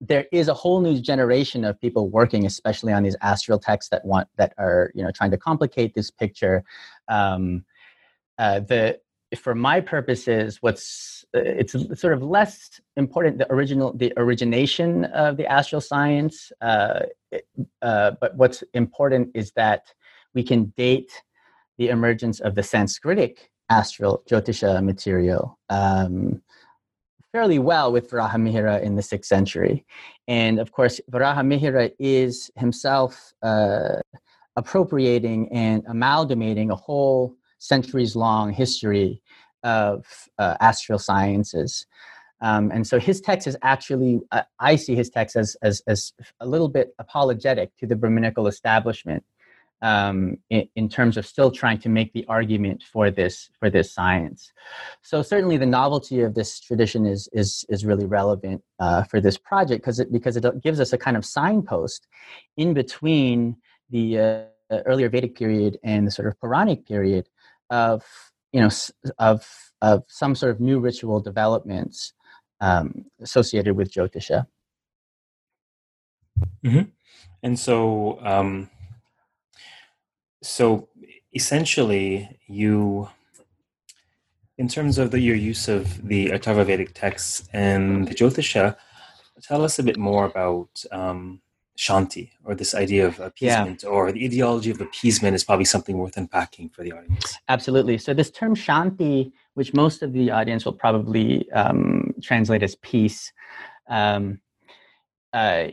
there 0.00 0.26
is 0.32 0.46
a 0.46 0.54
whole 0.54 0.80
new 0.80 1.00
generation 1.00 1.64
of 1.64 1.80
people 1.80 2.08
working, 2.08 2.46
especially 2.46 2.92
on 2.92 3.02
these 3.02 3.16
astral 3.22 3.58
texts 3.58 3.90
that 3.90 4.04
want 4.04 4.28
that 4.36 4.54
are 4.56 4.92
you 4.94 5.02
know 5.02 5.10
trying 5.10 5.32
to 5.32 5.36
complicate 5.36 5.94
this 5.94 6.10
picture. 6.10 6.62
Um, 7.08 7.64
uh, 8.38 8.60
the 8.60 9.00
for 9.36 9.54
my 9.54 9.80
purposes, 9.80 10.58
what's 10.60 11.24
uh, 11.34 11.40
it's 11.40 11.72
sort 12.00 12.12
of 12.12 12.22
less 12.22 12.80
important 12.96 13.38
the 13.38 13.52
original 13.52 13.92
the 13.96 14.12
origination 14.16 15.06
of 15.06 15.36
the 15.36 15.46
astral 15.46 15.80
science, 15.80 16.52
uh, 16.60 17.00
uh, 17.82 18.12
but 18.20 18.36
what's 18.36 18.62
important 18.74 19.30
is 19.34 19.50
that 19.52 19.92
we 20.34 20.44
can 20.44 20.66
date 20.76 21.10
the 21.78 21.88
emergence 21.88 22.40
of 22.40 22.54
the 22.54 22.62
Sanskritic 22.62 23.38
astral 23.70 24.22
Jyotisha 24.28 24.84
material 24.84 25.58
um, 25.70 26.42
fairly 27.32 27.58
well 27.58 27.90
with 27.90 28.10
Varahamihira 28.10 28.82
in 28.82 28.96
the 28.96 29.02
sixth 29.02 29.28
century, 29.28 29.84
and 30.28 30.58
of 30.58 30.72
course 30.72 31.00
Varahamihira 31.10 31.92
is 31.98 32.50
himself 32.56 33.32
uh, 33.42 34.00
appropriating 34.56 35.48
and 35.52 35.82
amalgamating 35.88 36.70
a 36.70 36.76
whole 36.76 37.34
centuries 37.58 38.14
long 38.16 38.52
history 38.52 39.22
of 39.62 40.04
uh, 40.38 40.56
astral 40.60 40.98
sciences. 40.98 41.86
Um, 42.40 42.72
and 42.72 42.84
so 42.84 42.98
his 42.98 43.20
text 43.20 43.46
is 43.46 43.56
actually, 43.62 44.20
uh, 44.32 44.42
I 44.58 44.74
see 44.74 44.96
his 44.96 45.08
text 45.08 45.36
as, 45.36 45.56
as, 45.62 45.80
as 45.86 46.12
a 46.40 46.46
little 46.46 46.68
bit 46.68 46.92
apologetic 46.98 47.70
to 47.78 47.86
the 47.86 47.94
Brahminical 47.94 48.48
establishment 48.48 49.24
um, 49.82 50.38
in, 50.48 50.68
in, 50.76 50.88
terms 50.88 51.16
of 51.16 51.26
still 51.26 51.50
trying 51.50 51.78
to 51.80 51.88
make 51.88 52.12
the 52.12 52.24
argument 52.28 52.82
for 52.82 53.10
this, 53.10 53.50
for 53.58 53.68
this 53.68 53.92
science. 53.92 54.52
So 55.02 55.22
certainly 55.22 55.56
the 55.56 55.66
novelty 55.66 56.20
of 56.20 56.34
this 56.34 56.60
tradition 56.60 57.04
is, 57.04 57.28
is, 57.32 57.66
is 57.68 57.84
really 57.84 58.06
relevant 58.06 58.62
uh, 58.78 59.02
for 59.02 59.20
this 59.20 59.36
project 59.36 59.82
because 59.82 59.98
it, 59.98 60.12
because 60.12 60.36
it 60.36 60.62
gives 60.62 60.80
us 60.80 60.92
a 60.92 60.98
kind 60.98 61.16
of 61.16 61.24
signpost 61.26 62.06
in 62.56 62.72
between 62.72 63.56
the 63.90 64.18
uh, 64.18 64.42
earlier 64.86 65.08
Vedic 65.08 65.34
period 65.36 65.78
and 65.82 66.06
the 66.06 66.10
sort 66.10 66.28
of 66.28 66.38
Puranic 66.40 66.86
period 66.86 67.28
of 67.70 68.04
you 68.52 68.60
know 68.60 68.70
of 69.18 69.46
of 69.80 70.04
some 70.08 70.34
sort 70.34 70.52
of 70.52 70.60
new 70.60 70.78
ritual 70.78 71.20
developments 71.20 72.12
um, 72.60 73.04
associated 73.20 73.76
with 73.76 73.92
Jyotisha. 73.92 74.46
Mm-hmm. 76.64 76.82
And 77.42 77.58
so, 77.58 78.20
um, 78.22 78.70
so 80.42 80.88
essentially, 81.34 82.38
you, 82.46 83.08
in 84.58 84.68
terms 84.68 84.98
of 84.98 85.10
the, 85.10 85.20
your 85.20 85.36
use 85.36 85.68
of 85.68 86.06
the 86.06 86.28
Atharva 86.28 86.66
Vedic 86.66 86.94
texts 86.94 87.48
and 87.52 88.08
the 88.08 88.14
Jyotisha, 88.14 88.76
tell 89.42 89.64
us 89.64 89.78
a 89.78 89.82
bit 89.82 89.96
more 89.96 90.24
about 90.26 90.84
um, 90.92 91.40
shanti 91.76 92.30
or 92.44 92.54
this 92.54 92.74
idea 92.74 93.06
of 93.06 93.18
appeasement 93.18 93.82
yeah. 93.82 93.88
or 93.88 94.12
the 94.12 94.24
ideology 94.24 94.70
of 94.70 94.80
appeasement 94.80 95.34
is 95.34 95.42
probably 95.42 95.64
something 95.64 95.96
worth 95.96 96.16
unpacking 96.16 96.68
for 96.68 96.82
the 96.82 96.92
audience 96.92 97.34
absolutely 97.48 97.96
so 97.96 98.12
this 98.12 98.30
term 98.30 98.54
shanti 98.54 99.32
which 99.54 99.72
most 99.72 100.02
of 100.02 100.12
the 100.12 100.30
audience 100.30 100.66
will 100.66 100.74
probably 100.74 101.50
um, 101.52 102.14
translate 102.22 102.62
as 102.62 102.76
peace 102.76 103.32
um, 103.88 104.38
uh, 105.32 105.68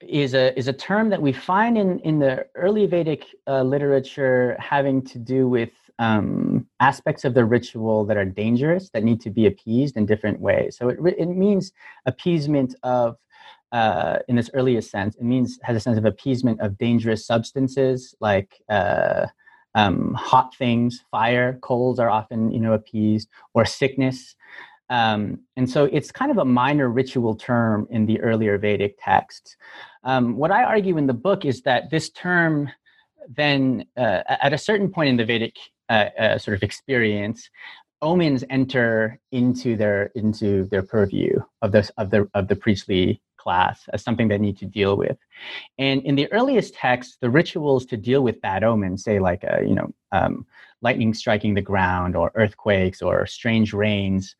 is 0.00 0.34
a 0.34 0.56
is 0.58 0.68
a 0.68 0.72
term 0.72 1.10
that 1.10 1.20
we 1.20 1.32
find 1.32 1.76
in 1.76 1.98
in 2.00 2.18
the 2.18 2.46
early 2.54 2.86
Vedic 2.86 3.24
uh, 3.46 3.62
literature 3.62 4.56
having 4.60 5.02
to 5.06 5.18
do 5.18 5.48
with 5.48 5.70
um, 5.98 6.66
aspects 6.80 7.24
of 7.24 7.34
the 7.34 7.44
ritual 7.44 8.04
that 8.04 8.16
are 8.16 8.24
dangerous 8.24 8.90
that 8.90 9.02
need 9.02 9.20
to 9.22 9.30
be 9.30 9.46
appeased 9.46 9.96
in 9.96 10.06
different 10.06 10.40
ways. 10.40 10.76
So 10.76 10.88
it 10.88 10.98
it 11.18 11.28
means 11.28 11.72
appeasement 12.06 12.74
of 12.82 13.16
uh, 13.72 14.18
in 14.28 14.36
this 14.36 14.50
earliest 14.54 14.90
sense, 14.90 15.14
it 15.16 15.24
means 15.24 15.58
has 15.62 15.76
a 15.76 15.80
sense 15.80 15.98
of 15.98 16.04
appeasement 16.04 16.60
of 16.60 16.78
dangerous 16.78 17.26
substances 17.26 18.14
like 18.20 18.62
uh, 18.70 19.26
um, 19.74 20.14
hot 20.14 20.54
things, 20.54 21.04
fire, 21.10 21.58
coals 21.60 21.98
are 21.98 22.10
often 22.10 22.50
you 22.50 22.60
know 22.60 22.72
appeased, 22.72 23.28
or 23.54 23.64
sickness. 23.64 24.36
Um, 24.90 25.40
and 25.56 25.68
so 25.68 25.84
it's 25.84 26.10
kind 26.10 26.30
of 26.30 26.38
a 26.38 26.44
minor 26.44 26.88
ritual 26.88 27.34
term 27.34 27.86
in 27.90 28.06
the 28.06 28.20
earlier 28.20 28.58
Vedic 28.58 28.96
texts. 29.02 29.56
Um, 30.04 30.36
what 30.36 30.50
I 30.50 30.64
argue 30.64 30.96
in 30.96 31.06
the 31.06 31.14
book 31.14 31.44
is 31.44 31.62
that 31.62 31.90
this 31.90 32.10
term 32.10 32.70
then, 33.28 33.84
uh, 33.96 34.22
at 34.28 34.52
a 34.52 34.58
certain 34.58 34.90
point 34.90 35.10
in 35.10 35.16
the 35.16 35.24
Vedic 35.24 35.56
uh, 35.90 36.08
uh, 36.18 36.38
sort 36.38 36.56
of 36.56 36.62
experience, 36.62 37.50
omens 38.00 38.44
enter 38.48 39.18
into 39.32 39.76
their 39.76 40.12
into 40.14 40.64
their 40.66 40.82
purview 40.82 41.40
of 41.62 41.72
the 41.72 41.90
of 41.98 42.10
the 42.10 42.28
of 42.34 42.48
the 42.48 42.56
priestly 42.56 43.20
class 43.36 43.88
as 43.92 44.02
something 44.02 44.28
they 44.28 44.38
need 44.38 44.58
to 44.58 44.66
deal 44.66 44.96
with. 44.96 45.16
And 45.78 46.02
in 46.02 46.14
the 46.14 46.30
earliest 46.32 46.74
texts, 46.74 47.16
the 47.20 47.30
rituals 47.30 47.86
to 47.86 47.96
deal 47.96 48.22
with 48.22 48.40
bad 48.40 48.62
omens, 48.64 49.04
say 49.04 49.18
like 49.18 49.42
a, 49.44 49.58
uh, 49.58 49.60
you 49.60 49.74
know 49.74 49.92
um, 50.12 50.46
lightning 50.80 51.12
striking 51.14 51.54
the 51.54 51.62
ground 51.62 52.14
or 52.16 52.30
earthquakes 52.34 53.02
or 53.02 53.26
strange 53.26 53.72
rains, 53.72 54.36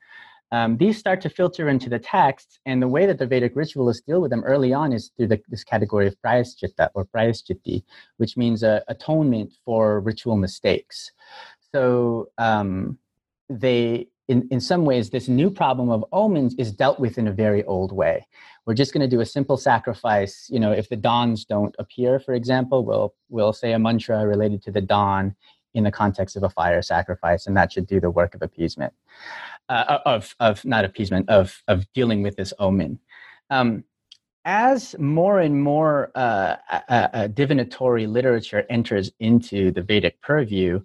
um, 0.51 0.77
these 0.77 0.99
start 0.99 1.21
to 1.23 1.29
filter 1.29 1.69
into 1.69 1.89
the 1.91 1.99
texts, 1.99 2.59
And 2.65 2.81
the 2.81 2.89
way 2.89 3.07
that 3.07 3.19
the 3.19 3.27
Vedic 3.27 3.55
ritualists 3.55 4.05
deal 4.07 4.21
with 4.21 4.31
them 4.31 4.45
early 4.45 4.73
on 4.73 4.93
is 4.93 5.11
through 5.17 5.29
the, 5.29 5.41
this 5.49 5.65
category 5.65 6.07
of 6.07 6.17
prayaschitta 6.25 6.89
or 6.95 7.05
prayaschitti, 7.05 7.83
which 8.17 8.37
means 8.37 8.63
uh, 8.63 8.81
atonement 8.89 9.53
for 9.65 10.01
ritual 10.01 10.37
mistakes. 10.37 11.13
So 11.73 12.31
um, 12.39 12.99
they 13.51 14.09
in, 14.29 14.47
in 14.51 14.61
some 14.61 14.85
ways, 14.85 15.09
this 15.09 15.27
new 15.27 15.51
problem 15.51 15.89
of 15.91 16.05
omens 16.13 16.55
is 16.59 16.71
dealt 16.71 17.01
with 17.01 17.17
in 17.17 17.29
a 17.29 17.33
very 17.33 17.65
old 17.65 17.93
way. 17.93 18.27
We're 18.67 18.75
just 18.75 18.93
going 18.93 19.09
to 19.09 19.17
do 19.17 19.23
a 19.23 19.27
simple 19.27 19.57
sacrifice. 19.57 20.49
You 20.51 20.61
know, 20.61 20.71
if 20.71 20.91
the 20.91 20.97
dawns 20.97 21.47
don't 21.47 21.75
appear, 21.79 22.21
for 22.21 22.35
example, 22.35 22.85
we'll 22.85 23.15
we'll 23.31 23.55
say 23.55 23.73
a 23.73 23.79
mantra 23.79 24.27
related 24.27 24.63
to 24.65 24.71
the 24.71 24.83
dawn 24.83 25.35
in 25.75 25.85
the 25.85 25.91
context 25.91 26.37
of 26.37 26.43
a 26.43 26.51
fire 26.51 26.83
sacrifice, 26.83 27.47
and 27.47 27.57
that 27.57 27.73
should 27.73 27.87
do 27.87 28.01
the 28.01 28.11
work 28.11 28.35
of 28.35 28.43
appeasement, 28.43 28.93
uh, 29.69 29.99
of 30.05 30.35
of 30.41 30.65
not 30.65 30.85
appeasement 30.85 31.29
of 31.29 31.63
of 31.69 31.91
dealing 31.93 32.23
with 32.23 32.37
this 32.37 32.53
omen. 32.59 32.99
Um, 33.51 33.85
as 34.45 34.97
more 34.99 35.41
and 35.41 35.63
more 35.63 36.11
uh, 36.15 36.57
divinatory 37.35 38.07
literature 38.07 38.65
enters 38.71 39.11
into 39.21 39.71
the 39.73 39.83
Vedic 39.83 40.21
purview, 40.23 40.81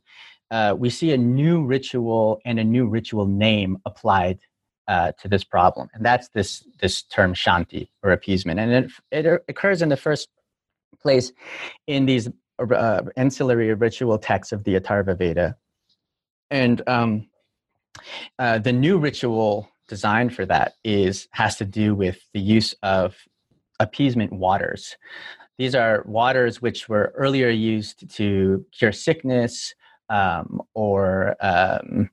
uh, 0.52 0.76
we 0.78 0.90
see 0.90 1.14
a 1.14 1.18
new 1.18 1.64
ritual 1.64 2.40
and 2.46 2.60
a 2.60 2.64
new 2.64 2.86
ritual 2.88 3.26
name 3.26 3.78
applied 3.86 4.40
uh, 4.88 5.14
to 5.14 5.28
this 5.28 5.44
problem, 5.44 5.88
and 5.94 6.06
that's 6.06 6.28
this 6.30 6.68
this 6.82 7.04
term 7.04 7.34
shanti 7.34 7.88
or 8.04 8.12
appeasement, 8.12 8.60
and 8.60 8.72
it, 8.72 8.92
it 9.12 9.44
occurs 9.48 9.82
in 9.82 9.90
the 9.90 9.98
first 9.98 10.28
place 11.02 11.32
in 11.88 12.06
these 12.06 12.30
uh, 12.60 13.02
ancillary 13.16 13.74
ritual 13.74 14.18
texts 14.18 14.52
of 14.52 14.64
the 14.66 14.78
Atharva 14.80 15.18
Veda, 15.18 15.56
and 16.52 16.82
um, 16.88 17.30
uh, 18.40 18.60
the 18.60 18.74
new 18.74 18.98
ritual 18.98 19.70
designed 19.88 20.34
for 20.34 20.46
that 20.46 20.74
is 20.84 21.28
has 21.32 21.56
to 21.58 21.66
do 21.66 21.96
with 21.96 22.20
the 22.34 22.40
use 22.40 22.74
of 22.84 23.16
appeasement 23.80 24.32
waters. 24.32 24.98
These 25.58 25.76
are 25.76 26.04
waters 26.08 26.62
which 26.62 26.90
were 26.90 27.14
earlier 27.16 27.50
used 27.50 28.10
to 28.16 28.66
cure 28.72 28.92
sickness, 28.92 29.76
um, 30.10 30.62
or 30.74 31.36
um, 31.42 32.10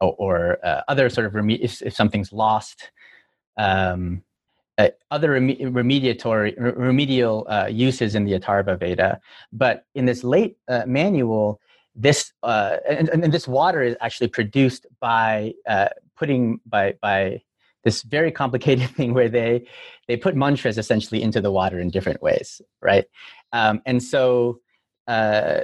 or, 0.00 0.58
uh, 0.64 0.82
other 0.88 1.08
sort 1.08 1.26
of 1.26 1.50
if, 1.50 1.80
if 1.82 1.94
something's 1.94 2.32
lost. 2.32 2.90
Um, 3.56 4.22
uh, 4.76 4.88
other 5.12 5.30
rem- 5.30 5.56
remediatory 5.56 6.54
remedial 6.58 7.46
uh, 7.48 7.68
uses 7.70 8.16
in 8.16 8.24
the 8.24 8.32
Atharva 8.32 8.78
Veda, 8.78 9.20
but 9.52 9.86
in 9.94 10.04
this 10.04 10.24
late 10.24 10.56
uh, 10.66 10.82
manual, 10.84 11.60
this 11.94 12.32
uh, 12.42 12.76
and, 12.88 13.08
and, 13.08 13.32
this 13.32 13.46
water 13.46 13.82
is 13.82 13.96
actually 14.00 14.28
produced 14.28 14.86
by 15.00 15.52
uh, 15.68 15.88
putting 16.16 16.60
by 16.66 16.94
by 17.00 17.40
this 17.84 18.02
very 18.02 18.32
complicated 18.32 18.90
thing 18.96 19.14
where 19.14 19.28
they 19.28 19.66
they 20.08 20.16
put 20.16 20.34
mantras 20.34 20.78
essentially 20.78 21.22
into 21.22 21.40
the 21.40 21.52
water 21.52 21.78
in 21.78 21.90
different 21.90 22.22
ways, 22.22 22.60
right? 22.82 23.04
Um, 23.52 23.80
and 23.86 24.02
so 24.02 24.58
uh, 25.06 25.60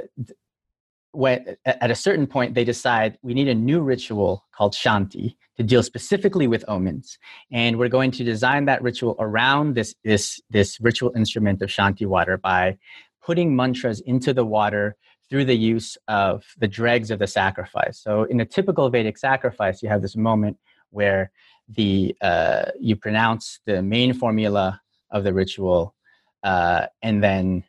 when 1.13 1.57
at 1.65 1.91
a 1.91 1.95
certain 1.95 2.27
point 2.27 2.55
they 2.55 2.65
decide 2.65 3.19
we 3.23 3.35
need 3.35 3.49
a 3.49 3.55
new 3.55 3.81
ritual 3.81 4.45
called 4.53 4.75
shanti 4.75 5.37
to 5.57 5.63
deal 5.63 5.83
specifically 5.83 6.47
with 6.47 6.65
omens 6.69 7.19
and 7.51 7.79
we're 7.79 7.89
going 7.89 8.13
to 8.13 8.23
design 8.23 8.65
that 8.67 8.81
ritual 8.83 9.17
around 9.19 9.75
this 9.75 9.95
this 10.05 10.41
this 10.51 10.81
ritual 10.81 11.13
instrument 11.17 11.61
of 11.63 11.69
shanti 11.69 12.07
water 12.07 12.37
by 12.37 12.79
putting 13.23 13.57
mantras 13.57 14.01
into 14.03 14.33
the 14.33 14.45
water 14.45 14.97
through 15.31 15.45
the 15.45 15.57
use 15.57 15.97
of 16.09 16.45
the 16.59 16.69
dregs 16.69 17.11
of 17.11 17.19
the 17.19 17.27
sacrifice 17.27 17.99
so 17.99 18.25
in 18.25 18.41
a 18.41 18.45
typical 18.45 18.91
vedic 18.91 19.17
sacrifice 19.17 19.83
you 19.83 19.89
have 19.89 20.03
this 20.03 20.17
moment 20.17 20.57
where 20.91 21.31
the 21.69 22.15
uh, 22.21 22.65
you 22.81 22.97
pronounce 22.97 23.61
the 23.65 23.81
main 23.81 24.13
formula 24.13 24.81
of 25.11 25.25
the 25.25 25.33
ritual 25.33 25.95
uh, 26.43 26.87
and 27.03 27.23
then 27.23 27.63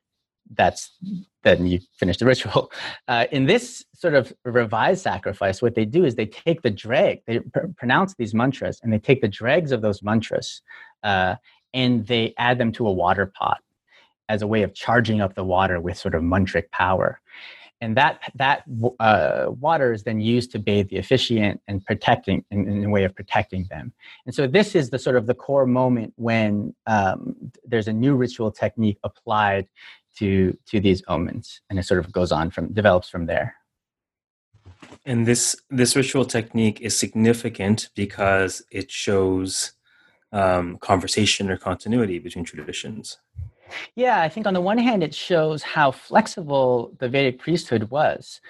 that's 0.54 0.92
then 1.44 1.66
you 1.66 1.80
finish 1.98 2.18
the 2.18 2.26
ritual. 2.34 2.72
Uh, 3.08 3.26
in 3.32 3.46
this 3.46 3.86
sort 3.94 4.14
of 4.14 4.34
revised 4.44 5.02
sacrifice, 5.02 5.62
what 5.62 5.76
they 5.76 5.86
do 5.86 6.06
is 6.06 6.16
they 6.16 6.26
take 6.26 6.62
the 6.62 6.70
dreg, 6.70 7.22
they 7.26 7.40
pr- 7.40 7.68
pronounce 7.78 8.14
these 8.16 8.34
mantras, 8.34 8.80
and 8.84 8.92
they 8.92 9.00
take 9.00 9.22
the 9.22 9.28
dregs 9.28 9.72
of 9.72 9.82
those 9.82 10.04
mantras 10.04 10.62
uh, 11.04 11.36
and 11.74 12.06
they 12.08 12.34
add 12.38 12.58
them 12.58 12.72
to 12.74 12.88
a 12.88 12.92
water 12.92 13.26
pot 13.26 13.60
as 14.32 14.42
a 14.42 14.48
way 14.48 14.62
of 14.64 14.74
charging 14.74 15.20
up 15.22 15.36
the 15.36 15.44
water 15.44 15.78
with 15.80 15.98
sort 15.98 16.16
of 16.16 16.22
mantric 16.24 16.68
power. 16.72 17.20
And 17.84 17.98
that 17.98 18.22
that 18.36 18.64
uh, 19.00 19.48
water 19.50 19.92
is 19.92 20.04
then 20.04 20.20
used 20.22 20.52
to 20.52 20.60
bathe 20.60 20.90
the 20.90 21.00
officiant 21.00 21.62
and 21.68 21.84
protecting 21.84 22.46
in, 22.52 22.60
in, 22.68 22.86
a 22.86 22.90
way 22.90 23.04
of 23.06 23.16
protecting 23.16 23.66
them. 23.72 23.92
And 24.26 24.36
so 24.36 24.46
this 24.46 24.76
is 24.76 24.92
the 24.92 25.00
sort 25.00 25.18
of 25.18 25.26
the 25.26 25.34
core 25.34 25.66
moment 25.66 26.14
when 26.16 26.76
um, 26.86 27.36
there's 27.66 27.88
a 27.88 27.94
new 27.94 28.14
ritual 28.16 28.52
technique 28.52 29.00
applied 29.04 29.68
to 30.18 30.58
to 30.68 30.80
these 30.80 31.02
omens 31.08 31.62
and 31.70 31.80
it 31.80 31.84
sort 31.84 32.00
of 32.00 32.12
goes 32.12 32.32
on 32.32 32.52
from 32.52 32.74
develops 32.74 33.10
from 33.10 33.26
there 33.26 33.56
and 35.06 35.26
this 35.26 35.56
this 35.70 35.96
ritual 35.96 36.26
technique 36.26 36.82
is 36.82 36.98
significant 36.98 37.90
because 37.96 38.62
it 38.72 38.92
shows 38.92 39.74
um, 40.34 40.78
conversation 40.78 41.50
or 41.50 41.58
continuity 41.58 42.20
between 42.20 42.46
traditions 42.46 43.20
yeah 43.96 44.22
i 44.22 44.30
think 44.30 44.46
on 44.48 44.54
the 44.54 44.62
one 44.62 44.78
hand 44.78 45.04
it 45.04 45.14
shows 45.14 45.64
how 45.64 45.92
flexible 45.92 46.94
the 47.00 47.10
vedic 47.10 47.40
priesthood 47.40 47.90
was 47.90 48.42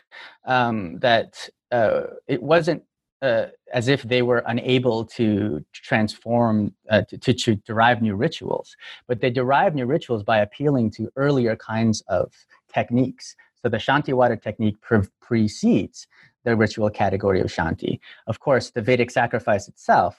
um, 0.46 1.00
that 1.00 1.50
uh, 1.72 2.04
it 2.28 2.42
wasn't 2.42 2.84
uh, 3.22 3.46
as 3.72 3.88
if 3.88 4.02
they 4.02 4.24
were 4.24 4.44
unable 4.48 5.06
to 5.06 5.64
transform 5.74 6.74
uh, 6.90 7.04
to, 7.04 7.18
to, 7.20 7.34
to, 7.34 7.56
derive 7.58 8.02
new 8.02 8.16
rituals 8.16 8.76
but 9.08 9.22
they 9.22 9.30
derive 9.30 9.76
new 9.76 9.86
rituals 9.86 10.24
by 10.24 10.40
appealing 10.40 10.90
to 10.90 11.10
earlier 11.16 11.56
kinds 11.56 12.02
of 12.08 12.34
techniques. 12.74 13.36
So 13.62 13.70
the 13.70 13.78
shanti 13.78 14.14
water 14.14 14.36
technique 14.36 14.80
pre- 14.82 15.08
precedes 15.22 16.08
the 16.44 16.56
ritual 16.56 16.90
category 16.90 17.40
of 17.40 17.48
shanti. 17.48 18.00
Of 18.28 18.40
course 18.40 18.72
the 18.72 18.82
vedic 18.82 19.12
sacrifice 19.12 19.68
itself 19.68 20.18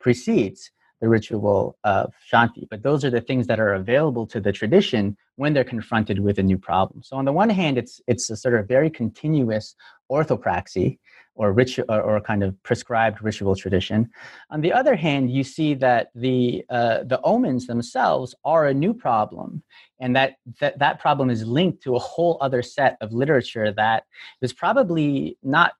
precedes 0.00 0.70
the 1.04 1.10
ritual 1.18 1.76
of 1.84 2.12
shanti 2.30 2.64
but 2.70 2.82
those 2.82 3.04
are 3.04 3.10
the 3.10 3.20
things 3.28 3.46
that 3.46 3.60
are 3.60 3.74
available 3.74 4.26
to 4.26 4.40
the 4.40 4.52
tradition 4.60 5.02
when 5.36 5.52
they're 5.52 5.72
confronted 5.76 6.18
with 6.26 6.38
a 6.38 6.42
new 6.50 6.56
problem 6.70 7.02
so 7.02 7.14
on 7.20 7.26
the 7.26 7.36
one 7.42 7.50
hand 7.50 7.76
it's 7.82 8.00
it's 8.06 8.30
a 8.30 8.36
sort 8.44 8.54
of 8.58 8.66
very 8.66 8.90
continuous 9.02 9.66
orthopraxy 10.10 10.98
or 11.34 11.52
rich 11.52 11.78
or, 11.78 12.00
or, 12.00 12.20
kind 12.20 12.42
of 12.44 12.50
prescribed 12.62 13.22
ritual 13.22 13.56
tradition. 13.56 14.08
On 14.50 14.60
the 14.60 14.72
other 14.72 14.94
hand, 14.94 15.30
you 15.30 15.42
see 15.42 15.74
that 15.74 16.10
the 16.14 16.64
uh, 16.70 17.02
the 17.04 17.20
omens 17.22 17.66
themselves 17.66 18.34
are 18.44 18.66
a 18.66 18.74
new 18.74 18.94
problem, 18.94 19.62
and 20.00 20.14
that, 20.14 20.36
that 20.60 20.78
that 20.78 21.00
problem 21.00 21.30
is 21.30 21.44
linked 21.44 21.82
to 21.82 21.96
a 21.96 21.98
whole 21.98 22.38
other 22.40 22.62
set 22.62 22.96
of 23.00 23.12
literature 23.12 23.72
that 23.72 24.04
was 24.40 24.52
probably 24.52 25.36
not 25.42 25.72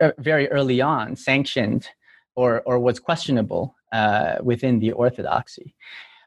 uh, 0.00 0.12
very 0.18 0.48
early 0.50 0.80
on 0.80 1.16
sanctioned 1.16 1.88
or 2.34 2.62
or 2.62 2.78
was 2.78 2.98
questionable 2.98 3.74
uh, 3.92 4.36
within 4.42 4.78
the 4.78 4.92
orthodoxy. 4.92 5.74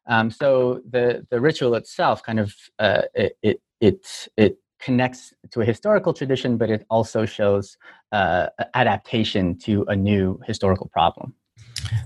Um, 0.07 0.29
so 0.29 0.81
the 0.89 1.25
the 1.29 1.41
ritual 1.41 1.75
itself 1.75 2.21
kind 2.23 2.39
of 2.39 2.53
uh, 2.79 3.03
it 3.13 3.61
it 3.81 4.29
it 4.37 4.57
connects 4.79 5.33
to 5.51 5.61
a 5.61 5.65
historical 5.65 6.13
tradition, 6.13 6.57
but 6.57 6.69
it 6.69 6.85
also 6.89 7.25
shows 7.25 7.77
uh, 8.11 8.47
adaptation 8.75 9.57
to 9.57 9.83
a 9.87 9.95
new 9.95 10.39
historical 10.45 10.87
problem. 10.89 11.33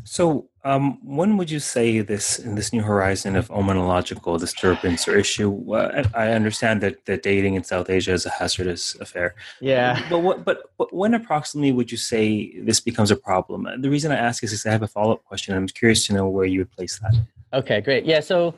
So, 0.04 0.50
um, 0.66 1.00
when 1.04 1.38
would 1.38 1.50
you 1.50 1.60
say 1.60 2.02
this 2.02 2.38
in 2.38 2.56
this 2.56 2.74
new 2.74 2.82
horizon 2.82 3.36
of 3.36 3.48
omenological 3.50 4.40
disturbance 4.40 5.08
or 5.08 5.16
issue? 5.16 5.74
Uh, 5.74 6.04
I 6.14 6.32
understand 6.32 6.82
that, 6.82 7.06
that 7.06 7.24
dating 7.24 7.56
in 7.56 7.64
South 7.64 7.90
Asia 7.90 8.12
is 8.12 8.26
a 8.26 8.30
hazardous 8.30 8.96
affair. 8.96 9.36
Yeah. 9.62 10.06
But 10.10 10.20
what? 10.20 10.44
But, 10.44 10.64
but 10.78 10.94
when 10.94 11.14
approximately 11.14 11.72
would 11.72 11.92
you 11.92 11.98
say 11.98 12.60
this 12.60 12.80
becomes 12.80 13.12
a 13.12 13.16
problem? 13.16 13.68
The 13.82 13.90
reason 13.90 14.12
I 14.12 14.18
ask 14.18 14.44
is 14.44 14.52
because 14.52 14.66
I 14.66 14.72
have 14.72 14.84
a 14.84 14.88
follow 14.88 15.14
up 15.14 15.24
question. 15.24 15.56
I'm 15.56 15.68
curious 15.68 16.06
to 16.08 16.14
know 16.14 16.28
where 16.28 16.46
you 16.46 16.60
would 16.60 16.72
place 16.72 17.00
that. 17.00 17.16
Okay, 17.52 17.82
great. 17.82 18.06
Yeah, 18.06 18.20
so 18.20 18.54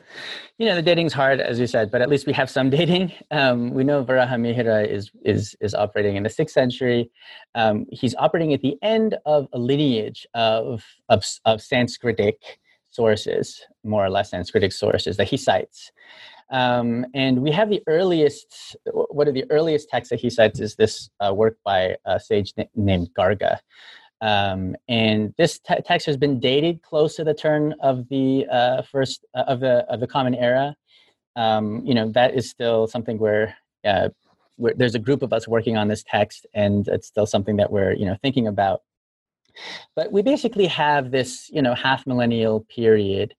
you 0.58 0.66
know 0.66 0.74
the 0.74 0.82
dating's 0.82 1.14
hard, 1.14 1.40
as 1.40 1.58
you 1.58 1.66
said, 1.66 1.90
but 1.90 2.02
at 2.02 2.10
least 2.10 2.26
we 2.26 2.32
have 2.34 2.50
some 2.50 2.68
dating. 2.78 3.12
Um, 3.30 3.70
we 3.70 3.84
know 3.84 4.04
Varahamihira 4.04 4.86
is 4.86 5.10
is 5.24 5.56
is 5.60 5.74
operating 5.74 6.16
in 6.16 6.22
the 6.24 6.30
sixth 6.30 6.54
century. 6.54 7.10
Um, 7.54 7.86
he's 7.90 8.14
operating 8.16 8.52
at 8.52 8.60
the 8.60 8.76
end 8.82 9.16
of 9.24 9.48
a 9.54 9.58
lineage 9.58 10.26
of 10.34 10.84
of, 11.08 11.24
of 11.46 11.60
Sanskritic 11.60 12.34
sources, 12.90 13.62
more 13.82 14.04
or 14.04 14.10
less 14.10 14.32
Sanskritic 14.32 14.72
sources 14.74 15.16
that 15.16 15.28
he 15.28 15.38
cites. 15.38 15.90
Um, 16.50 17.06
and 17.14 17.40
we 17.40 17.50
have 17.50 17.70
the 17.70 17.82
earliest, 17.86 18.76
one 18.92 19.26
of 19.26 19.32
the 19.32 19.46
earliest 19.50 19.88
texts 19.88 20.10
that 20.10 20.20
he 20.20 20.28
cites 20.28 20.60
is 20.60 20.76
this 20.76 21.08
uh, 21.18 21.32
work 21.32 21.56
by 21.64 21.96
a 22.04 22.20
sage 22.20 22.52
named 22.74 23.08
Garga. 23.18 23.58
Um, 24.22 24.76
and 24.88 25.34
this 25.36 25.58
te- 25.58 25.82
text 25.84 26.06
has 26.06 26.16
been 26.16 26.38
dated 26.38 26.80
close 26.82 27.16
to 27.16 27.24
the 27.24 27.34
turn 27.34 27.74
of 27.80 28.08
the 28.08 28.46
uh, 28.50 28.82
first 28.82 29.26
uh, 29.34 29.44
of 29.48 29.60
the 29.60 29.84
of 29.92 29.98
the 29.98 30.06
Common 30.06 30.36
Era. 30.36 30.76
Um, 31.34 31.84
you 31.84 31.92
know 31.92 32.08
that 32.12 32.34
is 32.34 32.48
still 32.48 32.86
something 32.86 33.18
where, 33.18 33.56
uh, 33.84 34.10
where 34.56 34.74
there's 34.74 34.94
a 34.94 35.00
group 35.00 35.22
of 35.22 35.32
us 35.32 35.48
working 35.48 35.76
on 35.76 35.88
this 35.88 36.04
text, 36.04 36.46
and 36.54 36.86
it's 36.86 37.08
still 37.08 37.26
something 37.26 37.56
that 37.56 37.72
we're 37.72 37.94
you 37.94 38.06
know 38.06 38.16
thinking 38.22 38.46
about. 38.46 38.82
But 39.96 40.12
we 40.12 40.22
basically 40.22 40.68
have 40.68 41.10
this 41.10 41.50
you 41.50 41.60
know 41.60 41.74
half 41.74 42.06
millennial 42.06 42.60
period 42.60 43.34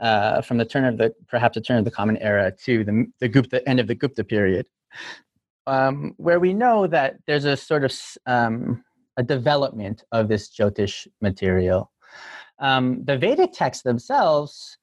uh, 0.00 0.42
from 0.42 0.58
the 0.58 0.64
turn 0.64 0.84
of 0.84 0.96
the 0.96 1.12
perhaps 1.26 1.56
the 1.56 1.60
turn 1.60 1.78
of 1.78 1.84
the 1.84 1.90
Common 1.90 2.16
Era 2.18 2.52
to 2.66 2.84
the 2.84 3.06
the 3.18 3.28
Gupta 3.28 3.68
end 3.68 3.80
of 3.80 3.88
the 3.88 3.96
Gupta 3.96 4.22
period, 4.22 4.66
um, 5.66 6.14
where 6.18 6.38
we 6.38 6.54
know 6.54 6.86
that 6.86 7.16
there's 7.26 7.46
a 7.46 7.56
sort 7.56 7.84
of 7.84 7.92
um, 8.26 8.84
a 9.16 9.22
development 9.22 10.04
of 10.12 10.28
this 10.28 10.48
Jyotish 10.48 11.06
material. 11.20 11.90
Um, 12.58 13.04
the 13.04 13.16
Vedic 13.16 13.52
texts 13.52 13.82
themselves, 13.82 14.78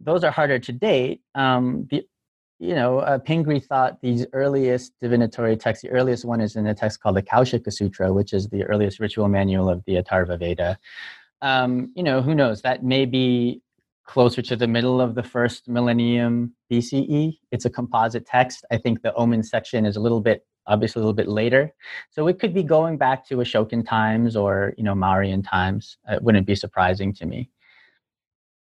those 0.00 0.24
are 0.24 0.30
harder 0.30 0.58
to 0.58 0.72
date. 0.72 1.22
Um, 1.34 1.86
the, 1.90 2.06
you 2.58 2.74
know, 2.74 2.98
uh, 2.98 3.18
Pingree 3.18 3.60
thought 3.60 4.00
these 4.00 4.26
earliest 4.32 4.92
divinatory 5.00 5.56
texts, 5.56 5.82
the 5.82 5.90
earliest 5.90 6.24
one 6.24 6.40
is 6.40 6.56
in 6.56 6.66
a 6.66 6.74
text 6.74 7.00
called 7.00 7.16
the 7.16 7.22
Kaushika 7.22 7.72
Sutra, 7.72 8.12
which 8.12 8.32
is 8.32 8.48
the 8.48 8.64
earliest 8.64 9.00
ritual 9.00 9.28
manual 9.28 9.68
of 9.70 9.82
the 9.86 9.94
Atharva 9.94 10.38
Veda. 10.38 10.78
Um, 11.40 11.92
you 11.94 12.02
know, 12.02 12.20
who 12.20 12.34
knows? 12.34 12.62
That 12.62 12.82
may 12.82 13.06
be 13.06 13.62
closer 14.04 14.42
to 14.42 14.56
the 14.56 14.66
middle 14.66 15.00
of 15.00 15.14
the 15.14 15.22
first 15.22 15.68
millennium 15.68 16.54
BCE. 16.72 17.38
It's 17.52 17.64
a 17.64 17.70
composite 17.70 18.26
text. 18.26 18.64
I 18.72 18.78
think 18.78 19.02
the 19.02 19.14
Omen 19.14 19.42
section 19.42 19.86
is 19.86 19.96
a 19.96 20.00
little 20.00 20.20
bit 20.20 20.46
obviously 20.68 21.00
a 21.00 21.02
little 21.02 21.14
bit 21.14 21.28
later. 21.28 21.72
So 22.10 22.28
it 22.28 22.38
could 22.38 22.54
be 22.54 22.62
going 22.62 22.96
back 22.96 23.26
to 23.28 23.36
Ashokan 23.36 23.86
times 23.86 24.36
or 24.36 24.74
you 24.76 24.84
know 24.84 24.94
Mauryan 24.94 25.42
times. 25.48 25.96
It 26.08 26.22
wouldn't 26.22 26.46
be 26.46 26.54
surprising 26.54 27.12
to 27.14 27.26
me. 27.26 27.50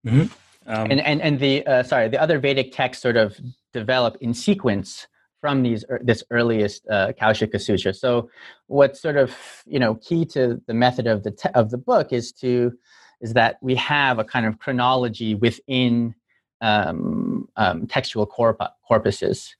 Mm-hmm. 0.06 0.32
Um, 0.70 0.90
and 0.90 1.00
and 1.00 1.20
and 1.22 1.40
the 1.40 1.66
uh, 1.66 1.82
sorry, 1.82 2.08
the 2.08 2.20
other 2.20 2.38
Vedic 2.38 2.72
texts 2.72 3.02
sort 3.02 3.16
of 3.16 3.38
develop 3.72 4.16
in 4.20 4.34
sequence 4.34 5.08
from 5.40 5.62
these 5.62 5.84
this 6.02 6.22
earliest 6.30 6.86
uh, 6.88 7.12
Kaushika 7.20 7.60
Sutra. 7.60 7.94
So 7.94 8.30
what's 8.66 9.00
sort 9.00 9.16
of 9.16 9.34
you 9.66 9.78
know 9.78 9.94
key 9.96 10.24
to 10.26 10.60
the 10.66 10.74
method 10.74 11.06
of 11.06 11.22
the 11.22 11.30
te- 11.30 11.50
of 11.54 11.70
the 11.70 11.78
book 11.78 12.12
is 12.12 12.32
to 12.32 12.72
is 13.20 13.32
that 13.32 13.56
we 13.62 13.74
have 13.74 14.18
a 14.18 14.24
kind 14.24 14.46
of 14.46 14.58
chronology 14.58 15.34
within 15.34 16.14
um, 16.60 17.48
um, 17.56 17.86
textual 17.86 18.26
corp- 18.26 18.60
corpuses 18.88 19.50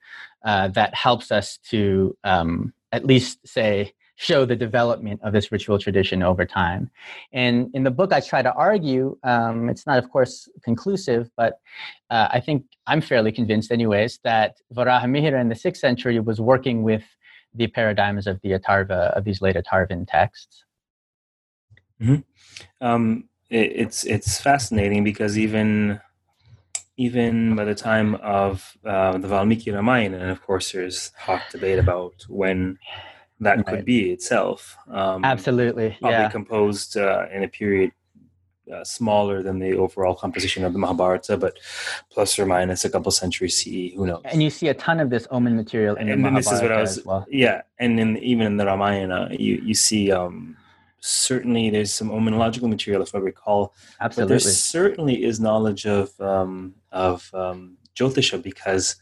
uh, 0.44 0.68
that 0.68 0.94
helps 0.94 1.31
us 1.31 1.59
to 1.70 2.16
um, 2.24 2.72
at 2.92 3.05
least 3.05 3.46
say 3.46 3.92
show 4.16 4.44
the 4.44 4.57
development 4.57 5.20
of 5.22 5.33
this 5.33 5.53
ritual 5.53 5.79
tradition 5.79 6.24
over 6.24 6.44
time. 6.44 6.90
And 7.33 7.70
in 7.72 7.85
the 7.85 7.90
book, 7.90 8.12
I 8.12 8.18
try 8.18 8.42
to 8.42 8.53
argue, 8.53 9.16
um, 9.22 9.68
it's 9.68 9.87
not, 9.87 9.98
of 9.98 10.11
course, 10.11 10.48
conclusive, 10.64 11.31
but 11.37 11.61
uh, 12.11 12.27
I 12.33 12.40
think 12.40 12.64
I'm 12.88 13.01
fairly 13.01 13.31
convinced, 13.31 13.70
anyways, 13.70 14.18
that 14.24 14.57
Varahamihira 14.74 15.40
in 15.40 15.48
the 15.48 15.55
sixth 15.55 15.81
century 15.81 16.18
was 16.18 16.40
working 16.40 16.83
with 16.83 17.05
the 17.55 17.68
paradigms 17.68 18.27
of 18.27 18.40
the 18.42 18.51
Atharva, 18.51 19.12
of 19.16 19.22
these 19.22 19.40
late 19.40 19.55
Atharvan 19.55 20.05
texts. 20.09 20.64
Mm-hmm. 22.03 22.20
Um, 22.85 23.29
it, 23.51 23.72
it's 23.77 24.05
it's 24.05 24.40
fascinating 24.40 25.05
because 25.05 25.38
even 25.38 26.01
even 26.99 27.55
by 27.55 27.65
the 27.65 27.77
time 27.77 28.17
of 28.17 28.77
uh, 28.85 29.17
the 29.17 29.29
Valmiki 29.29 29.71
Ramayana, 29.71 30.19
and 30.19 30.31
of 30.31 30.43
course, 30.43 30.73
there's 30.73 31.13
hot 31.17 31.43
debate 31.51 31.79
about 31.79 32.27
when 32.29 32.77
that 33.39 33.59
right. 33.59 33.67
could 33.67 33.85
be 33.85 34.11
itself. 34.11 34.77
Um, 34.91 35.25
Absolutely, 35.25 35.97
probably 36.01 36.19
yeah. 36.19 36.29
composed 36.29 36.97
uh, 36.97 37.27
in 37.33 37.45
a 37.45 37.49
period 37.49 37.93
uh, 38.75 38.83
smaller 38.83 39.45
than 39.45 39.61
the 39.61 39.75
overall 39.75 40.15
composition 40.15 40.65
of 40.65 40.73
the 40.73 40.79
Mahabharata, 40.81 41.37
but 41.37 41.57
plus 42.11 42.37
or 42.37 42.47
minus 42.47 42.85
a 42.85 42.91
couple 42.91 43.13
centuries 43.13 43.57
CE. 43.57 43.95
Who 43.95 44.05
knows? 44.05 44.23
And 44.25 44.43
you 44.43 44.51
see 44.51 44.67
a 44.67 44.75
ton 44.75 44.99
of 44.99 45.09
this 45.09 45.29
Omen 45.31 45.55
material 45.55 45.95
in 45.95 46.09
and 46.09 46.25
the 46.25 46.31
Mahabharata 46.31 46.43
this 46.45 46.53
is 46.53 46.63
what 46.63 46.73
I 46.73 46.81
was, 46.81 47.05
well. 47.05 47.27
Yeah, 47.31 47.63
and 47.79 48.01
in 48.01 48.17
even 48.19 48.45
in 48.47 48.57
the 48.57 48.67
Ramayana, 48.67 49.29
you 49.31 49.63
you 49.65 49.75
see. 49.75 50.13
Um, 50.13 50.57
certainly 51.01 51.71
there's 51.71 51.93
some 51.93 52.11
omenological 52.11 52.69
material 52.69 53.03
if 53.03 53.15
i 53.15 53.19
recall 53.19 53.75
absolutely 54.01 54.35
but 54.35 54.43
there 54.43 54.53
certainly 54.53 55.25
is 55.25 55.39
knowledge 55.39 55.87
of 55.87 56.19
um, 56.21 56.75
of 56.93 57.31
um, 57.35 57.77
jyotisha 57.95 58.43
because 58.43 58.97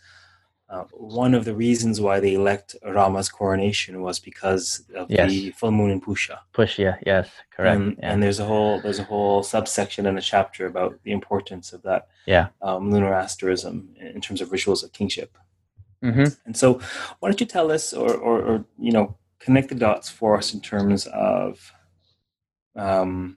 uh, 0.69 0.83
one 0.93 1.33
of 1.33 1.45
the 1.45 1.55
reasons 1.55 2.01
why 2.01 2.19
they 2.19 2.35
elect 2.35 2.75
Rama's 2.85 3.29
coronation 3.29 4.03
was 4.03 4.19
because 4.19 4.85
of 4.97 5.09
yes. 5.09 5.31
the 5.31 5.51
full 5.53 5.71
moon 5.71 5.93
in 5.93 6.01
Pusha. 6.01 6.39
Pusha, 6.53 6.99
yes, 7.07 7.31
correct. 7.53 7.77
And, 7.77 7.97
yeah. 7.99 8.13
and, 8.13 8.23
there's 8.23 8.41
a 8.41 8.45
whole 8.45 8.81
there's 8.81 8.99
a 8.99 9.05
whole 9.05 9.45
subsection 9.45 10.07
in 10.07 10.19
a 10.19 10.21
chapter 10.21 10.67
about 10.67 10.99
the 11.05 11.13
importance 11.13 11.73
of 11.73 11.83
that 11.83 12.09
yeah. 12.27 12.49
um, 12.63 12.91
lunar 12.91 13.15
asterism 13.15 13.95
in 14.01 14.21
terms 14.21 14.41
of 14.41 14.51
rituals 14.51 14.83
of 14.83 14.93
kingship. 14.93 15.39
Mm-hmm. 16.03 16.25
And 16.47 16.57
so, 16.57 16.81
why 17.21 17.29
don't 17.29 17.41
you 17.41 17.47
tell 17.47 17.71
us, 17.71 17.93
or, 17.93 18.15
or, 18.15 18.43
or 18.43 18.65
you 18.77 18.91
know, 18.91 19.17
connect 19.39 19.69
the 19.69 19.77
dots 19.77 20.11
for 20.11 20.37
us 20.37 20.53
in 20.53 20.61
terms 20.61 21.07
of 21.07 21.73
um, 22.77 23.37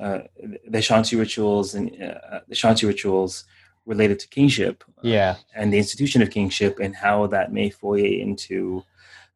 uh, 0.00 0.20
the 0.66 0.78
Shanti 0.78 1.18
rituals 1.18 1.74
and 1.74 1.90
uh, 2.02 2.40
the 2.48 2.54
Shanti 2.54 2.86
rituals 2.86 3.44
related 3.86 4.18
to 4.20 4.28
kingship, 4.28 4.82
uh, 4.88 5.00
yeah, 5.02 5.36
and 5.54 5.72
the 5.72 5.78
institution 5.78 6.22
of 6.22 6.30
kingship, 6.30 6.78
and 6.78 6.94
how 6.94 7.26
that 7.28 7.52
may 7.52 7.70
foray 7.70 8.20
into 8.20 8.82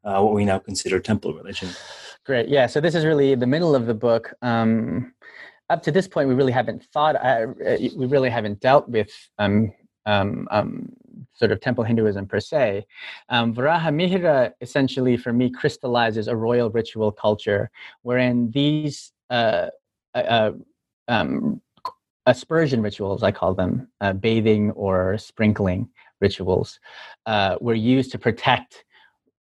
uh, 0.05 0.21
what 0.21 0.35
we 0.35 0.45
now 0.45 0.59
consider 0.59 1.01
temple 1.01 1.35
religion. 1.35 1.69
Great, 2.25 2.49
yeah. 2.49 2.67
So 2.67 2.81
this 2.81 2.95
is 2.95 3.05
really 3.05 3.35
the 3.35 3.47
middle 3.47 3.75
of 3.75 3.87
the 3.87 3.95
book. 3.95 4.35
Um, 4.43 5.15
up 5.71 5.83
to 5.83 5.93
this 5.93 6.09
point, 6.09 6.29
we 6.29 6.35
really 6.35 6.53
haven't 6.53 6.85
thought. 6.93 7.17
Uh, 7.17 7.49
we 7.97 8.07
really 8.07 8.31
haven't 8.31 8.61
dealt 8.61 8.89
with 8.89 9.11
um, 9.39 9.73
um, 10.07 10.49
um, 10.51 10.89
sort 11.35 11.53
of 11.53 11.61
temple 11.61 11.85
Hinduism 11.85 12.27
per 12.27 12.41
se. 12.41 12.87
Um, 13.29 13.55
Varaha 13.55 13.93
Mihira 13.93 14.53
essentially, 14.61 15.17
for 15.17 15.33
me, 15.33 15.51
crystallizes 15.51 16.29
a 16.29 16.37
royal 16.37 16.71
ritual 16.71 17.13
culture 17.13 17.71
wherein 18.03 18.51
these 18.51 19.13
uh, 19.31 19.69
uh, 20.15 20.53
um, 21.09 21.61
aspersion 22.27 22.83
rituals, 22.83 23.23
I 23.23 23.33
call 23.33 23.55
them, 23.55 23.89
uh, 24.01 24.13
bathing 24.13 24.71
or 24.73 25.19
sprinkling 25.19 25.89
rituals, 26.21 26.79
uh, 27.27 27.57
were 27.61 27.75
used 27.75 28.13
to 28.13 28.19
protect 28.19 28.85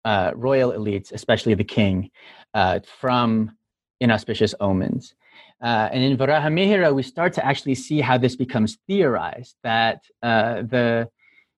uh, 0.03 0.31
royal 0.35 0.71
elites, 0.71 1.11
especially 1.11 1.55
the 1.55 1.63
king, 1.63 2.11
uh, 2.53 2.79
from 2.99 3.57
inauspicious 3.99 4.53
omens. 4.59 5.15
And 5.61 6.03
in 6.03 6.15
Varahamihira, 6.15 6.93
we 6.93 7.01
start 7.01 7.33
to 7.33 7.45
actually 7.45 7.73
see 7.75 7.99
how 7.99 8.19
this 8.19 8.35
becomes 8.35 8.77
theorized 8.87 9.55
that 9.63 10.03
the, 10.21 11.09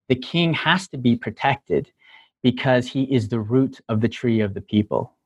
the 0.07 0.15
king 0.15 0.53
has 0.53 0.87
to 0.89 0.97
be 0.97 1.17
protected 1.17 1.91
because 2.41 2.87
he 2.87 3.03
is 3.03 3.27
the 3.27 3.39
root 3.39 3.81
of 3.89 3.99
the 3.99 4.07
tree 4.07 4.39
of 4.39 4.53
the 4.53 4.61
people. 4.61 5.16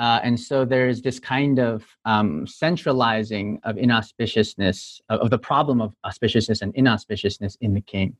Uh, 0.00 0.18
and 0.22 0.40
so 0.40 0.64
there's 0.64 1.02
this 1.02 1.20
kind 1.20 1.58
of 1.58 1.84
um, 2.06 2.46
centralizing 2.46 3.60
of 3.64 3.76
inauspiciousness, 3.76 4.98
of, 5.10 5.20
of, 5.20 5.28
the 5.28 5.38
problem 5.38 5.82
of 5.82 5.94
auspiciousness 6.06 6.62
and 6.62 6.74
inauspiciousness 6.74 7.58
in 7.60 7.74
the 7.74 7.82
king, 7.82 8.16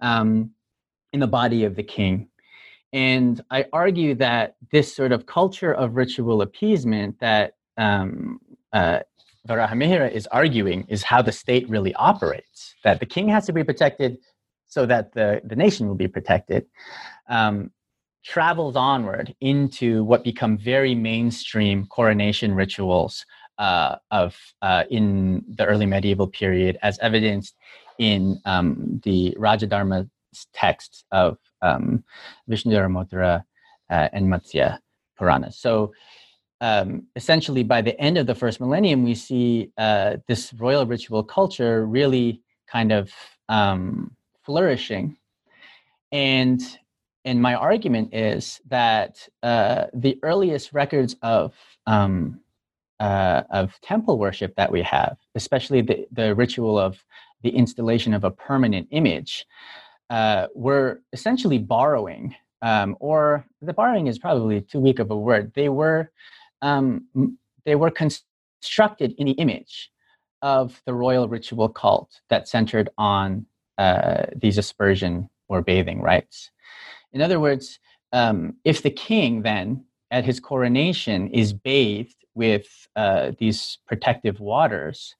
um, 0.00 0.48
in 1.12 1.18
the 1.18 1.26
body 1.26 1.64
of 1.64 1.74
the 1.74 1.82
king. 1.82 2.28
And 2.92 3.42
I 3.50 3.64
argue 3.72 4.14
that 4.16 4.54
this 4.70 4.94
sort 4.94 5.10
of 5.10 5.26
culture 5.26 5.72
of 5.72 5.96
ritual 5.96 6.40
appeasement 6.40 7.18
that 7.18 7.54
um, 7.76 8.40
uh, 8.72 9.00
Varahamihira 9.48 10.08
is 10.12 10.28
arguing 10.28 10.86
is 10.88 11.02
how 11.02 11.20
the 11.20 11.32
state 11.32 11.68
really 11.68 11.92
operates, 11.94 12.76
that 12.84 13.00
the 13.00 13.06
king 13.06 13.28
has 13.28 13.44
to 13.46 13.52
be 13.52 13.64
protected 13.64 14.18
so 14.68 14.86
that 14.86 15.14
the, 15.14 15.40
the 15.42 15.56
nation 15.56 15.88
will 15.88 15.96
be 15.96 16.06
protected. 16.06 16.66
Um, 17.28 17.72
travels 18.24 18.76
onward 18.76 19.34
into 19.40 20.04
what 20.04 20.24
become 20.24 20.56
very 20.56 20.94
mainstream 20.94 21.86
coronation 21.86 22.54
rituals 22.54 23.26
uh, 23.58 23.96
of 24.10 24.36
uh, 24.62 24.84
in 24.90 25.44
the 25.48 25.64
early 25.66 25.86
medieval 25.86 26.26
period, 26.26 26.78
as 26.82 26.98
evidenced 27.00 27.54
in 27.98 28.40
um, 28.44 29.00
the 29.04 29.36
Rajadharma 29.38 30.08
texts 30.52 31.04
of 31.12 31.38
um, 31.60 32.02
Vishnudhara 32.48 33.44
uh, 33.90 34.08
and 34.12 34.28
Matsya 34.28 34.78
Purana. 35.18 35.52
So 35.52 35.92
um, 36.60 37.06
essentially, 37.16 37.64
by 37.64 37.82
the 37.82 37.98
end 38.00 38.18
of 38.18 38.26
the 38.26 38.34
first 38.34 38.60
millennium, 38.60 39.02
we 39.02 39.14
see 39.14 39.72
uh, 39.76 40.16
this 40.28 40.52
royal 40.54 40.86
ritual 40.86 41.24
culture 41.24 41.84
really 41.86 42.40
kind 42.68 42.92
of 42.92 43.12
um, 43.48 44.16
flourishing. 44.44 45.16
And 46.12 46.60
and 47.24 47.40
my 47.40 47.54
argument 47.54 48.14
is 48.14 48.60
that 48.68 49.28
uh, 49.42 49.86
the 49.94 50.18
earliest 50.22 50.72
records 50.72 51.16
of 51.22 51.54
um, 51.86 52.40
uh, 53.00 53.42
of 53.50 53.80
temple 53.80 54.18
worship 54.18 54.54
that 54.56 54.70
we 54.70 54.82
have, 54.82 55.16
especially 55.34 55.82
the, 55.82 56.06
the 56.12 56.34
ritual 56.34 56.78
of 56.78 57.04
the 57.42 57.50
installation 57.50 58.14
of 58.14 58.24
a 58.24 58.30
permanent 58.30 58.86
image, 58.92 59.46
uh, 60.10 60.46
were 60.54 61.00
essentially 61.12 61.58
borrowing, 61.58 62.34
um, 62.62 62.96
or 63.00 63.44
the 63.60 63.72
borrowing 63.72 64.06
is 64.06 64.18
probably 64.18 64.60
too 64.60 64.78
weak 64.80 64.98
of 64.98 65.10
a 65.10 65.16
word. 65.16 65.52
They 65.54 65.68
were 65.68 66.10
um, 66.60 67.06
they 67.64 67.74
were 67.74 67.90
constructed 67.90 69.14
in 69.18 69.26
the 69.26 69.32
image 69.32 69.90
of 70.42 70.82
the 70.86 70.94
royal 70.94 71.28
ritual 71.28 71.68
cult 71.68 72.20
that 72.28 72.48
centered 72.48 72.90
on 72.98 73.46
uh, 73.78 74.24
these 74.36 74.58
aspersion 74.58 75.28
or 75.48 75.62
bathing 75.62 76.00
rites. 76.00 76.50
In 77.12 77.20
other 77.22 77.40
words, 77.40 77.78
um, 78.12 78.54
if 78.64 78.82
the 78.82 78.90
king 78.90 79.42
then 79.42 79.84
at 80.10 80.24
his 80.24 80.40
coronation 80.40 81.28
is 81.28 81.52
bathed 81.52 82.16
with 82.34 82.88
uh, 82.96 83.32
these 83.38 83.78
protective 83.86 84.40
waters, 84.40 85.14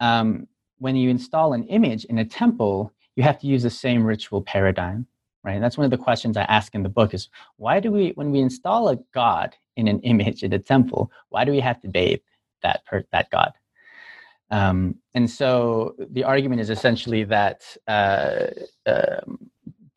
um, 0.00 0.46
when 0.78 0.96
you 0.96 1.10
install 1.10 1.52
an 1.52 1.64
image 1.64 2.04
in 2.06 2.18
a 2.18 2.24
temple, 2.24 2.92
you 3.16 3.22
have 3.22 3.38
to 3.38 3.46
use 3.46 3.62
the 3.62 3.70
same 3.70 4.04
ritual 4.04 4.42
paradigm, 4.42 5.06
right? 5.44 5.54
And 5.54 5.62
that's 5.62 5.78
one 5.78 5.84
of 5.84 5.90
the 5.90 5.98
questions 5.98 6.36
I 6.36 6.42
ask 6.42 6.74
in 6.74 6.82
the 6.82 6.88
book 6.88 7.14
is 7.14 7.28
why 7.56 7.78
do 7.80 7.92
we, 7.92 8.10
when 8.10 8.32
we 8.32 8.40
install 8.40 8.88
a 8.88 8.96
god 9.14 9.54
in 9.76 9.86
an 9.88 10.00
image 10.00 10.42
in 10.42 10.52
a 10.52 10.58
temple, 10.58 11.10
why 11.28 11.44
do 11.44 11.52
we 11.52 11.60
have 11.60 11.80
to 11.82 11.88
bathe 11.88 12.20
that 12.62 12.84
per, 12.84 13.04
that 13.12 13.30
god? 13.30 13.52
Um, 14.50 14.96
and 15.14 15.30
so 15.30 15.94
the 16.10 16.24
argument 16.24 16.60
is 16.60 16.68
essentially 16.68 17.24
that 17.24 17.76
uh, 17.88 18.46
um, 18.86 19.50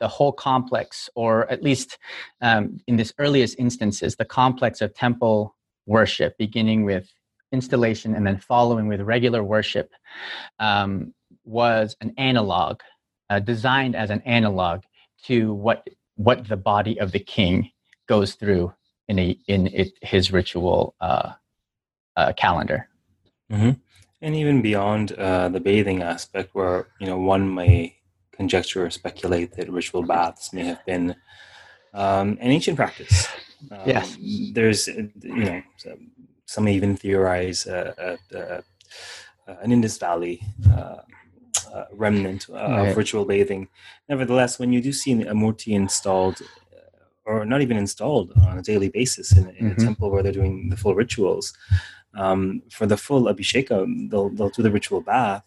the 0.05 0.09
whole 0.09 0.31
complex, 0.31 1.09
or 1.15 1.49
at 1.49 1.63
least 1.63 1.97
um, 2.39 2.77
in 2.85 2.95
this 2.95 3.11
earliest 3.17 3.57
instances, 3.57 4.15
the 4.15 4.31
complex 4.41 4.79
of 4.79 4.93
temple 4.93 5.55
worship, 5.87 6.37
beginning 6.37 6.85
with 6.85 7.11
installation 7.51 8.13
and 8.13 8.27
then 8.27 8.37
following 8.37 8.87
with 8.87 9.01
regular 9.01 9.43
worship, 9.43 9.89
um, 10.59 11.11
was 11.43 11.95
an 12.01 12.13
analog, 12.19 12.81
uh, 13.31 13.39
designed 13.39 13.95
as 13.95 14.11
an 14.11 14.21
analog 14.25 14.83
to 15.23 15.55
what 15.55 15.87
what 16.17 16.47
the 16.47 16.61
body 16.73 16.99
of 16.99 17.11
the 17.11 17.19
king 17.19 17.71
goes 18.07 18.35
through 18.35 18.71
in 19.07 19.17
a 19.17 19.29
in 19.47 19.65
it, 19.81 19.89
his 20.03 20.31
ritual 20.31 20.93
uh, 21.01 21.31
uh, 22.15 22.31
calendar. 22.33 22.87
Mm-hmm. 23.51 23.71
And 24.21 24.35
even 24.35 24.61
beyond 24.61 25.13
uh, 25.13 25.49
the 25.49 25.59
bathing 25.59 26.03
aspect, 26.03 26.53
where 26.53 26.89
you 26.99 27.07
know 27.07 27.17
one 27.17 27.55
may 27.55 27.94
conjecture 28.35 28.85
or 28.85 28.89
speculate 28.89 29.53
that 29.55 29.71
ritual 29.71 30.03
baths 30.03 30.53
may 30.53 30.65
have 30.65 30.85
been 30.85 31.15
um, 31.93 32.37
an 32.41 32.51
ancient 32.51 32.77
practice. 32.77 33.27
Um, 33.71 33.79
yes, 33.85 34.17
there's 34.53 34.87
you 34.87 35.11
know 35.23 35.61
some 36.45 36.67
even 36.67 36.95
theorize 36.95 37.65
uh, 37.67 38.17
uh, 38.33 38.37
uh, 38.37 38.61
an 39.61 39.71
Indus 39.71 39.97
Valley 39.97 40.41
uh, 40.69 40.97
uh, 41.73 41.85
remnant 41.91 42.47
right. 42.49 42.89
of 42.89 42.97
ritual 42.97 43.25
bathing. 43.25 43.67
Nevertheless, 44.09 44.59
when 44.59 44.71
you 44.71 44.81
do 44.81 44.91
see 44.91 45.13
a 45.13 45.33
murti 45.33 45.73
installed, 45.73 46.41
or 47.25 47.45
not 47.45 47.61
even 47.61 47.77
installed 47.77 48.31
on 48.47 48.57
a 48.57 48.61
daily 48.61 48.89
basis 48.89 49.35
in, 49.35 49.49
in 49.49 49.71
mm-hmm. 49.71 49.81
a 49.81 49.85
temple 49.85 50.11
where 50.11 50.21
they're 50.21 50.31
doing 50.31 50.69
the 50.69 50.77
full 50.77 50.95
rituals, 50.95 51.53
um, 52.15 52.61
for 52.71 52.85
the 52.85 52.97
full 52.97 53.23
abhisheka, 53.23 54.09
they'll 54.09 54.29
they'll 54.29 54.49
do 54.49 54.63
the 54.63 54.71
ritual 54.71 55.01
bath, 55.01 55.43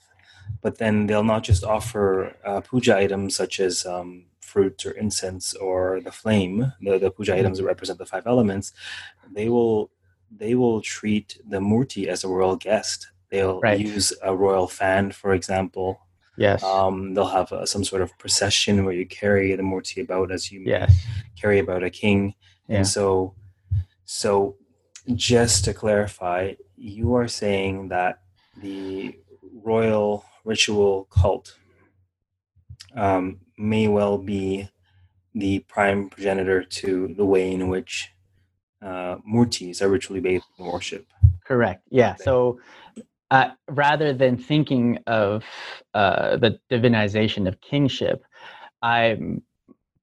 but 0.61 0.79
then 0.79 1.07
they'll 1.07 1.25
not 1.25 1.45
just 1.45 1.65
offer 1.65 2.37
uh, 2.45 2.61
puja 2.61 2.97
items 2.97 3.37
such 3.37 3.61
as 3.61 3.87
um, 3.87 4.25
fruit 4.41 4.85
or 4.87 4.93
incense 4.93 5.55
or 5.55 6.01
the 6.01 6.13
flame, 6.13 6.73
the, 6.81 6.99
the 6.99 7.11
puja 7.11 7.37
items 7.37 7.59
that 7.59 7.65
represent 7.65 7.99
the 7.99 8.07
five 8.07 8.27
elements. 8.27 8.73
They 9.33 9.49
will 9.49 9.91
they 10.31 10.55
will 10.55 10.81
treat 10.83 11.41
the 11.49 11.59
murti 11.59 12.07
as 12.07 12.25
a 12.25 12.29
royal 12.29 12.57
guest. 12.57 13.11
They'll 13.31 13.61
right. 13.61 13.81
use 13.81 14.13
a 14.23 14.35
royal 14.35 14.69
fan, 14.69 15.13
for 15.13 15.33
example. 15.33 16.01
Yes. 16.37 16.63
Um, 16.63 17.15
they'll 17.15 17.27
have 17.27 17.53
uh, 17.53 17.67
some 17.67 17.85
sort 17.85 18.03
of 18.03 18.17
procession 18.19 18.85
where 18.85 18.95
you 18.95 19.07
carry 19.07 19.55
the 19.55 19.63
murti 19.63 20.03
about 20.03 20.31
as 20.31 20.53
you 20.53 20.61
yes. 20.65 20.95
carry 21.41 21.59
about 21.59 21.83
a 21.83 21.91
king. 21.91 22.35
Yeah. 22.69 22.77
And 22.77 22.87
so, 22.87 23.35
so 24.05 24.57
just 25.15 25.65
to 25.65 25.75
clarify, 25.75 26.55
you 26.77 27.15
are 27.15 27.29
saying 27.29 27.89
that 27.89 28.21
the 28.63 29.19
royal 29.53 30.25
ritual 30.49 31.07
cult 31.11 31.57
um, 32.97 33.39
may 33.59 33.87
well 33.87 34.17
be 34.17 34.69
the 35.35 35.61
prime 35.61 36.09
progenitor 36.09 36.63
to 36.63 37.15
the 37.17 37.25
way 37.25 37.53
in 37.53 37.69
which 37.69 38.09
uh, 38.83 39.17
murtis 39.29 39.83
are 39.83 39.89
ritually 39.89 40.21
bathed 40.21 40.45
in 40.59 40.65
worship. 40.65 41.07
Correct. 41.45 41.83
Yeah. 41.91 42.15
So 42.17 42.61
uh, 43.31 43.51
rather 43.69 44.13
than 44.15 44.39
thinking 44.39 44.99
of 45.07 45.45
uh, 45.93 46.39
the 46.39 46.59
divinization 46.71 47.47
of 47.47 47.61
kingship, 47.61 48.25
I'm 48.81 49.43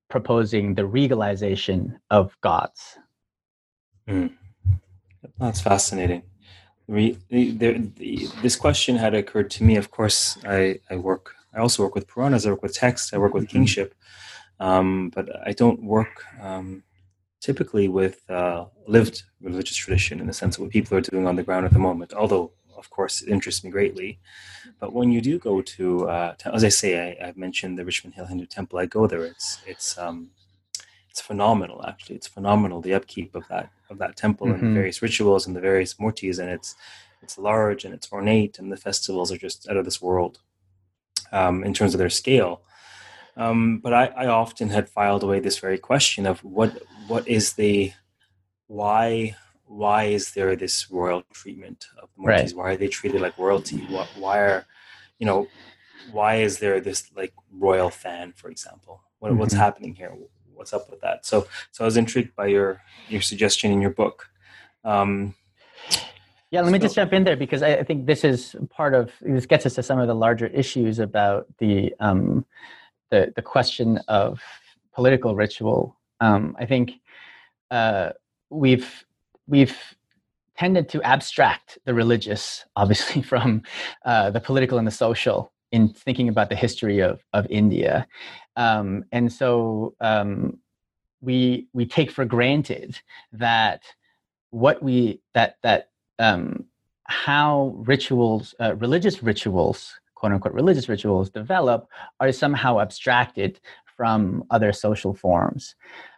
proposing 0.09 0.75
the 0.75 0.83
regalization 0.83 1.97
of 2.11 2.37
gods. 2.41 2.97
Mm. 4.07 4.33
That's 5.39 5.61
fascinating. 5.61 6.23
Re, 6.87 7.17
the, 7.29 7.51
the, 7.51 8.29
this 8.41 8.55
question 8.55 8.95
had 8.95 9.15
occurred 9.15 9.49
to 9.51 9.63
me. 9.63 9.75
Of 9.75 9.91
course, 9.91 10.37
I, 10.45 10.79
I 10.89 10.97
work. 10.97 11.35
I 11.53 11.59
also 11.59 11.83
work 11.83 11.95
with 11.95 12.07
Puranas. 12.07 12.45
I 12.45 12.51
work 12.51 12.63
with 12.63 12.75
text. 12.75 13.13
I 13.13 13.17
work 13.17 13.33
with 13.33 13.45
mm-hmm. 13.45 13.57
kingship, 13.57 13.95
um, 14.59 15.09
but 15.09 15.29
I 15.47 15.53
don't 15.53 15.83
work 15.83 16.23
um, 16.41 16.83
typically 17.39 17.87
with 17.87 18.29
uh, 18.29 18.65
lived 18.87 19.23
religious 19.41 19.77
tradition 19.77 20.19
in 20.19 20.27
the 20.27 20.33
sense 20.33 20.57
of 20.57 20.61
what 20.61 20.71
people 20.71 20.97
are 20.97 21.01
doing 21.01 21.27
on 21.27 21.35
the 21.35 21.43
ground 21.43 21.65
at 21.65 21.73
the 21.73 21.79
moment. 21.79 22.13
Although, 22.13 22.51
of 22.77 22.89
course, 22.89 23.21
it 23.21 23.29
interests 23.29 23.63
me 23.63 23.71
greatly. 23.71 24.19
But 24.79 24.93
when 24.93 25.11
you 25.11 25.21
do 25.21 25.39
go 25.39 25.61
to, 25.61 26.09
uh, 26.09 26.33
to 26.39 26.53
as 26.53 26.63
I 26.63 26.69
say, 26.69 27.17
I, 27.19 27.25
have 27.27 27.37
mentioned 27.37 27.79
the 27.79 27.85
Richmond 27.85 28.15
Hill 28.15 28.25
Hindu 28.25 28.45
Temple. 28.45 28.79
I 28.79 28.85
go 28.85 29.07
there. 29.07 29.25
It's 29.25 29.59
it's 29.65 29.97
um, 29.97 30.29
it's 31.15 31.21
phenomenal 31.21 31.81
actually 31.87 32.13
it's 32.13 32.27
phenomenal 32.27 32.81
the 32.81 32.93
upkeep 32.93 33.33
of 33.35 33.47
that 33.47 33.69
of 33.89 33.97
that 33.97 34.17
temple 34.17 34.47
mm-hmm. 34.47 34.55
and 34.55 34.61
the 34.61 34.65
mm-hmm. 34.65 34.75
various 34.75 35.01
rituals 35.01 35.47
and 35.47 35.55
the 35.55 35.61
various 35.61 35.93
murtis 35.93 36.39
and 36.39 36.49
it's 36.49 36.75
it's 37.21 37.37
large 37.37 37.85
and 37.85 37.93
it's 37.93 38.11
ornate 38.11 38.59
and 38.59 38.69
the 38.69 38.75
festivals 38.75 39.31
are 39.31 39.37
just 39.37 39.65
out 39.69 39.77
of 39.77 39.85
this 39.85 40.01
world 40.01 40.39
um, 41.31 41.63
in 41.63 41.73
terms 41.73 41.93
of 41.93 41.99
their 41.99 42.09
scale 42.09 42.63
um, 43.37 43.79
but 43.79 43.93
I, 43.93 44.07
I 44.07 44.27
often 44.27 44.67
had 44.67 44.89
filed 44.89 45.23
away 45.23 45.39
this 45.39 45.57
very 45.57 45.77
question 45.77 46.25
of 46.25 46.43
what 46.43 46.83
what 47.07 47.25
is 47.29 47.53
the 47.53 47.93
why 48.67 49.37
why 49.67 50.03
is 50.17 50.33
there 50.33 50.53
this 50.57 50.91
royal 50.91 51.23
treatment 51.31 51.87
of 52.01 52.09
the 52.17 52.23
murtis 52.23 52.27
right. 52.27 52.55
why 52.57 52.71
are 52.71 52.77
they 52.77 52.89
treated 52.89 53.21
like 53.21 53.37
royalty 53.37 53.77
why, 53.87 54.05
why 54.17 54.39
are 54.39 54.65
you 55.19 55.25
know 55.25 55.47
why 56.11 56.35
is 56.35 56.59
there 56.59 56.81
this 56.81 57.09
like 57.15 57.31
royal 57.53 57.89
fan 57.89 58.33
for 58.35 58.49
example 58.49 59.01
what, 59.19 59.29
mm-hmm. 59.29 59.39
what's 59.39 59.53
happening 59.53 59.95
here 59.95 60.13
what's 60.55 60.73
up 60.73 60.89
with 60.89 61.01
that. 61.01 61.25
So 61.25 61.47
so 61.71 61.83
I 61.83 61.85
was 61.85 61.97
intrigued 61.97 62.35
by 62.35 62.47
your 62.47 62.81
your 63.09 63.21
suggestion 63.21 63.71
in 63.71 63.81
your 63.81 63.91
book. 63.91 64.29
Um, 64.83 65.35
yeah, 66.51 66.61
let 66.61 66.71
me 66.71 66.79
just 66.79 66.95
jump 66.95 67.11
in 67.11 67.23
there 67.23 67.35
because 67.35 67.63
I, 67.63 67.73
I, 67.73 67.83
think 67.83 68.05
this 68.05 68.23
is 68.23 68.55
part 68.69 68.93
of 68.93 69.11
this 69.19 69.45
gets 69.45 69.65
us 69.65 69.75
to 69.75 69.83
some 69.83 69.99
of 69.99 70.07
the 70.07 70.13
larger 70.13 70.47
issues 70.47 70.99
about 70.99 71.47
the 71.57 71.93
um, 71.99 72.45
the 73.09 73.33
the 73.35 73.41
question 73.41 73.97
of 74.07 74.41
political 74.93 75.35
ritual. 75.35 75.97
Um, 76.21 76.55
I 76.59 76.65
think 76.65 76.93
uh, 77.71 78.11
we've 78.49 79.05
we've 79.47 79.77
tended 80.57 80.87
to 80.89 81.01
abstract 81.03 81.77
the 81.85 81.93
religious, 81.93 82.65
obviously, 82.75 83.21
from 83.31 83.61
uh, 84.05 84.31
the 84.31 84.39
political 84.39 84.77
and 84.77 84.87
the 84.87 84.91
social 84.91 85.51
in 85.71 85.89
thinking 85.89 86.29
about 86.29 86.49
the 86.49 86.55
history 86.55 86.99
of, 86.99 87.23
of 87.33 87.45
India. 87.49 88.07
Um, 88.55 89.05
and 89.11 89.31
so 89.31 89.95
um, 89.99 90.59
we, 91.21 91.67
we 91.73 91.85
take 91.85 92.11
for 92.11 92.25
granted 92.25 92.99
that 93.33 93.83
what 94.51 94.81
we, 94.81 95.21
that, 95.33 95.57
that 95.63 95.89
um, 96.19 96.65
how 97.03 97.73
rituals, 97.77 98.55
uh, 98.59 98.75
religious 98.75 99.21
rituals, 99.21 99.99
quote 100.15 100.31
unquote, 100.31 100.53
religious 100.53 100.89
rituals 100.89 101.29
develop 101.29 101.89
are 102.19 102.31
somehow 102.31 102.79
abstracted 102.79 103.59
from 103.95 104.43
other 104.49 104.73
social 104.73 105.13
forms. 105.13 105.75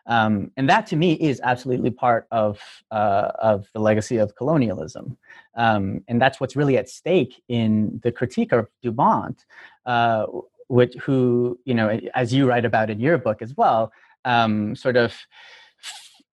Um, 0.08 0.52
and 0.56 0.70
that 0.70 0.88
to 0.88 0.96
me 0.96 1.14
is 1.14 1.42
absolutely 1.44 1.92
part 1.92 2.28
of, 2.32 2.60
uh, 2.92 3.32
of 3.40 3.68
the 3.74 3.80
legacy 3.80 4.18
of 4.18 4.36
colonialism. 4.36 5.18
Um, 5.56 6.04
and 6.08 6.22
that's 6.22 6.40
what's 6.40 6.56
really 6.56 6.78
at 6.78 6.90
stake 6.90 7.44
in 7.50 8.00
the 8.04 8.12
critique 8.12 8.54
of 8.54 8.68
Dumont, 8.82 9.46
uh, 9.86 10.26
which, 10.68 10.94
who, 10.96 11.60
you 11.66 11.74
know, 11.74 12.00
as 12.14 12.34
you 12.34 12.48
write 12.48 12.66
about 12.66 12.90
in 12.90 13.00
your 13.00 13.18
book 13.18 13.42
as 13.42 13.56
well, 13.56 13.92
um, 14.26 14.76
sort 14.76 14.98
of, 14.98 15.16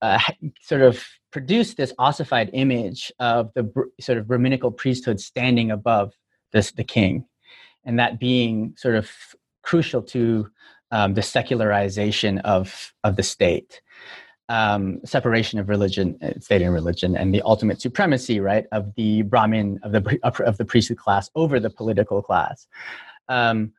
uh, 0.03 0.19
sort 0.61 0.83
of 0.83 1.05
produced 1.31 1.77
this 1.77 1.93
ossified 1.99 2.51
image 2.53 3.13
of 3.19 3.53
the 3.55 3.63
br- 3.63 3.83
sort 4.01 4.19
of 4.19 4.27
Brahminical 4.29 4.71
priesthood 4.71 5.21
standing 5.21 5.71
above 5.71 6.13
this, 6.53 6.73
the 6.73 6.85
king, 6.85 7.25
and 7.85 7.99
that 7.99 8.21
being 8.21 8.75
sort 8.77 8.95
of 8.95 9.11
crucial 9.63 10.03
to 10.03 10.49
um, 10.91 11.15
the 11.15 11.23
secularization 11.23 12.39
of, 12.39 12.93
of 13.03 13.17
the 13.17 13.23
state, 13.23 13.81
um, 14.49 15.01
separation 15.05 15.59
of 15.59 15.69
religion, 15.69 16.19
uh, 16.23 16.39
state 16.39 16.63
and 16.63 16.73
religion, 16.73 17.17
and 17.17 17.35
the 17.35 17.43
ultimate 17.43 17.81
supremacy, 17.81 18.41
right, 18.41 18.67
of 18.73 18.95
the 18.95 19.23
Brahmin 19.23 19.81
of 19.83 19.93
the 19.93 20.19
of 20.23 20.59
the 20.59 20.65
priesthood 20.65 20.99
class 20.99 21.31
over 21.35 21.59
the 21.59 21.71
political 21.71 22.23
class. 22.23 22.67
Um, 23.29 23.73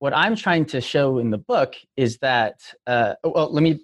what 0.00 0.16
I'm 0.16 0.34
trying 0.34 0.64
to 0.66 0.80
show 0.80 1.18
in 1.18 1.28
the 1.28 1.38
book 1.38 1.74
is 1.94 2.16
that, 2.18 2.62
uh, 2.86 3.14
well, 3.22 3.52
let 3.52 3.62
me 3.62 3.80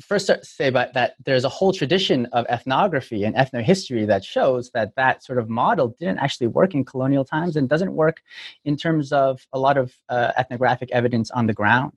first 0.00 0.30
say 0.44 0.68
about 0.68 0.94
that 0.94 1.16
there's 1.24 1.42
a 1.42 1.48
whole 1.48 1.72
tradition 1.72 2.26
of 2.26 2.46
ethnography 2.48 3.24
and 3.24 3.34
ethnohistory 3.34 4.06
that 4.06 4.24
shows 4.24 4.70
that 4.74 4.94
that 4.94 5.24
sort 5.24 5.40
of 5.40 5.50
model 5.50 5.88
didn't 5.98 6.18
actually 6.18 6.46
work 6.46 6.72
in 6.72 6.84
colonial 6.84 7.24
times 7.24 7.56
and 7.56 7.68
doesn't 7.68 7.92
work 7.94 8.22
in 8.64 8.76
terms 8.76 9.12
of 9.12 9.44
a 9.52 9.58
lot 9.58 9.76
of 9.76 9.92
uh, 10.08 10.30
ethnographic 10.38 10.88
evidence 10.92 11.32
on 11.32 11.48
the 11.48 11.52
ground. 11.52 11.94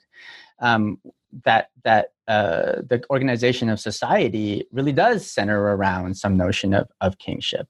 Um, 0.58 1.00
that 1.46 1.70
that 1.84 2.08
uh, 2.28 2.82
the 2.90 3.04
organization 3.12 3.70
of 3.70 3.80
society 3.80 4.66
really 4.72 4.92
does 4.92 5.30
center 5.30 5.62
around 5.62 6.18
some 6.18 6.36
notion 6.36 6.74
of, 6.74 6.90
of 7.02 7.20
kingship. 7.20 7.68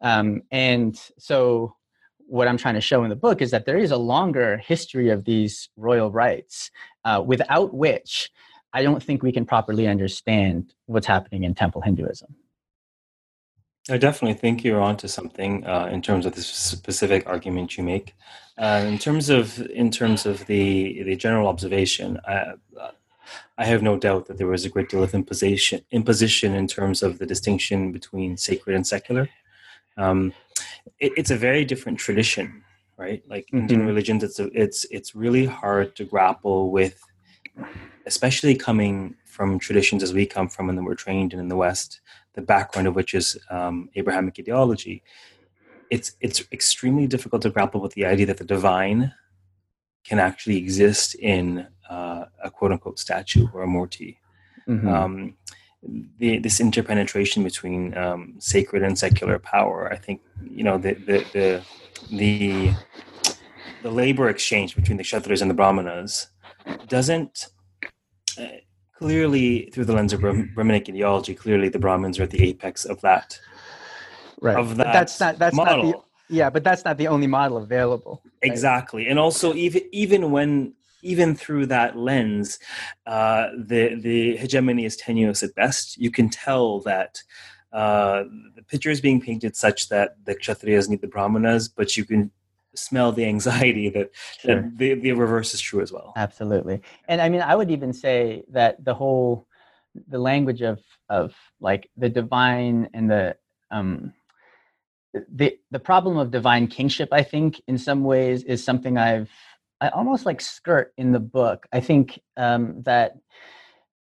Um, 0.00 0.42
and 0.52 0.96
so 1.18 1.74
what 2.26 2.48
I'm 2.48 2.56
trying 2.56 2.74
to 2.74 2.80
show 2.80 3.04
in 3.04 3.10
the 3.10 3.16
book 3.16 3.42
is 3.42 3.50
that 3.50 3.66
there 3.66 3.78
is 3.78 3.90
a 3.90 3.96
longer 3.96 4.58
history 4.58 5.10
of 5.10 5.24
these 5.24 5.68
royal 5.76 6.10
rights, 6.10 6.70
uh, 7.04 7.22
without 7.24 7.74
which 7.74 8.30
I 8.72 8.82
don't 8.82 9.02
think 9.02 9.22
we 9.22 9.32
can 9.32 9.44
properly 9.44 9.86
understand 9.86 10.74
what's 10.86 11.06
happening 11.06 11.44
in 11.44 11.54
temple 11.54 11.82
Hinduism. 11.82 12.34
I 13.90 13.98
definitely 13.98 14.38
think 14.38 14.62
you're 14.62 14.80
onto 14.80 15.08
something 15.08 15.66
uh, 15.66 15.88
in 15.90 16.02
terms 16.02 16.24
of 16.24 16.34
the 16.34 16.42
specific 16.42 17.26
argument 17.26 17.76
you 17.76 17.82
make. 17.82 18.14
Uh, 18.56 18.84
in 18.86 18.98
terms 18.98 19.28
of 19.28 19.60
in 19.70 19.90
terms 19.90 20.24
of 20.24 20.46
the 20.46 21.02
the 21.02 21.16
general 21.16 21.48
observation, 21.48 22.20
I, 22.26 22.52
I 23.58 23.64
have 23.64 23.82
no 23.82 23.96
doubt 23.98 24.26
that 24.26 24.38
there 24.38 24.46
was 24.46 24.64
a 24.64 24.68
great 24.68 24.88
deal 24.88 25.02
of 25.02 25.14
imposition 25.14 25.80
imposition 25.90 26.54
in 26.54 26.68
terms 26.68 27.02
of 27.02 27.18
the 27.18 27.26
distinction 27.26 27.90
between 27.90 28.36
sacred 28.36 28.76
and 28.76 28.86
secular. 28.86 29.28
Um, 29.96 30.32
it, 30.98 31.12
it's 31.16 31.30
a 31.30 31.36
very 31.36 31.64
different 31.64 31.98
tradition, 31.98 32.62
right? 32.96 33.22
Like 33.28 33.46
mm-hmm. 33.46 33.58
Indian 33.58 33.86
religions, 33.86 34.22
it's 34.22 34.38
a, 34.38 34.48
it's 34.52 34.84
it's 34.90 35.14
really 35.14 35.46
hard 35.46 35.96
to 35.96 36.04
grapple 36.04 36.70
with, 36.70 37.02
especially 38.06 38.54
coming 38.54 39.16
from 39.24 39.58
traditions 39.58 40.02
as 40.02 40.12
we 40.12 40.26
come 40.26 40.48
from 40.48 40.68
and 40.68 40.78
that 40.78 40.82
we're 40.82 40.94
trained 40.94 41.32
in 41.32 41.40
in 41.40 41.48
the 41.48 41.56
West, 41.56 42.00
the 42.34 42.42
background 42.42 42.86
of 42.86 42.94
which 42.94 43.14
is 43.14 43.36
um, 43.50 43.88
Abrahamic 43.94 44.38
ideology. 44.38 45.02
It's 45.90 46.12
it's 46.20 46.42
extremely 46.52 47.06
difficult 47.06 47.42
to 47.42 47.50
grapple 47.50 47.80
with 47.80 47.94
the 47.94 48.06
idea 48.06 48.26
that 48.26 48.38
the 48.38 48.44
divine 48.44 49.12
can 50.04 50.18
actually 50.18 50.56
exist 50.56 51.14
in 51.14 51.66
uh, 51.88 52.24
a 52.42 52.50
quote 52.50 52.72
unquote 52.72 52.98
statue 52.98 53.46
or 53.52 53.62
a 53.62 53.66
murti. 53.66 54.16
Mm-hmm. 54.68 54.88
Um, 54.88 55.36
the, 56.18 56.38
this 56.38 56.60
interpenetration 56.60 57.42
between 57.42 57.96
um, 57.96 58.34
sacred 58.38 58.82
and 58.82 58.98
secular 58.98 59.38
power. 59.38 59.92
I 59.92 59.96
think 59.96 60.20
you 60.42 60.64
know 60.64 60.78
the 60.78 60.94
the 60.94 61.26
the 61.32 61.62
the, 62.10 62.74
the 63.82 63.90
labor 63.90 64.28
exchange 64.28 64.74
between 64.74 64.96
the 64.96 65.04
Kshatriyas 65.04 65.40
and 65.40 65.50
the 65.50 65.54
Brahmanas 65.54 66.28
doesn't 66.88 67.48
uh, 68.38 68.46
clearly 68.96 69.70
through 69.72 69.84
the 69.84 69.92
lens 69.92 70.12
of 70.12 70.20
Brahmanic 70.20 70.88
ideology. 70.88 71.34
Clearly, 71.34 71.68
the 71.68 71.78
Brahmins 71.78 72.18
are 72.18 72.24
at 72.24 72.30
the 72.30 72.42
apex 72.42 72.84
of 72.84 73.00
that. 73.02 73.38
Right. 74.40 74.56
Of 74.56 74.76
that 74.76 74.86
but 74.86 74.92
that's 74.92 75.20
not 75.20 75.38
that's 75.38 75.56
model. 75.56 75.84
not 75.84 76.04
the 76.28 76.34
yeah, 76.34 76.50
but 76.50 76.64
that's 76.64 76.84
not 76.84 76.96
the 76.96 77.08
only 77.08 77.26
model 77.26 77.58
available. 77.58 78.22
Right? 78.24 78.50
Exactly, 78.50 79.08
and 79.08 79.18
also 79.18 79.54
even 79.54 79.82
even 79.92 80.30
when 80.30 80.74
even 81.02 81.34
through 81.34 81.66
that 81.66 81.96
lens, 81.96 82.58
uh, 83.06 83.48
the 83.56 83.96
the 84.00 84.36
hegemony 84.36 84.84
is 84.84 84.96
tenuous 84.96 85.42
at 85.42 85.54
best. 85.54 85.98
You 85.98 86.10
can 86.10 86.30
tell 86.30 86.80
that 86.80 87.22
uh, 87.72 88.24
the 88.54 88.62
picture 88.62 88.90
is 88.90 89.00
being 89.00 89.20
painted 89.20 89.56
such 89.56 89.88
that 89.88 90.16
the 90.24 90.34
kshatriyas 90.34 90.88
need 90.88 91.00
the 91.00 91.08
brahmanas, 91.08 91.68
but 91.68 91.96
you 91.96 92.04
can 92.04 92.30
smell 92.74 93.12
the 93.12 93.24
anxiety 93.24 93.88
that, 93.96 94.10
sure. 94.38 94.62
that 94.62 94.78
the, 94.78 94.94
the 94.94 95.12
reverse 95.12 95.54
is 95.54 95.60
true 95.60 95.80
as 95.80 95.92
well. 95.92 96.12
Absolutely, 96.16 96.80
and 97.08 97.20
I 97.20 97.28
mean, 97.28 97.42
I 97.42 97.54
would 97.54 97.70
even 97.70 97.92
say 97.92 98.44
that 98.50 98.84
the 98.84 98.94
whole 98.94 99.46
the 100.08 100.18
language 100.18 100.62
of 100.62 100.80
of 101.08 101.34
like 101.60 101.90
the 101.96 102.08
divine 102.08 102.88
and 102.94 103.10
the 103.10 103.36
um, 103.70 104.12
the 105.32 105.58
the 105.70 105.78
problem 105.78 106.16
of 106.16 106.30
divine 106.30 106.66
kingship, 106.66 107.08
I 107.12 107.22
think, 107.22 107.60
in 107.66 107.78
some 107.78 108.04
ways, 108.04 108.44
is 108.44 108.64
something 108.64 108.96
I've 108.98 109.30
I 109.82 109.88
almost 109.88 110.24
like 110.24 110.40
skirt 110.40 110.94
in 110.96 111.10
the 111.10 111.18
book. 111.18 111.66
I 111.72 111.80
think 111.80 112.20
um, 112.36 112.80
that 112.82 113.16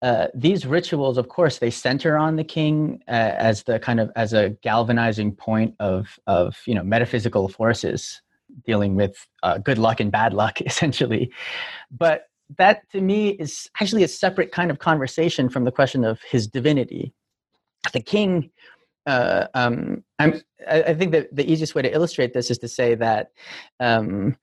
uh, 0.03 0.27
these 0.35 0.67
rituals, 0.67 1.17
of 1.17 1.27
course, 1.27 1.57
they 1.57 1.71
center 1.71 2.17
on 2.17 2.35
the 2.35 2.43
king 2.43 3.01
uh, 3.07 3.33
as 3.37 3.63
the 3.63 3.79
kind 3.79 3.99
of 3.99 4.11
as 4.15 4.31
a 4.33 4.51
galvanizing 4.61 5.35
point 5.35 5.73
of 5.79 6.19
of 6.27 6.55
you 6.67 6.75
know 6.75 6.83
metaphysical 6.83 7.49
forces 7.49 8.21
dealing 8.63 8.95
with 8.95 9.27
uh, 9.41 9.57
good 9.57 9.79
luck 9.79 9.99
and 9.99 10.11
bad 10.11 10.33
luck, 10.33 10.61
essentially. 10.65 11.31
But 11.89 12.25
that 12.57 12.87
to 12.91 13.01
me 13.01 13.29
is 13.29 13.67
actually 13.81 14.03
a 14.03 14.07
separate 14.07 14.51
kind 14.51 14.69
of 14.69 14.77
conversation 14.77 15.49
from 15.49 15.63
the 15.63 15.71
question 15.71 16.03
of 16.03 16.21
his 16.29 16.47
divinity. 16.47 17.11
The 17.91 18.01
king. 18.01 18.51
Uh, 19.07 19.47
um, 19.55 20.03
I, 20.19 20.41
I 20.69 20.93
think 20.93 21.11
that 21.13 21.35
the 21.35 21.51
easiest 21.51 21.73
way 21.73 21.81
to 21.81 21.91
illustrate 21.91 22.35
this 22.35 22.51
is 22.51 22.59
to 22.59 22.67
say 22.67 22.93
that 22.93 23.31
um, 23.79 24.37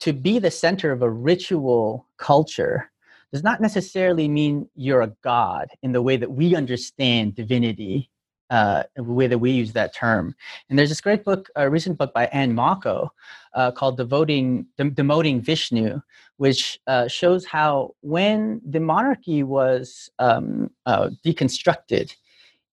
to 0.00 0.12
be 0.12 0.38
the 0.38 0.50
center 0.50 0.92
of 0.92 1.02
a 1.02 1.10
ritual 1.10 2.06
culture 2.16 2.90
does 3.32 3.44
not 3.44 3.60
necessarily 3.60 4.28
mean 4.28 4.68
you're 4.74 5.02
a 5.02 5.14
god 5.22 5.68
in 5.82 5.92
the 5.92 6.02
way 6.02 6.16
that 6.16 6.32
we 6.32 6.56
understand 6.56 7.34
divinity, 7.34 8.10
uh, 8.50 8.82
the 8.96 9.04
way 9.04 9.28
that 9.28 9.38
we 9.38 9.52
use 9.52 9.72
that 9.72 9.94
term. 9.94 10.34
And 10.68 10.78
there's 10.78 10.88
this 10.88 11.00
great 11.00 11.24
book, 11.24 11.48
a 11.54 11.70
recent 11.70 11.96
book 11.96 12.12
by 12.12 12.26
Anne 12.26 12.54
Mocko 12.54 13.10
uh, 13.54 13.70
called 13.70 13.96
Devoting, 13.96 14.66
Dem- 14.76 14.94
Demoting 14.94 15.42
Vishnu, 15.42 16.00
which 16.38 16.80
uh, 16.86 17.06
shows 17.06 17.44
how 17.44 17.94
when 18.00 18.60
the 18.66 18.80
monarchy 18.80 19.42
was 19.44 20.10
um, 20.18 20.70
uh, 20.86 21.10
deconstructed 21.24 22.16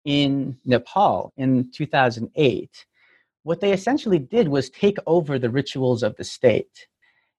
in 0.04 0.58
Nepal 0.64 1.32
in 1.36 1.70
2008, 1.72 2.86
what 3.44 3.60
they 3.60 3.72
essentially 3.72 4.18
did 4.18 4.48
was 4.48 4.70
take 4.70 4.96
over 5.06 5.38
the 5.38 5.50
rituals 5.50 6.02
of 6.02 6.16
the 6.16 6.24
state 6.24 6.88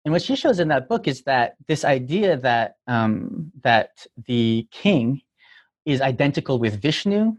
and 0.09 0.13
what 0.15 0.23
she 0.23 0.37
shows 0.37 0.59
in 0.59 0.69
that 0.69 0.89
book 0.89 1.07
is 1.07 1.21
that 1.25 1.57
this 1.67 1.85
idea 1.85 2.39
that 2.39 2.77
um, 2.87 3.53
that 3.63 4.07
the 4.27 4.67
king 4.71 5.21
is 5.85 6.01
identical 6.01 6.59
with 6.59 6.81
Vishnu, 6.81 7.37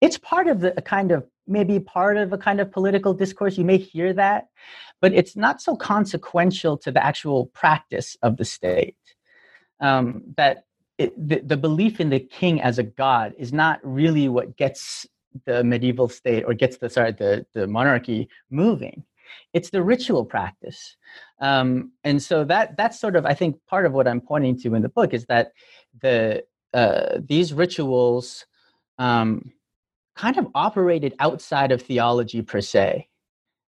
it's 0.00 0.16
part 0.16 0.46
of 0.46 0.60
the 0.60 0.72
a 0.78 0.80
kind 0.80 1.12
of 1.12 1.26
maybe 1.46 1.78
part 1.78 2.16
of 2.16 2.32
a 2.32 2.38
kind 2.38 2.60
of 2.60 2.72
political 2.72 3.12
discourse. 3.12 3.58
You 3.58 3.66
may 3.66 3.76
hear 3.76 4.14
that, 4.14 4.48
but 5.02 5.12
it's 5.12 5.36
not 5.36 5.60
so 5.60 5.76
consequential 5.76 6.78
to 6.78 6.90
the 6.90 7.04
actual 7.04 7.48
practice 7.48 8.16
of 8.22 8.38
the 8.38 8.46
state. 8.46 8.96
Um, 9.78 10.22
that 10.38 10.64
it, 10.96 11.12
the, 11.28 11.40
the 11.40 11.58
belief 11.58 12.00
in 12.00 12.08
the 12.08 12.20
king 12.20 12.62
as 12.62 12.78
a 12.78 12.84
god 12.84 13.34
is 13.36 13.52
not 13.52 13.80
really 13.82 14.30
what 14.30 14.56
gets 14.56 15.06
the 15.44 15.62
medieval 15.62 16.08
state 16.08 16.42
or 16.46 16.54
gets 16.54 16.78
the 16.78 16.88
sorry 16.88 17.12
the, 17.12 17.44
the 17.52 17.66
monarchy 17.66 18.30
moving 18.50 19.04
it's 19.52 19.70
the 19.70 19.82
ritual 19.82 20.24
practice 20.24 20.96
um, 21.40 21.92
and 22.04 22.22
so 22.22 22.44
that 22.44 22.76
that's 22.76 23.00
sort 23.00 23.16
of 23.16 23.24
i 23.26 23.34
think 23.34 23.56
part 23.66 23.86
of 23.86 23.92
what 23.92 24.08
i'm 24.08 24.20
pointing 24.20 24.58
to 24.58 24.74
in 24.74 24.82
the 24.82 24.88
book 24.88 25.14
is 25.14 25.26
that 25.26 25.52
the 26.00 26.42
uh, 26.74 27.18
these 27.26 27.54
rituals 27.54 28.44
um, 28.98 29.52
kind 30.16 30.36
of 30.36 30.46
operated 30.54 31.14
outside 31.18 31.72
of 31.72 31.80
theology 31.80 32.42
per 32.42 32.60
se 32.60 33.08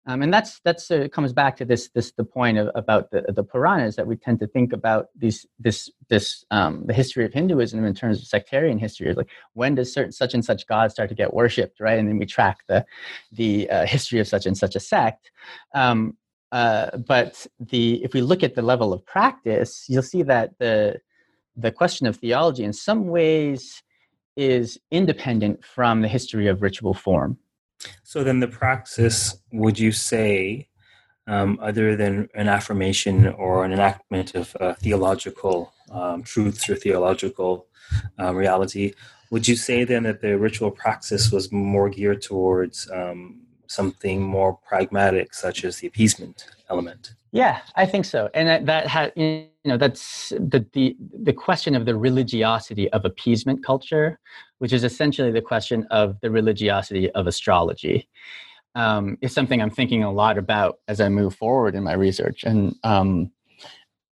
um, 0.06 0.22
and 0.22 0.32
that's 0.32 0.60
that's 0.64 0.90
uh, 0.90 1.08
comes 1.12 1.32
back 1.32 1.56
to 1.58 1.64
this 1.64 1.90
this 1.94 2.12
the 2.12 2.24
point 2.24 2.56
of, 2.56 2.70
about 2.74 3.10
the 3.10 3.22
the 3.28 3.44
Puranas 3.44 3.96
that 3.96 4.06
we 4.06 4.16
tend 4.16 4.40
to 4.40 4.46
think 4.46 4.72
about 4.72 5.08
these 5.14 5.46
this 5.58 5.90
this 6.08 6.44
um, 6.50 6.84
the 6.86 6.94
history 6.94 7.24
of 7.24 7.34
Hinduism 7.34 7.84
in 7.84 7.94
terms 7.94 8.18
of 8.18 8.26
sectarian 8.26 8.78
history. 8.78 9.12
Like 9.12 9.28
when 9.52 9.74
does 9.74 9.92
certain 9.92 10.12
such 10.12 10.32
and 10.32 10.44
such 10.44 10.66
god 10.66 10.90
start 10.90 11.10
to 11.10 11.14
get 11.14 11.34
worshipped, 11.34 11.80
right? 11.80 11.98
And 11.98 12.08
then 12.08 12.18
we 12.18 12.24
track 12.24 12.58
the 12.66 12.86
the 13.30 13.68
uh, 13.70 13.86
history 13.86 14.20
of 14.20 14.26
such 14.26 14.46
and 14.46 14.56
such 14.56 14.74
a 14.74 14.80
sect. 14.80 15.30
Um, 15.74 16.16
uh, 16.52 16.96
but 16.96 17.46
the 17.58 18.02
if 18.02 18.12
we 18.12 18.20
look 18.20 18.42
at 18.42 18.54
the 18.54 18.62
level 18.62 18.92
of 18.92 19.04
practice, 19.06 19.84
you'll 19.88 20.02
see 20.02 20.22
that 20.22 20.58
the 20.58 21.00
the 21.56 21.70
question 21.70 22.06
of 22.06 22.16
theology 22.16 22.64
in 22.64 22.72
some 22.72 23.06
ways 23.08 23.82
is 24.36 24.78
independent 24.90 25.64
from 25.64 26.02
the 26.02 26.08
history 26.08 26.46
of 26.46 26.62
ritual 26.62 26.94
form. 26.94 27.38
So 28.02 28.24
then, 28.24 28.40
the 28.40 28.48
praxis, 28.48 29.36
would 29.52 29.78
you 29.78 29.92
say, 29.92 30.68
um, 31.26 31.58
other 31.62 31.96
than 31.96 32.28
an 32.34 32.48
affirmation 32.48 33.26
or 33.26 33.64
an 33.64 33.72
enactment 33.72 34.34
of 34.34 34.56
uh, 34.60 34.74
theological 34.74 35.72
um, 35.90 36.22
truths 36.22 36.68
or 36.68 36.76
theological 36.76 37.66
um, 38.18 38.36
reality, 38.36 38.94
would 39.30 39.46
you 39.46 39.56
say 39.56 39.84
then 39.84 40.02
that 40.02 40.20
the 40.20 40.38
ritual 40.38 40.70
praxis 40.70 41.30
was 41.30 41.52
more 41.52 41.88
geared 41.88 42.20
towards 42.20 42.90
um, 42.90 43.40
something 43.70 44.20
more 44.20 44.58
pragmatic, 44.66 45.32
such 45.32 45.64
as 45.64 45.78
the 45.78 45.86
appeasement 45.86 46.46
element? 46.68 47.14
Yeah, 47.32 47.60
I 47.76 47.86
think 47.86 48.04
so, 48.04 48.28
and 48.34 48.48
that, 48.48 48.66
that 48.66 49.16
you 49.16 49.46
know 49.64 49.76
that's 49.76 50.30
the, 50.30 50.66
the 50.72 50.96
the 50.98 51.32
question 51.32 51.76
of 51.76 51.86
the 51.86 51.94
religiosity 51.94 52.90
of 52.90 53.04
appeasement 53.04 53.64
culture, 53.64 54.18
which 54.58 54.72
is 54.72 54.82
essentially 54.82 55.30
the 55.30 55.40
question 55.40 55.86
of 55.92 56.20
the 56.20 56.30
religiosity 56.30 57.08
of 57.12 57.28
astrology, 57.28 58.08
um, 58.74 59.16
is 59.20 59.32
something 59.32 59.62
I'm 59.62 59.70
thinking 59.70 60.02
a 60.02 60.12
lot 60.12 60.38
about 60.38 60.80
as 60.88 61.00
I 61.00 61.08
move 61.08 61.36
forward 61.36 61.76
in 61.76 61.84
my 61.84 61.92
research, 61.92 62.42
and 62.42 62.74
um, 62.82 63.30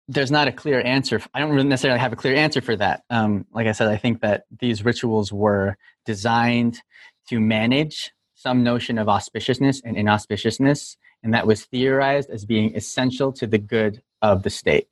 there's 0.08 0.32
not 0.32 0.48
a 0.48 0.52
clear 0.52 0.80
answer. 0.80 1.22
I 1.32 1.38
don't 1.38 1.52
really 1.52 1.68
necessarily 1.68 2.00
have 2.00 2.12
a 2.12 2.16
clear 2.16 2.34
answer 2.34 2.60
for 2.60 2.74
that. 2.76 3.04
Um, 3.10 3.46
like 3.52 3.68
I 3.68 3.72
said, 3.72 3.86
I 3.86 3.96
think 3.96 4.22
that 4.22 4.42
these 4.58 4.84
rituals 4.84 5.32
were 5.32 5.76
designed 6.04 6.80
to 7.28 7.38
manage 7.38 8.12
some 8.44 8.62
notion 8.62 8.98
of 8.98 9.06
auspiciousness 9.06 9.80
and 9.86 9.96
inauspiciousness, 9.96 10.98
and 11.22 11.32
that 11.32 11.46
was 11.46 11.64
theorized 11.64 12.28
as 12.28 12.44
being 12.44 12.76
essential 12.76 13.32
to 13.32 13.46
the 13.46 13.56
good 13.56 14.02
of 14.20 14.42
the 14.42 14.50
state. 14.50 14.86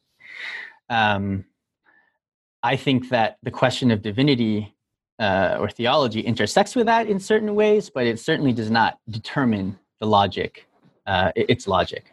Um, 0.89 1.45
I 2.63 2.77
think 2.77 3.11
that 3.11 3.37
the 3.43 3.51
question 3.51 3.91
of 3.91 4.01
divinity 4.01 4.75
uh, 5.19 5.59
or 5.61 5.69
theology 5.69 6.21
intersects 6.21 6.75
with 6.75 6.87
that 6.87 7.09
in 7.09 7.21
certain 7.21 7.55
ways, 7.55 7.91
but 7.91 8.07
it 8.07 8.19
certainly 8.19 8.55
does 8.55 8.71
not 8.71 8.99
determine 9.11 9.79
the 10.01 10.07
logic, 10.07 10.67
uh, 11.07 11.31
its 11.37 11.69
logic. 11.69 12.07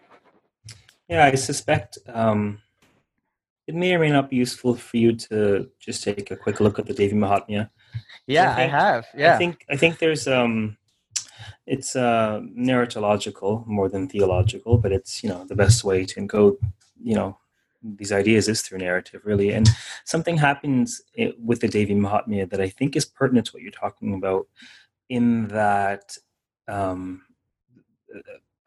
Yeah, 1.08 1.24
I 1.24 1.36
suspect 1.36 2.00
um, 2.14 2.60
it 3.66 3.76
may 3.76 3.96
or 3.96 4.00
may 4.00 4.12
not 4.12 4.30
be 4.30 4.36
useful 4.36 4.76
for 4.76 4.98
you 4.98 5.16
to 5.16 5.70
just 5.80 6.04
take 6.04 6.32
a 6.32 6.36
quick 6.36 6.60
look 6.60 6.80
at 6.80 6.86
the 6.86 6.94
Devi 6.94 7.16
Mahatmya. 7.16 7.70
Yeah, 8.28 8.52
I, 8.52 8.56
think, 8.56 8.74
I, 8.74 8.78
have. 8.78 9.06
Yeah, 9.16 9.36
I 9.36 9.38
think 9.38 9.66
I 9.70 9.78
think 9.78 10.00
there's 10.00 10.28
um, 10.28 10.78
it's 11.66 11.96
uh, 11.96 12.42
narratological 12.58 13.66
more 13.68 13.90
than 13.90 14.08
theological, 14.08 14.78
but 14.78 14.92
it's 14.92 15.24
you 15.24 15.30
know 15.30 15.46
the 15.46 15.56
best 15.56 15.84
way 15.84 16.06
to 16.06 16.22
encode 16.22 16.58
you 17.02 17.16
know 17.16 17.38
these 17.82 18.12
ideas 18.12 18.48
is 18.48 18.62
through 18.62 18.80
narrative, 18.80 19.22
really. 19.24 19.52
And 19.52 19.70
something 20.06 20.38
happens 20.38 21.02
with 21.42 21.62
the 21.62 21.68
Devi 21.68 21.96
Mahatmya 21.96 22.50
that 22.50 22.62
I 22.62 22.70
think 22.70 22.96
is 22.96 23.06
pertinent 23.06 23.48
to 23.48 23.54
what 23.54 23.64
you're 23.64 23.72
talking 23.72 24.14
about, 24.14 24.48
in 25.10 25.48
that 25.48 26.18
um, 26.68 27.22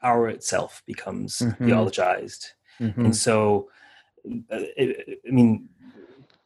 power 0.01 0.29
itself 0.29 0.83
becomes 0.87 1.39
mm-hmm. 1.39 1.65
theologized. 1.65 2.47
Mm-hmm. 2.81 3.05
And 3.07 3.17
so, 3.17 3.71
uh, 4.27 4.65
it, 4.77 5.21
I 5.27 5.31
mean, 5.31 5.69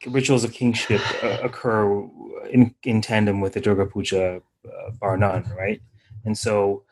rituals 0.05 0.43
of 0.43 0.53
kingship 0.53 1.01
uh, 1.23 1.39
occur 1.41 2.07
in, 2.51 2.75
in 2.83 3.01
tandem 3.01 3.41
with 3.41 3.53
the 3.53 3.61
Durga 3.61 3.85
Puja 3.85 4.41
uh, 4.65 4.91
bar 4.99 5.17
none, 5.17 5.49
right? 5.57 5.81
And 6.27 6.37
so 6.37 6.83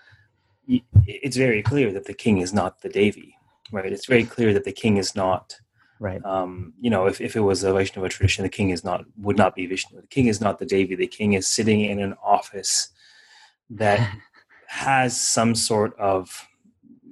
it's 0.68 1.38
very 1.38 1.62
clear 1.62 1.92
that 1.92 2.06
the 2.06 2.14
king 2.14 2.40
is 2.40 2.54
not 2.54 2.82
the 2.82 2.90
Devi, 2.90 3.38
right? 3.72 3.92
It's 3.92 4.08
very 4.08 4.24
clear 4.24 4.54
that 4.54 4.64
the 4.64 4.72
king 4.72 4.98
is 4.98 5.16
not 5.16 5.60
Right. 5.98 6.24
Um, 6.26 6.74
you 6.80 6.90
know, 6.90 7.06
if, 7.06 7.22
if 7.22 7.38
it 7.38 7.40
was 7.40 7.64
a 7.64 7.72
Vaishnava 7.72 8.10
tradition, 8.10 8.44
the 8.44 8.50
king 8.50 8.70
is 8.70 8.84
not 8.84 9.06
would 9.18 9.38
not 9.38 9.56
be 9.56 9.66
Vishnu. 9.66 10.02
The 10.02 10.08
king 10.08 10.28
is 10.28 10.42
not 10.42 10.60
the 10.60 10.66
Devi. 10.66 10.96
The 10.96 11.08
king 11.08 11.34
is 11.34 11.48
sitting 11.48 11.82
in 11.82 12.00
an 12.00 12.16
office 12.22 12.90
that 13.70 14.00
has 14.68 15.20
some 15.20 15.56
sort 15.56 15.98
of 15.98 16.48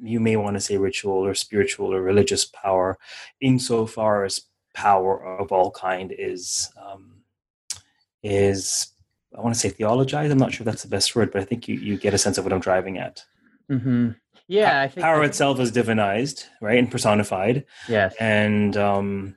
you 0.02 0.20
may 0.20 0.36
want 0.36 0.58
to 0.58 0.60
say 0.60 0.76
ritual 0.76 1.26
or 1.26 1.34
spiritual 1.34 1.94
or 1.94 2.02
religious 2.02 2.44
power, 2.44 2.98
insofar 3.40 4.26
as 4.26 4.42
power 4.74 5.24
of 5.24 5.54
all 5.54 5.72
kind 5.72 6.14
is 6.18 6.70
um, 6.76 7.24
is 8.22 8.93
I 9.36 9.42
want 9.42 9.54
to 9.54 9.60
say 9.60 9.70
theologize. 9.70 10.32
I'm 10.32 10.38
not 10.38 10.54
sure 10.54 10.64
if 10.64 10.66
that's 10.66 10.84
the 10.84 10.90
best 10.90 11.16
word, 11.16 11.32
but 11.32 11.42
I 11.42 11.46
think 11.46 11.68
you, 11.68 11.76
you 11.76 11.98
get 11.98 12.14
a 12.14 12.18
sense 12.18 12.38
of 12.38 12.46
what 12.46 12.54
I'm 12.54 12.60
driving 12.60 12.98
at. 12.98 13.24
Mm-hmm. 13.70 14.12
Yeah, 14.48 14.82
I 14.82 14.88
think 14.88 15.04
power 15.04 15.22
think, 15.22 15.30
itself 15.30 15.60
is 15.60 15.72
divinized, 15.72 16.46
right, 16.62 16.78
and 16.78 16.92
personified. 16.92 17.66
Yes, 17.88 18.14
and 18.20 18.76
um, 18.76 19.36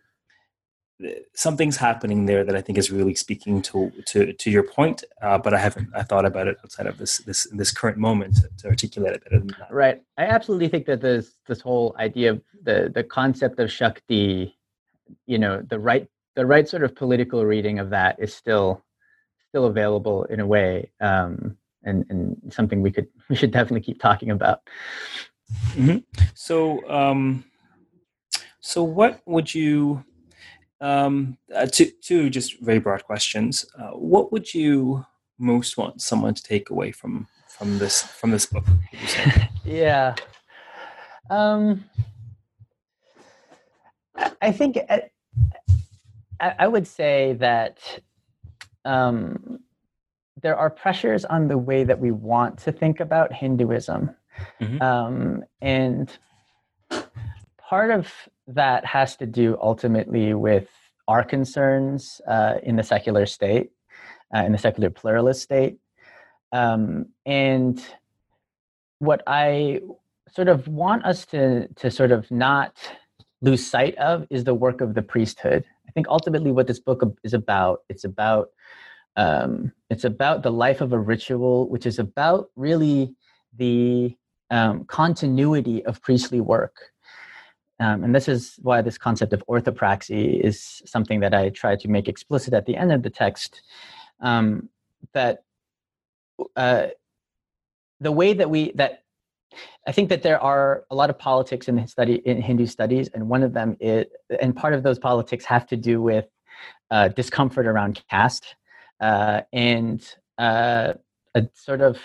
something's 1.34 1.76
happening 1.76 2.26
there 2.26 2.44
that 2.44 2.57
I 2.57 2.61
think 2.61 2.78
is 2.78 2.90
really 2.90 3.14
speaking 3.14 3.62
to 3.62 3.92
to 4.07 4.32
to 4.32 4.51
your 4.51 4.62
point. 4.62 5.05
Uh, 5.22 5.38
but 5.38 5.55
I 5.55 5.59
haven't 5.59 5.88
I 5.94 6.03
thought 6.03 6.24
about 6.24 6.49
it 6.49 6.57
outside 6.62 6.86
of 6.86 6.99
this 6.99 7.18
this 7.18 7.47
this 7.53 7.72
current 7.72 7.99
moment 7.99 8.36
to, 8.36 8.51
to 8.59 8.68
articulate 8.68 9.14
it 9.14 9.24
better 9.24 9.38
than 9.38 9.49
that. 9.59 9.68
Right. 9.70 10.03
I 10.18 10.24
absolutely 10.24 10.68
think 10.68 10.86
that 10.86 11.01
this 11.01 11.34
this 11.47 11.61
whole 11.61 11.94
idea 11.99 12.32
of 12.32 12.42
the 12.62 12.90
the 12.92 13.05
concept 13.05 13.61
of 13.61 13.70
Shakti, 13.70 14.57
you 15.26 15.38
know, 15.38 15.62
the 15.62 15.78
right 15.78 16.09
the 16.34 16.47
right 16.47 16.68
sort 16.68 16.82
of 16.82 16.94
political 16.94 17.44
reading 17.44 17.78
of 17.78 17.90
that 17.90 18.16
is 18.18 18.34
still 18.34 18.82
still 19.49 19.66
available 19.66 20.24
in 20.24 20.40
a 20.40 20.47
way. 20.47 20.90
Um, 21.01 21.57
and 21.86 22.05
and 22.11 22.53
something 22.53 22.82
we 22.82 22.90
could 22.90 23.07
we 23.30 23.36
should 23.36 23.53
definitely 23.53 23.80
keep 23.80 24.01
talking 24.01 24.30
about. 24.30 24.61
Mm-hmm. 25.74 25.99
So, 26.34 26.88
um, 26.90 27.44
so 28.61 28.82
what 28.82 29.20
would 29.26 29.55
you? 29.55 30.05
Um, 30.78 31.38
uh, 31.55 31.66
two, 31.66 31.90
two 32.03 32.28
just 32.28 32.61
very 32.61 32.80
broad 32.80 33.03
questions. 33.05 33.64
Uh, 33.78 33.92
what 33.92 34.30
would 34.30 34.53
you 34.53 35.07
most 35.38 35.78
want 35.78 36.03
someone 36.03 36.34
to 36.34 36.42
take 36.42 36.68
away 36.68 36.92
from 36.92 37.26
from 37.49 37.78
this 37.78 38.03
from 38.03 38.30
this 38.30 38.44
book? 38.44 38.64
yeah. 39.64 40.14
Um, 41.30 41.84
I 44.42 44.53
think 44.53 44.78
uh, 44.88 44.99
I, 46.40 46.55
I 46.59 46.68
would 46.68 46.86
say 46.86 47.34
that 47.34 47.78
um, 48.87 49.59
there 50.41 50.57
are 50.57 50.70
pressures 50.70 51.24
on 51.24 51.49
the 51.49 51.59
way 51.59 51.84
that 51.84 51.99
we 51.99 52.11
want 52.11 52.59
to 52.59 52.72
think 52.72 53.01
about 53.01 53.32
Hinduism. 53.32 54.11
Mm-hmm. 54.61 54.82
Um, 54.82 55.45
and 55.61 56.11
part 57.59 57.91
of 57.91 58.12
that 58.47 58.84
has 58.84 59.16
to 59.16 59.26
do 59.26 59.59
ultimately 59.61 60.34
with 60.34 60.68
our 61.09 61.24
concerns 61.24 62.20
uh, 62.28 62.55
in 62.62 62.76
the 62.76 62.82
secular 62.82 63.26
state, 63.26 63.70
uh, 64.34 64.41
in 64.41 64.53
the 64.53 64.59
secular 64.59 64.91
pluralist 64.91 65.43
state. 65.43 65.78
Um, 66.53 67.07
and 67.24 67.82
what 68.99 69.22
I 69.26 69.80
sort 70.32 70.49
of 70.49 70.68
want 70.68 71.05
us 71.05 71.24
to, 71.26 71.68
to 71.68 71.91
sort 71.91 72.12
of 72.12 72.30
not 72.30 72.76
lose 73.41 73.66
sight 73.66 73.97
of 73.97 74.26
is 74.30 74.45
the 74.45 74.55
work 74.55 74.80
of 74.80 74.95
the 74.95 75.03
priesthood. 75.03 75.64
I 75.89 75.93
think 75.93 76.09
ultimately 76.09 76.53
what 76.53 76.66
this 76.66 76.80
book 76.80 77.03
is 77.22 77.34
about, 77.34 77.80
it's 77.89 78.05
about 78.05 78.49
um, 79.16 79.72
it's 79.89 80.05
about 80.05 80.43
the 80.43 80.53
life 80.53 80.80
of 80.82 80.93
a 80.93 80.99
ritual, 80.99 81.68
which 81.70 81.87
is 81.87 81.99
about 81.99 82.51
really 82.55 83.14
the 83.57 84.14
um, 84.51 84.84
continuity 84.84 85.84
of 85.87 86.03
priestly 86.03 86.41
work. 86.41 86.93
Um, 87.80 88.05
and 88.05 88.14
this 88.14 88.28
is 88.28 88.57
why 88.62 88.82
this 88.82 88.99
concept 88.99 89.32
of 89.32 89.43
orthopraxy 89.49 90.41
is 90.41 90.82
something 90.87 91.20
that 91.20 91.34
I 91.34 91.51
try 91.51 91.76
to 91.76 91.89
make 91.89 92.09
explicit 92.09 92.55
at 92.55 92.66
the 92.66 92.76
end 92.76 92.93
of 92.93 93.03
the 93.03 93.11
text. 93.11 93.62
Um, 94.20 94.68
that 95.12 95.45
uh, 96.55 96.89
the 98.01 98.12
way 98.12 98.34
that 98.34 98.51
we 98.51 98.72
that 98.72 99.03
I 99.86 99.92
think 99.92 100.09
that 100.09 100.22
there 100.22 100.40
are 100.42 100.84
a 100.90 100.94
lot 100.94 101.11
of 101.11 101.18
politics 101.18 101.68
in 101.68 101.86
study 101.86 102.16
in 102.24 102.40
Hindu 102.40 102.66
studies, 102.66 103.09
and 103.14 103.28
one 103.28 103.42
of 103.42 103.52
them 103.52 103.76
is, 103.80 104.07
and 104.40 104.54
part 104.54 104.74
of 104.74 104.82
those 104.82 104.98
politics 104.98 105.44
have 105.44 105.66
to 105.68 105.76
do 105.76 106.02
with 106.02 106.26
uh, 106.90 107.09
discomfort 107.09 107.66
around 107.66 108.02
caste 108.11 108.57
uh, 109.00 109.42
and 109.52 110.14
uh, 110.38 110.94
a 111.34 111.48
sort 111.54 111.80
of 111.80 111.98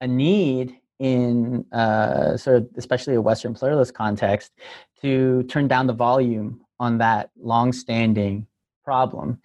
a 0.00 0.06
need 0.06 0.76
in 0.98 1.64
uh, 1.72 2.36
sort 2.36 2.56
of 2.56 2.68
especially 2.76 3.14
a 3.14 3.20
Western 3.20 3.54
pluralist 3.54 3.94
context 3.94 4.52
to 5.00 5.42
turn 5.44 5.68
down 5.68 5.86
the 5.86 5.92
volume 5.92 6.60
on 6.78 6.98
that 6.98 7.30
long-standing 7.40 8.46
problem. 8.84 9.40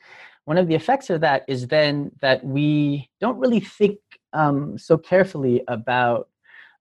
One 0.45 0.57
of 0.57 0.67
the 0.67 0.75
effects 0.75 1.09
of 1.09 1.21
that 1.21 1.43
is 1.47 1.67
then 1.67 2.11
that 2.21 2.43
we 2.43 3.09
don't 3.19 3.38
really 3.38 3.59
think 3.59 3.99
um, 4.34 4.78
so 4.78 4.97
carefully 4.97 5.63
about 5.67 6.30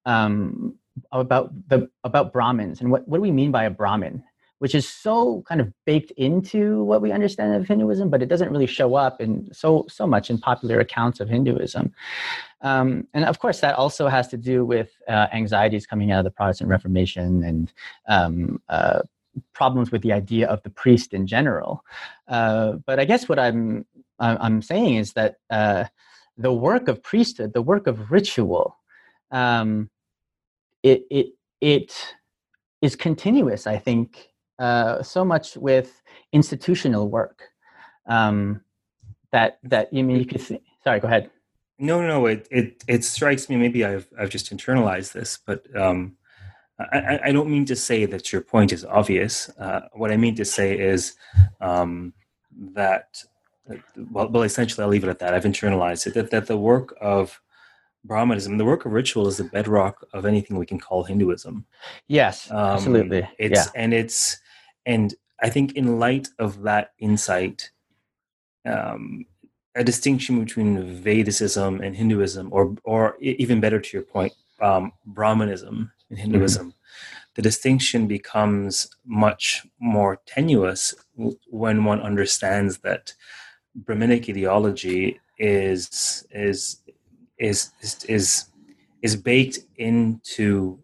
um, 0.06 0.74
about 1.12 1.52
the 1.68 1.90
about 2.04 2.32
Brahmins 2.32 2.80
and 2.80 2.90
what, 2.90 3.06
what 3.06 3.18
do 3.18 3.22
we 3.22 3.30
mean 3.30 3.50
by 3.50 3.64
a 3.64 3.70
Brahmin? 3.70 4.24
which 4.58 4.74
is 4.74 4.88
so 4.88 5.42
kind 5.46 5.60
of 5.60 5.70
baked 5.84 6.10
into 6.12 6.82
what 6.84 7.02
we 7.02 7.12
understand 7.12 7.54
of 7.54 7.68
Hinduism, 7.68 8.08
but 8.08 8.22
it 8.22 8.26
doesn't 8.26 8.50
really 8.50 8.66
show 8.66 8.94
up 8.94 9.20
in 9.20 9.48
so 9.52 9.84
so 9.88 10.06
much 10.06 10.30
in 10.30 10.38
popular 10.38 10.80
accounts 10.80 11.20
of 11.20 11.28
Hinduism. 11.28 11.92
Um, 12.62 13.06
and 13.12 13.24
of 13.26 13.38
course, 13.38 13.60
that 13.60 13.74
also 13.76 14.08
has 14.08 14.28
to 14.28 14.36
do 14.36 14.64
with 14.64 14.90
uh, 15.08 15.26
anxieties 15.32 15.86
coming 15.86 16.10
out 16.10 16.20
of 16.20 16.24
the 16.24 16.30
Protestant 16.30 16.70
Reformation 16.70 17.44
and 17.44 17.72
um, 18.08 18.62
uh, 18.68 19.02
problems 19.52 19.90
with 19.92 20.00
the 20.00 20.12
idea 20.12 20.48
of 20.48 20.62
the 20.62 20.70
priest 20.70 21.12
in 21.12 21.26
general. 21.26 21.84
Uh, 22.26 22.72
but 22.86 22.98
I 22.98 23.04
guess 23.04 23.28
what 23.28 23.38
I'm 23.38 23.84
I'm 24.18 24.62
saying 24.62 24.96
is 24.96 25.12
that 25.12 25.36
uh, 25.50 25.84
the 26.38 26.52
work 26.52 26.88
of 26.88 27.02
priesthood, 27.02 27.52
the 27.52 27.60
work 27.60 27.86
of 27.86 28.10
ritual, 28.10 28.78
um, 29.30 29.90
it 30.86 31.06
it 31.10 31.26
it 31.60 32.14
is 32.80 32.96
continuous. 32.96 33.66
I 33.66 33.78
think 33.78 34.28
uh, 34.58 35.02
so 35.02 35.24
much 35.24 35.56
with 35.56 36.02
institutional 36.32 37.08
work 37.08 37.42
um, 38.06 38.60
that 39.32 39.58
that 39.64 39.92
you 39.92 40.04
mean 40.04 40.18
you 40.18 40.26
could. 40.26 40.40
Th- 40.40 40.62
sorry, 40.84 41.00
go 41.00 41.08
ahead. 41.08 41.30
No, 41.78 42.06
no, 42.06 42.26
it 42.26 42.46
it 42.50 42.84
it 42.86 43.04
strikes 43.04 43.48
me. 43.48 43.56
Maybe 43.56 43.84
I've 43.84 44.08
I've 44.18 44.30
just 44.30 44.54
internalized 44.54 45.12
this, 45.12 45.38
but 45.44 45.64
um, 45.76 46.16
I, 46.78 47.20
I 47.24 47.32
don't 47.32 47.50
mean 47.50 47.64
to 47.66 47.76
say 47.76 48.06
that 48.06 48.32
your 48.32 48.42
point 48.42 48.72
is 48.72 48.84
obvious. 48.84 49.50
Uh, 49.58 49.80
what 49.92 50.12
I 50.12 50.16
mean 50.16 50.36
to 50.36 50.44
say 50.44 50.78
is 50.78 51.16
um, 51.60 52.12
that 52.74 53.24
well, 54.10 54.28
well, 54.28 54.42
essentially, 54.44 54.84
I'll 54.84 54.90
leave 54.90 55.04
it 55.04 55.10
at 55.10 55.18
that. 55.18 55.34
I've 55.34 55.44
internalized 55.44 56.06
it. 56.06 56.14
That 56.14 56.30
that 56.30 56.46
the 56.46 56.56
work 56.56 56.94
of 57.00 57.40
Brahmanism, 58.06 58.58
the 58.58 58.64
work 58.64 58.86
of 58.86 58.92
ritual 58.92 59.26
is 59.28 59.36
the 59.36 59.44
bedrock 59.44 60.06
of 60.12 60.26
anything 60.26 60.56
we 60.56 60.66
can 60.66 60.78
call 60.78 61.04
Hinduism. 61.04 61.66
Yes, 62.08 62.50
um, 62.50 62.58
absolutely. 62.58 63.28
It's 63.38 63.66
yeah. 63.66 63.70
and 63.74 63.92
it's 63.92 64.38
and 64.84 65.14
I 65.42 65.50
think 65.50 65.74
in 65.74 65.98
light 65.98 66.28
of 66.38 66.62
that 66.62 66.92
insight, 66.98 67.70
um, 68.64 69.26
a 69.74 69.84
distinction 69.84 70.42
between 70.42 71.02
Vedicism 71.02 71.84
and 71.84 71.96
Hinduism, 71.96 72.48
or 72.52 72.76
or 72.84 73.16
even 73.20 73.60
better 73.60 73.80
to 73.80 73.96
your 73.96 74.04
point, 74.04 74.32
um, 74.60 74.92
Brahmanism 75.04 75.90
and 76.10 76.18
mm-hmm. 76.18 76.30
Hinduism, 76.30 76.68
mm-hmm. 76.68 76.78
the 77.34 77.42
distinction 77.42 78.06
becomes 78.06 78.88
much 79.04 79.66
more 79.78 80.20
tenuous 80.26 80.94
when 81.48 81.84
one 81.84 82.00
understands 82.00 82.78
that 82.78 83.12
Brahminic 83.74 84.28
ideology 84.28 85.20
is 85.38 86.26
is 86.30 86.80
is 87.38 87.72
is 87.80 88.04
is, 88.04 88.46
is 89.02 89.16
baked 89.16 89.58
into 89.76 90.78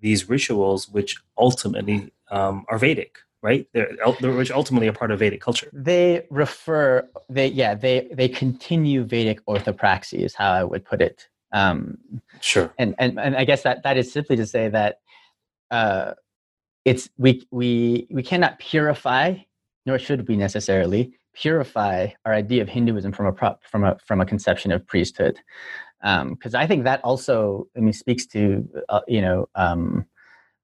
these 0.00 0.28
rituals, 0.28 0.88
which 0.88 1.16
ultimately 1.36 2.12
um, 2.30 2.64
are 2.68 2.78
Vedic, 2.78 3.18
right? 3.42 3.66
They're, 3.72 3.90
they're, 4.20 4.32
which 4.32 4.50
ultimately 4.50 4.88
are 4.88 4.92
part 4.92 5.10
of 5.10 5.18
Vedic 5.18 5.40
culture. 5.40 5.68
They 5.72 6.26
refer, 6.30 7.08
they 7.28 7.48
yeah, 7.48 7.74
they 7.74 8.08
they 8.12 8.28
continue 8.28 9.04
Vedic 9.04 9.44
orthopraxy 9.46 10.20
is 10.24 10.34
how 10.34 10.52
I 10.52 10.64
would 10.64 10.84
put 10.84 11.00
it. 11.02 11.28
Um, 11.52 11.98
sure. 12.40 12.72
And 12.78 12.94
and 12.98 13.18
and 13.18 13.36
I 13.36 13.44
guess 13.44 13.62
that 13.62 13.82
that 13.82 13.96
is 13.96 14.12
simply 14.12 14.36
to 14.36 14.46
say 14.46 14.68
that 14.68 15.00
uh, 15.70 16.14
it's 16.84 17.10
we 17.18 17.46
we 17.50 18.06
we 18.10 18.22
cannot 18.22 18.58
purify, 18.58 19.36
nor 19.86 19.98
should 19.98 20.26
we 20.28 20.36
necessarily 20.36 21.12
purify 21.32 22.08
our 22.24 22.34
idea 22.34 22.62
of 22.62 22.68
Hinduism 22.68 23.12
from 23.12 23.26
a 23.26 23.32
prop, 23.32 23.62
from 23.64 23.84
a 23.84 23.98
from 24.04 24.20
a 24.20 24.26
conception 24.26 24.72
of 24.72 24.86
priesthood, 24.86 25.38
because 26.00 26.54
um, 26.54 26.60
I 26.60 26.66
think 26.66 26.84
that 26.84 27.00
also 27.04 27.66
I 27.76 27.80
mean 27.80 27.92
speaks 27.92 28.26
to 28.28 28.68
uh, 28.88 29.00
you 29.06 29.20
know 29.20 29.48
um, 29.54 30.06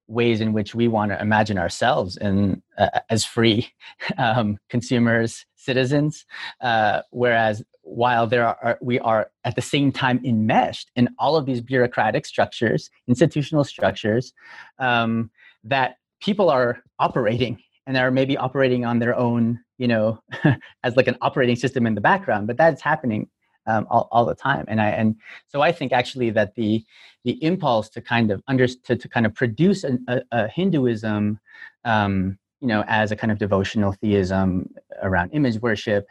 ways 0.09 0.41
in 0.41 0.53
which 0.53 0.75
we 0.75 0.89
want 0.89 1.11
to 1.11 1.21
imagine 1.21 1.59
ourselves 1.59 2.17
in 2.17 2.63
uh, 2.79 3.01
as 3.11 3.25
free 3.25 3.69
um, 4.19 4.59
consumers, 4.69 5.45
citizens, 5.57 6.25
uh, 6.61 7.03
whereas 7.11 7.63
while 7.83 8.27
there 8.27 8.47
are 8.47 8.79
we 8.81 8.99
are 9.01 9.31
at 9.45 9.55
the 9.57 9.63
same 9.63 9.93
time 9.93 10.21
enmeshed 10.25 10.91
in 10.97 11.09
all 11.19 11.37
of 11.37 11.47
these 11.47 11.61
bureaucratic 11.61 12.27
structures, 12.27 12.91
institutional 13.07 13.65
structures 13.65 14.33
um, 14.79 15.31
that 15.65 15.97
people 16.21 16.51
are 16.51 16.83
operating 16.99 17.59
and 17.87 17.97
are 17.97 18.11
maybe 18.11 18.37
operating 18.37 18.85
on 18.85 18.99
their 18.99 19.17
own 19.17 19.61
you 19.79 19.87
know 19.87 20.19
as 20.83 20.97
like 20.97 21.07
an 21.07 21.17
operating 21.21 21.57
system 21.57 21.87
in 21.87 21.95
the 21.95 22.01
background 22.01 22.47
but 22.47 22.57
that's 22.57 22.81
happening 22.81 23.29
um, 23.67 23.87
all, 23.91 24.09
all 24.11 24.25
the 24.25 24.35
time. 24.35 24.65
And 24.69 24.81
i 24.81 24.89
and 24.89 25.17
so 25.49 25.61
i 25.61 25.73
think 25.73 25.93
actually 25.93 26.31
that 26.31 26.55
the 26.55 26.85
the 27.25 27.43
impulse 27.43 27.89
to 27.91 28.01
kind 28.01 28.31
of 28.31 28.43
under 28.49 28.67
to, 28.67 28.97
to 28.97 29.09
kind 29.09 29.27
of 29.27 29.35
produce 29.35 29.85
a, 29.85 29.99
a, 30.09 30.23
a 30.33 30.49
hinduism 30.49 31.41
um, 31.85 32.39
you 32.61 32.69
know 32.69 32.85
as 32.87 33.13
a 33.13 33.17
kind 33.17 33.31
of 33.33 33.39
devotional 33.39 33.93
theism 33.93 34.69
around 35.03 35.31
image 35.31 35.61
worship 35.61 36.07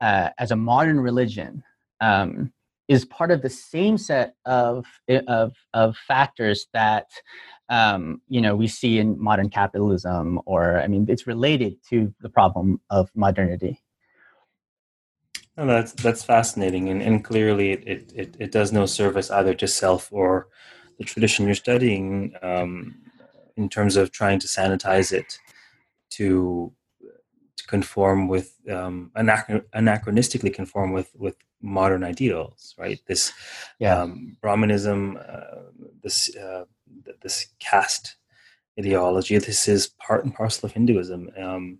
uh, 0.00 0.30
as 0.38 0.50
a 0.50 0.56
modern 0.56 1.00
religion 1.00 1.62
um, 2.00 2.52
is 2.88 3.04
part 3.04 3.30
of 3.30 3.42
the 3.42 3.50
same 3.50 3.96
set 3.96 4.34
of 4.44 4.86
of, 5.28 5.54
of 5.72 5.96
factors 5.96 6.66
that 6.72 7.08
um, 7.68 8.20
you 8.28 8.40
know 8.40 8.54
we 8.54 8.68
see 8.68 8.98
in 8.98 9.20
modern 9.20 9.48
capitalism 9.48 10.40
or 10.46 10.80
i 10.80 10.86
mean 10.86 11.06
it's 11.08 11.26
related 11.26 11.76
to 11.88 12.14
the 12.20 12.28
problem 12.28 12.80
of 12.90 13.10
modernity 13.14 13.82
oh, 15.58 15.66
that's 15.66 15.92
that's 15.92 16.22
fascinating 16.22 16.88
and, 16.88 17.02
and 17.02 17.24
clearly 17.24 17.72
it, 17.72 18.12
it, 18.14 18.36
it 18.38 18.52
does 18.52 18.72
no 18.72 18.86
service 18.86 19.30
either 19.30 19.54
to 19.54 19.66
self 19.66 20.12
or 20.12 20.48
the 20.98 21.04
tradition 21.04 21.46
you're 21.46 21.54
studying 21.54 22.34
um, 22.42 22.94
in 23.56 23.68
terms 23.68 23.96
of 23.96 24.10
trying 24.10 24.38
to 24.38 24.46
sanitize 24.46 25.12
it 25.12 25.38
to 26.10 26.72
to 27.56 27.66
conform 27.66 28.28
with 28.28 28.56
um, 28.70 29.10
anachronistically 29.16 30.52
conform 30.52 30.92
with 30.92 31.10
with 31.14 31.36
modern 31.60 32.02
ideals 32.02 32.74
right 32.78 33.00
this 33.06 33.32
yeah. 33.78 34.00
um, 34.00 34.36
brahmanism 34.40 35.18
uh, 35.28 35.62
this 36.02 36.34
uh, 36.36 36.64
this 37.22 37.46
caste 37.58 38.16
ideology. 38.78 39.38
This 39.38 39.68
is 39.68 39.88
part 39.88 40.24
and 40.24 40.34
parcel 40.34 40.66
of 40.66 40.72
Hinduism. 40.72 41.30
Um, 41.36 41.78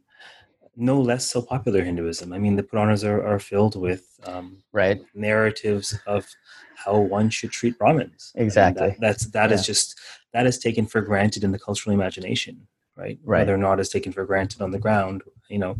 no 0.77 1.01
less 1.01 1.27
so 1.27 1.43
popular 1.43 1.83
Hinduism. 1.83 2.33
I 2.33 2.39
mean, 2.39 2.57
the 2.57 2.62
Puranas 2.62 3.05
are, 3.05 3.25
are 3.27 3.39
filled 3.39 3.77
with 3.77 4.18
um, 4.25 4.62
right 4.73 5.01
narratives 5.14 5.99
of 6.07 6.27
how 6.75 6.99
one 6.99 7.31
should 7.31 7.51
treat 7.51 7.79
Brahmins. 7.79 8.33
Exactly. 8.35 8.89
That, 8.89 9.01
that's 9.01 9.27
that 9.27 9.51
yeah. 9.51 9.55
is 9.55 9.66
just 9.66 10.01
that 10.33 10.47
is 10.47 10.59
taken 10.59 10.87
for 10.87 11.01
granted 11.01 11.45
in 11.45 11.53
the 11.53 11.59
cultural 11.59 11.95
imagination, 11.95 12.66
right? 12.97 13.18
Right. 13.25 13.41
Whether 13.41 13.55
or 13.55 13.59
not 13.59 13.81
is 13.81 13.91
taken 13.91 14.12
for 14.12 14.25
granted 14.25 14.62
on 14.62 14.70
the 14.70 14.79
ground, 14.79 15.23
you 15.49 15.59
know. 15.59 15.77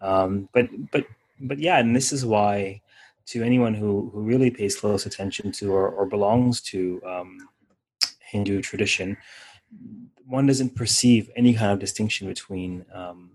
Um, 0.00 0.48
but 0.52 0.68
but 0.92 1.06
but 1.40 1.58
yeah, 1.58 1.78
and 1.78 1.94
this 1.94 2.12
is 2.12 2.24
why 2.24 2.80
to 3.26 3.42
anyone 3.42 3.74
who 3.74 4.10
who 4.12 4.20
really 4.20 4.50
pays 4.50 4.76
close 4.76 5.06
attention 5.06 5.50
to 5.52 5.72
or, 5.72 5.88
or 5.88 6.06
belongs 6.06 6.60
to 6.62 7.02
um, 7.04 7.48
Hindu 8.20 8.62
tradition, 8.62 9.16
one 10.24 10.46
doesn't 10.46 10.76
perceive 10.76 11.30
any 11.36 11.52
kind 11.54 11.72
of 11.72 11.78
distinction 11.78 12.28
between 12.28 12.84
um, 12.94 13.30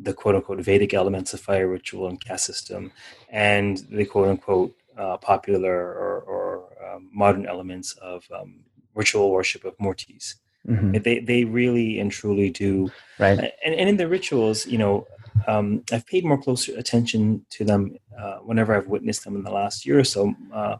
the 0.00 0.12
quote 0.12 0.34
unquote 0.34 0.60
Vedic 0.60 0.94
elements 0.94 1.34
of 1.34 1.40
fire 1.40 1.68
ritual 1.68 2.08
and 2.08 2.20
caste 2.20 2.44
system 2.44 2.92
and 3.30 3.78
the 3.90 4.04
quote 4.04 4.28
unquote 4.28 4.74
uh, 4.96 5.16
popular 5.16 5.74
or, 5.74 6.20
or 6.20 6.88
um, 6.88 7.10
modern 7.12 7.46
elements 7.46 7.92
of 7.94 8.24
um, 8.34 8.60
ritual 8.94 9.30
worship 9.30 9.64
of 9.64 9.76
Murtis. 9.78 10.34
Mm-hmm. 10.66 10.98
They, 11.02 11.20
they 11.20 11.44
really 11.44 11.98
and 12.00 12.10
truly 12.10 12.50
do. 12.50 12.90
Right. 13.18 13.38
And, 13.64 13.74
and 13.74 13.88
in 13.88 13.96
the 13.96 14.08
rituals, 14.08 14.66
you 14.66 14.78
know, 14.78 15.06
um, 15.46 15.84
I've 15.92 16.06
paid 16.06 16.24
more 16.24 16.40
closer 16.40 16.76
attention 16.76 17.46
to 17.50 17.64
them 17.64 17.96
uh, 18.18 18.38
whenever 18.38 18.76
I've 18.76 18.88
witnessed 18.88 19.24
them 19.24 19.36
in 19.36 19.44
the 19.44 19.52
last 19.52 19.86
year 19.86 19.98
or 19.98 20.04
so. 20.04 20.34
Uh, 20.52 20.76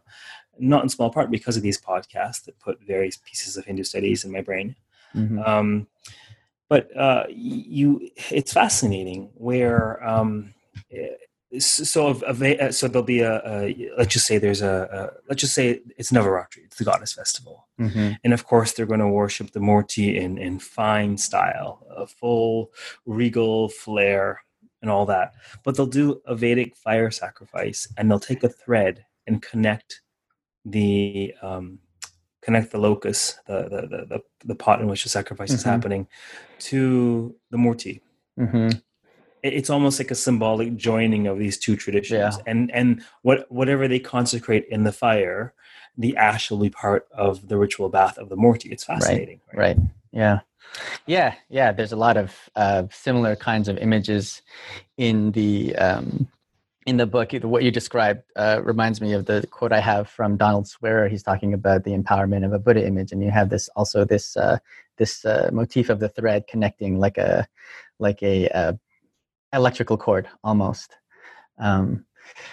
not 0.58 0.82
in 0.82 0.88
small 0.88 1.10
part 1.10 1.30
because 1.30 1.56
of 1.56 1.62
these 1.62 1.80
podcasts 1.80 2.44
that 2.44 2.58
put 2.58 2.82
various 2.84 3.16
pieces 3.16 3.56
of 3.56 3.64
Hindu 3.64 3.84
studies 3.84 4.24
in 4.24 4.32
my 4.32 4.40
brain. 4.40 4.74
Mm-hmm. 5.14 5.38
But 6.68 6.94
uh, 6.96 7.24
you, 7.28 8.10
it's 8.30 8.52
fascinating 8.52 9.30
where. 9.34 10.06
Um, 10.06 10.54
so 11.58 12.20
a, 12.26 12.72
so 12.72 12.88
there'll 12.88 13.02
be 13.02 13.20
a, 13.20 13.40
a, 13.46 13.90
let's 13.96 14.12
just 14.12 14.26
say 14.26 14.36
there's 14.36 14.60
a, 14.60 14.88
a, 14.92 15.28
let's 15.28 15.40
just 15.40 15.54
say 15.54 15.80
it's 15.96 16.12
Navaratri, 16.12 16.64
it's 16.64 16.76
the 16.76 16.84
goddess 16.84 17.14
festival, 17.14 17.66
mm-hmm. 17.80 18.12
and 18.22 18.34
of 18.34 18.44
course 18.44 18.72
they're 18.72 18.86
going 18.86 19.00
to 19.00 19.08
worship 19.08 19.52
the 19.52 19.60
Murti 19.60 20.14
in 20.14 20.36
in 20.36 20.58
fine 20.58 21.16
style, 21.16 21.86
a 21.90 22.06
full 22.06 22.70
regal 23.06 23.70
flair 23.70 24.42
and 24.82 24.90
all 24.90 25.06
that. 25.06 25.32
But 25.64 25.76
they'll 25.76 25.86
do 25.86 26.20
a 26.26 26.34
Vedic 26.34 26.76
fire 26.76 27.10
sacrifice, 27.10 27.88
and 27.96 28.10
they'll 28.10 28.20
take 28.20 28.44
a 28.44 28.48
thread 28.48 29.06
and 29.26 29.40
connect 29.40 30.02
the 30.64 31.34
um, 31.40 31.78
connect 32.48 32.72
the 32.72 32.78
locus, 32.78 33.38
the, 33.46 33.58
the 33.68 33.80
the, 33.92 34.06
the 34.06 34.20
the 34.46 34.54
pot 34.54 34.80
in 34.80 34.88
which 34.88 35.02
the 35.02 35.10
sacrifice 35.10 35.50
mm-hmm. 35.50 35.56
is 35.56 35.64
happening, 35.64 36.08
to 36.58 37.34
the 37.50 37.58
murti. 37.58 38.00
Mm-hmm. 38.40 38.70
It's 39.42 39.68
almost 39.68 40.00
like 40.00 40.10
a 40.10 40.14
symbolic 40.14 40.74
joining 40.74 41.26
of 41.26 41.38
these 41.38 41.58
two 41.58 41.76
traditions, 41.76 42.36
yeah. 42.36 42.42
and 42.46 42.70
and 42.72 43.02
what 43.20 43.52
whatever 43.52 43.86
they 43.86 43.98
consecrate 43.98 44.64
in 44.70 44.84
the 44.84 44.92
fire, 44.92 45.52
the 45.98 46.16
ash 46.16 46.50
will 46.50 46.58
be 46.58 46.70
part 46.70 47.06
of 47.12 47.48
the 47.48 47.58
ritual 47.58 47.90
bath 47.90 48.16
of 48.16 48.30
the 48.30 48.36
murti. 48.36 48.72
It's 48.72 48.84
fascinating, 48.84 49.40
right? 49.52 49.58
right? 49.58 49.76
right. 49.76 49.86
Yeah. 50.12 50.40
Yeah, 51.06 51.34
yeah. 51.50 51.72
There's 51.72 51.92
a 51.92 51.96
lot 51.96 52.16
of 52.16 52.34
uh, 52.56 52.84
similar 52.90 53.36
kinds 53.36 53.68
of 53.68 53.76
images 53.76 54.40
in 54.96 55.32
the 55.32 55.76
um, 55.76 56.28
in 56.88 56.96
the 56.96 57.06
book, 57.06 57.32
what 57.42 57.62
you 57.62 57.70
described 57.70 58.22
uh, 58.34 58.62
reminds 58.64 58.98
me 59.02 59.12
of 59.12 59.26
the 59.26 59.46
quote 59.50 59.72
I 59.72 59.80
have 59.80 60.08
from 60.08 60.38
Donald 60.38 60.66
Swearer. 60.66 61.06
He's 61.08 61.22
talking 61.22 61.52
about 61.52 61.84
the 61.84 61.90
empowerment 61.90 62.46
of 62.46 62.54
a 62.54 62.58
Buddha 62.58 62.86
image, 62.86 63.12
and 63.12 63.22
you 63.22 63.30
have 63.30 63.50
this 63.50 63.68
also 63.76 64.06
this 64.06 64.38
uh, 64.38 64.58
this 64.96 65.22
uh, 65.26 65.50
motif 65.52 65.90
of 65.90 66.00
the 66.00 66.08
thread 66.08 66.46
connecting 66.46 66.98
like 66.98 67.18
a 67.18 67.46
like 67.98 68.22
a 68.22 68.48
uh, 68.48 68.72
electrical 69.52 69.98
cord 69.98 70.30
almost. 70.42 70.96
Um, 71.58 72.06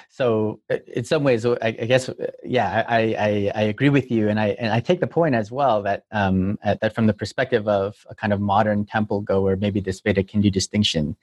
so 0.09 0.59
in 0.93 1.05
some 1.05 1.23
ways, 1.23 1.45
I, 1.45 1.57
I 1.61 1.71
guess 1.71 2.09
yeah, 2.43 2.83
I, 2.89 2.99
I, 3.17 3.51
I 3.55 3.61
agree 3.63 3.89
with 3.89 4.11
you, 4.11 4.27
and 4.27 4.37
I 4.37 4.47
and 4.59 4.73
I 4.73 4.81
take 4.81 4.99
the 4.99 5.07
point 5.07 5.35
as 5.35 5.49
well 5.49 5.81
that 5.83 6.03
um, 6.11 6.59
that 6.61 6.93
from 6.93 7.07
the 7.07 7.13
perspective 7.13 7.69
of 7.69 8.05
a 8.09 8.15
kind 8.15 8.33
of 8.33 8.41
modern 8.41 8.85
temple 8.85 9.21
goer, 9.21 9.55
maybe 9.55 9.79
this 9.79 10.01
Vedic 10.01 10.29
Hindu 10.29 10.49
distinction. 10.49 11.15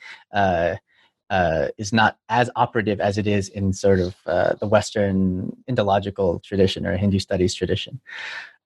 Uh, 1.32 1.68
is 1.78 1.94
not 1.94 2.18
as 2.28 2.50
operative 2.56 3.00
as 3.00 3.16
it 3.16 3.26
is 3.26 3.48
in 3.48 3.72
sort 3.72 4.00
of 4.06 4.14
uh, 4.26 4.52
the 4.60 4.66
Western 4.66 5.50
Indological 5.66 6.42
tradition 6.42 6.84
or 6.86 6.94
Hindu 6.94 7.18
studies 7.18 7.54
tradition. 7.54 7.94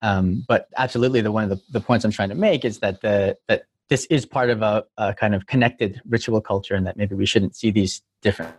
Um, 0.02 0.44
but 0.48 0.66
absolutely, 0.76 1.20
the 1.20 1.30
one 1.30 1.44
of 1.44 1.50
the, 1.50 1.60
the 1.70 1.80
points 1.80 2.04
I'm 2.04 2.10
trying 2.10 2.30
to 2.30 2.34
make 2.34 2.64
is 2.64 2.80
that 2.80 3.02
the 3.02 3.38
that 3.46 3.60
this 3.88 4.02
is 4.06 4.26
part 4.26 4.50
of 4.50 4.62
a, 4.62 4.84
a 4.98 5.14
kind 5.14 5.34
of 5.36 5.46
connected 5.46 6.02
ritual 6.08 6.40
culture, 6.40 6.74
and 6.74 6.84
that 6.88 6.96
maybe 6.96 7.14
we 7.14 7.24
shouldn't 7.24 7.54
see 7.54 7.70
these 7.70 8.02
different 8.20 8.52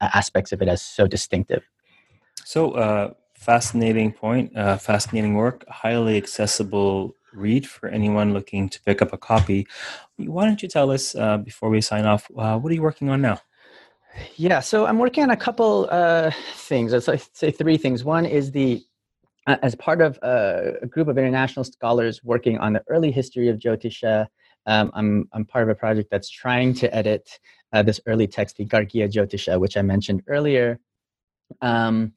aspects 0.00 0.52
of 0.52 0.60
it 0.60 0.68
as 0.68 0.82
so 0.82 1.06
distinctive. 1.06 1.62
So, 2.44 2.72
uh, 2.72 3.14
fascinating 3.34 4.12
point, 4.12 4.54
uh, 4.54 4.76
fascinating 4.76 5.34
work, 5.34 5.64
highly 5.68 6.18
accessible 6.18 7.14
read 7.36 7.68
for 7.68 7.88
anyone 7.88 8.32
looking 8.32 8.68
to 8.68 8.80
pick 8.82 9.02
up 9.02 9.12
a 9.12 9.18
copy. 9.18 9.66
Why 10.16 10.44
don't 10.44 10.62
you 10.62 10.68
tell 10.68 10.90
us 10.90 11.14
uh, 11.14 11.38
before 11.38 11.68
we 11.68 11.80
sign 11.80 12.06
off? 12.06 12.30
Uh, 12.36 12.58
what 12.58 12.70
are 12.72 12.74
you 12.74 12.82
working 12.82 13.10
on 13.10 13.20
now? 13.20 13.40
Yeah, 14.36 14.60
so 14.60 14.86
I'm 14.86 14.98
working 14.98 15.22
on 15.22 15.30
a 15.30 15.36
couple 15.36 15.88
uh, 15.90 16.30
things. 16.54 16.92
Let's 16.92 17.28
say 17.32 17.50
three 17.50 17.76
things. 17.76 18.02
One 18.04 18.24
is 18.24 18.50
the 18.50 18.82
uh, 19.46 19.56
as 19.62 19.74
part 19.74 20.00
of 20.00 20.18
a, 20.22 20.74
a, 20.82 20.86
group 20.86 21.06
of 21.06 21.18
international 21.18 21.64
scholars 21.64 22.24
working 22.24 22.58
on 22.58 22.72
the 22.72 22.82
early 22.88 23.12
history 23.12 23.48
of 23.48 23.58
Jyotisha. 23.58 24.26
Um, 24.66 24.90
I'm 24.94 25.28
I'm 25.32 25.44
part 25.44 25.62
of 25.62 25.68
a 25.68 25.74
project 25.74 26.10
that's 26.10 26.28
trying 26.28 26.74
to 26.74 26.92
edit 26.94 27.38
uh, 27.72 27.82
this 27.82 28.00
early 28.06 28.26
text, 28.26 28.56
the 28.56 28.66
Gargiya 28.66 29.12
Jyotisha, 29.12 29.60
which 29.60 29.76
I 29.76 29.82
mentioned 29.82 30.22
earlier. 30.26 30.80
Um, 31.60 32.12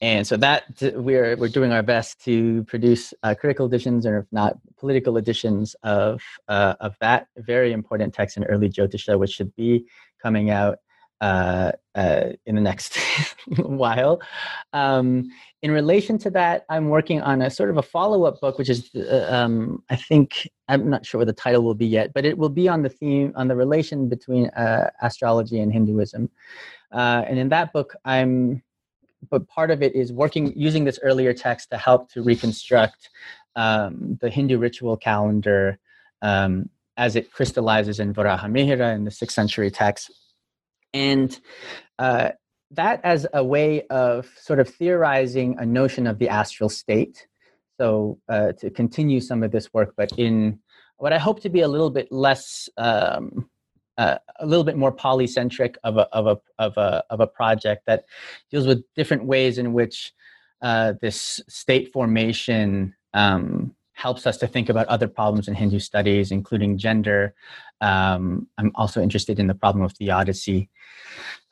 and 0.00 0.26
so 0.26 0.36
that 0.36 0.64
we're 0.96 1.36
we're 1.36 1.48
doing 1.48 1.72
our 1.72 1.82
best 1.82 2.22
to 2.24 2.64
produce 2.64 3.14
uh, 3.22 3.34
critical 3.38 3.66
editions, 3.66 4.06
or 4.06 4.18
if 4.18 4.26
not 4.32 4.58
political 4.78 5.16
editions 5.16 5.74
of 5.82 6.20
uh, 6.48 6.74
of 6.80 6.96
that 7.00 7.28
very 7.38 7.72
important 7.72 8.12
text 8.14 8.36
in 8.36 8.44
early 8.44 8.68
Jyotisha, 8.68 9.18
which 9.18 9.30
should 9.30 9.54
be 9.56 9.86
coming 10.22 10.50
out 10.50 10.78
uh, 11.20 11.72
uh, 11.94 12.30
in 12.44 12.54
the 12.54 12.60
next 12.60 12.98
while. 13.56 14.20
Um, 14.72 15.30
in 15.62 15.70
relation 15.70 16.18
to 16.18 16.30
that, 16.30 16.66
I'm 16.68 16.88
working 16.88 17.22
on 17.22 17.40
a 17.40 17.50
sort 17.50 17.70
of 17.70 17.78
a 17.78 17.82
follow 17.82 18.24
up 18.24 18.40
book, 18.40 18.58
which 18.58 18.68
is, 18.68 18.90
uh, 18.94 19.26
um, 19.30 19.82
I 19.88 19.96
think, 19.96 20.50
I'm 20.68 20.90
not 20.90 21.06
sure 21.06 21.20
what 21.20 21.28
the 21.28 21.32
title 21.32 21.62
will 21.62 21.74
be 21.74 21.86
yet, 21.86 22.12
but 22.12 22.26
it 22.26 22.36
will 22.36 22.50
be 22.50 22.68
on 22.68 22.82
the 22.82 22.90
theme, 22.90 23.32
on 23.36 23.48
the 23.48 23.56
relation 23.56 24.08
between 24.08 24.48
uh, 24.50 24.90
astrology 25.00 25.60
and 25.60 25.72
Hinduism. 25.72 26.28
And 26.90 27.38
in 27.38 27.48
that 27.48 27.72
book, 27.72 27.94
I'm, 28.04 28.62
but 29.30 29.48
part 29.48 29.70
of 29.70 29.82
it 29.82 29.94
is 29.94 30.12
working, 30.12 30.52
using 30.56 30.84
this 30.84 30.98
earlier 31.02 31.32
text 31.32 31.70
to 31.70 31.78
help 31.78 32.10
to 32.12 32.22
reconstruct 32.22 33.10
um, 33.56 34.18
the 34.20 34.30
Hindu 34.30 34.58
ritual 34.58 34.96
calendar 34.96 35.78
um, 36.22 36.68
as 36.96 37.16
it 37.16 37.32
crystallizes 37.32 38.00
in 38.00 38.14
Varahamihira 38.14 38.94
in 38.94 39.04
the 39.04 39.10
sixth 39.10 39.34
century 39.34 39.70
text 39.70 40.10
and 40.94 41.38
uh, 41.98 42.30
that 42.70 43.00
as 43.04 43.26
a 43.34 43.44
way 43.44 43.86
of 43.88 44.30
sort 44.40 44.60
of 44.60 44.68
theorizing 44.68 45.56
a 45.58 45.66
notion 45.66 46.06
of 46.06 46.18
the 46.18 46.28
astral 46.28 46.70
state. 46.70 47.26
So 47.78 48.18
uh, 48.28 48.52
to 48.60 48.70
continue 48.70 49.20
some 49.20 49.42
of 49.42 49.50
this 49.50 49.74
work, 49.74 49.94
but 49.96 50.12
in 50.16 50.60
what 50.96 51.12
I 51.12 51.18
hope 51.18 51.40
to 51.40 51.50
be 51.50 51.60
a 51.60 51.68
little 51.68 51.90
bit 51.90 52.10
less, 52.10 52.68
um, 52.76 53.50
uh, 53.98 54.18
a 54.40 54.46
little 54.46 54.64
bit 54.64 54.76
more 54.76 54.94
polycentric 54.94 55.76
of 55.84 55.96
a 55.96 56.08
of 56.12 56.26
a 56.26 56.38
of 56.58 56.76
a 56.76 57.04
of 57.10 57.20
a 57.20 57.26
project 57.26 57.82
that 57.86 58.04
deals 58.50 58.66
with 58.66 58.84
different 58.94 59.24
ways 59.24 59.58
in 59.58 59.72
which 59.72 60.12
uh, 60.62 60.94
this 61.00 61.40
state 61.48 61.92
formation 61.92 62.94
um, 63.12 63.74
helps 63.92 64.26
us 64.26 64.36
to 64.38 64.46
think 64.46 64.68
about 64.68 64.86
other 64.88 65.06
problems 65.06 65.48
in 65.48 65.54
Hindu 65.54 65.78
studies, 65.78 66.32
including 66.32 66.78
gender. 66.78 67.34
Um, 67.80 68.48
I'm 68.58 68.72
also 68.74 69.00
interested 69.00 69.38
in 69.38 69.46
the 69.46 69.54
problem 69.54 69.84
of 69.84 69.92
theodicy. 69.92 70.68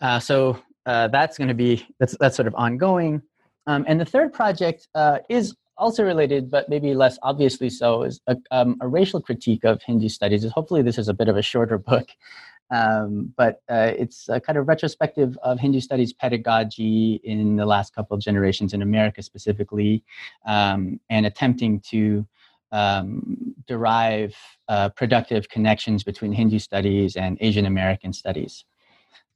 Uh, 0.01 0.18
so 0.18 0.59
uh, 0.86 1.09
that's 1.09 1.38
going 1.38 1.49
to 1.49 1.55
be 1.55 1.86
that's 1.99 2.16
that's 2.18 2.36
sort 2.36 2.49
of 2.49 2.55
ongoing. 2.57 3.22
Um, 3.66 3.84
and 3.86 4.01
the 4.01 4.05
third 4.05 4.32
project 4.32 4.88
uh, 4.95 5.18
is 5.28 5.55
also 5.76 6.04
related, 6.04 6.50
but 6.50 6.68
maybe 6.68 6.94
less 6.94 7.18
obviously 7.22 7.70
so, 7.70 8.02
is 8.02 8.20
a, 8.26 8.36
um, 8.50 8.76
a, 8.80 8.88
racial 8.88 9.20
critique 9.20 9.64
of 9.64 9.82
Hindu 9.82 10.08
studies. 10.08 10.44
Hopefully, 10.50 10.82
this 10.82 10.98
is 10.98 11.08
a 11.08 11.14
bit 11.14 11.28
of 11.28 11.36
a 11.36 11.42
shorter 11.42 11.78
book, 11.90 12.08
um, 12.70 13.32
but 13.36 13.62
uh, 13.68 13.92
it's 13.96 14.28
a 14.28 14.40
kind 14.40 14.58
of 14.58 14.68
retrospective 14.68 15.36
of 15.42 15.58
Hindu 15.58 15.80
studies 15.80 16.12
pedagogy 16.12 17.20
in 17.24 17.56
the 17.56 17.66
last 17.66 17.94
couple 17.94 18.14
of 18.14 18.22
generations 18.22 18.72
in 18.72 18.82
America 18.82 19.22
specifically, 19.22 20.04
um, 20.46 21.00
and 21.10 21.26
attempting 21.26 21.80
to 21.90 22.26
um, 22.72 23.54
derive 23.66 24.34
uh, 24.68 24.88
productive 24.90 25.48
connections 25.48 26.02
between 26.02 26.32
Hindu 26.32 26.58
studies 26.58 27.16
and 27.16 27.36
Asian 27.40 27.66
American 27.66 28.12
studies. 28.12 28.64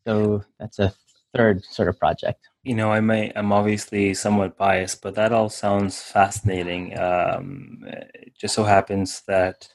So 0.07 0.45
that's 0.59 0.79
a 0.79 0.95
third 1.35 1.65
sort 1.65 1.89
of 1.89 1.99
project. 1.99 2.49
You 2.63 2.75
know, 2.75 2.91
I 2.91 3.01
may 3.01 3.33
I'm 3.37 3.53
obviously 3.53 4.15
somewhat 4.15 4.57
biased, 4.57 5.03
but 5.03 5.15
that 5.15 5.33
all 5.33 5.49
sounds 5.49 6.01
fascinating. 6.01 6.99
Um, 6.99 7.85
it 7.87 8.35
just 8.39 8.55
so 8.55 8.65
happens 8.65 9.23
that 9.29 9.69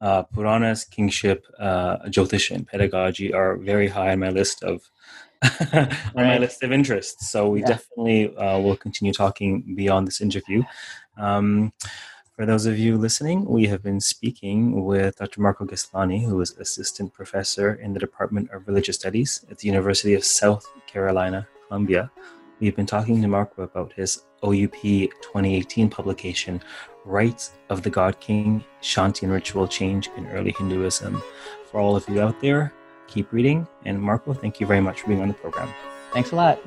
uh, 0.00 0.22
Puranas, 0.22 0.84
kingship, 0.84 1.44
uh, 1.58 1.98
Jyotish, 2.06 2.50
and 2.50 2.66
pedagogy 2.66 3.32
are 3.34 3.56
very 3.56 3.88
high 3.88 4.12
on 4.12 4.20
my 4.20 4.30
list 4.30 4.62
of 4.62 4.82
on 5.72 5.88
my 6.14 6.38
list 6.38 6.62
of 6.62 6.72
interests. 6.72 7.30
So 7.30 7.48
we 7.48 7.60
yeah. 7.60 7.68
definitely 7.68 8.36
uh, 8.36 8.58
will 8.58 8.76
continue 8.76 9.12
talking 9.12 9.74
beyond 9.74 10.06
this 10.06 10.20
interview. 10.20 10.62
Um, 11.18 11.72
for 12.40 12.46
those 12.46 12.64
of 12.64 12.78
you 12.78 12.96
listening, 12.96 13.44
we 13.44 13.66
have 13.66 13.82
been 13.82 14.00
speaking 14.00 14.86
with 14.86 15.16
Dr. 15.16 15.42
Marko 15.42 15.66
Geslani, 15.66 16.24
who 16.24 16.40
is 16.40 16.52
assistant 16.52 17.12
professor 17.12 17.74
in 17.74 17.92
the 17.92 18.00
Department 18.00 18.50
of 18.50 18.66
Religious 18.66 18.96
Studies 18.96 19.44
at 19.50 19.58
the 19.58 19.66
University 19.68 20.14
of 20.14 20.24
South 20.24 20.66
Carolina, 20.86 21.46
Columbia. 21.68 22.10
We've 22.58 22.74
been 22.74 22.86
talking 22.86 23.20
to 23.20 23.28
Marko 23.28 23.64
about 23.64 23.92
his 23.92 24.22
OUP 24.42 24.72
2018 24.80 25.90
publication, 25.90 26.62
Rites 27.04 27.58
of 27.68 27.82
the 27.82 27.90
God 27.90 28.18
King 28.20 28.64
Shanti 28.80 29.24
and 29.24 29.32
Ritual 29.32 29.68
Change 29.68 30.08
in 30.16 30.26
Early 30.28 30.52
Hinduism. 30.56 31.22
For 31.70 31.78
all 31.78 31.94
of 31.94 32.08
you 32.08 32.22
out 32.22 32.40
there, 32.40 32.72
keep 33.06 33.30
reading. 33.34 33.68
And 33.84 34.00
Marco, 34.00 34.32
thank 34.32 34.60
you 34.60 34.66
very 34.66 34.80
much 34.80 35.02
for 35.02 35.08
being 35.08 35.20
on 35.20 35.28
the 35.28 35.34
program. 35.34 35.68
Thanks 36.14 36.30
a 36.30 36.36
lot. 36.36 36.58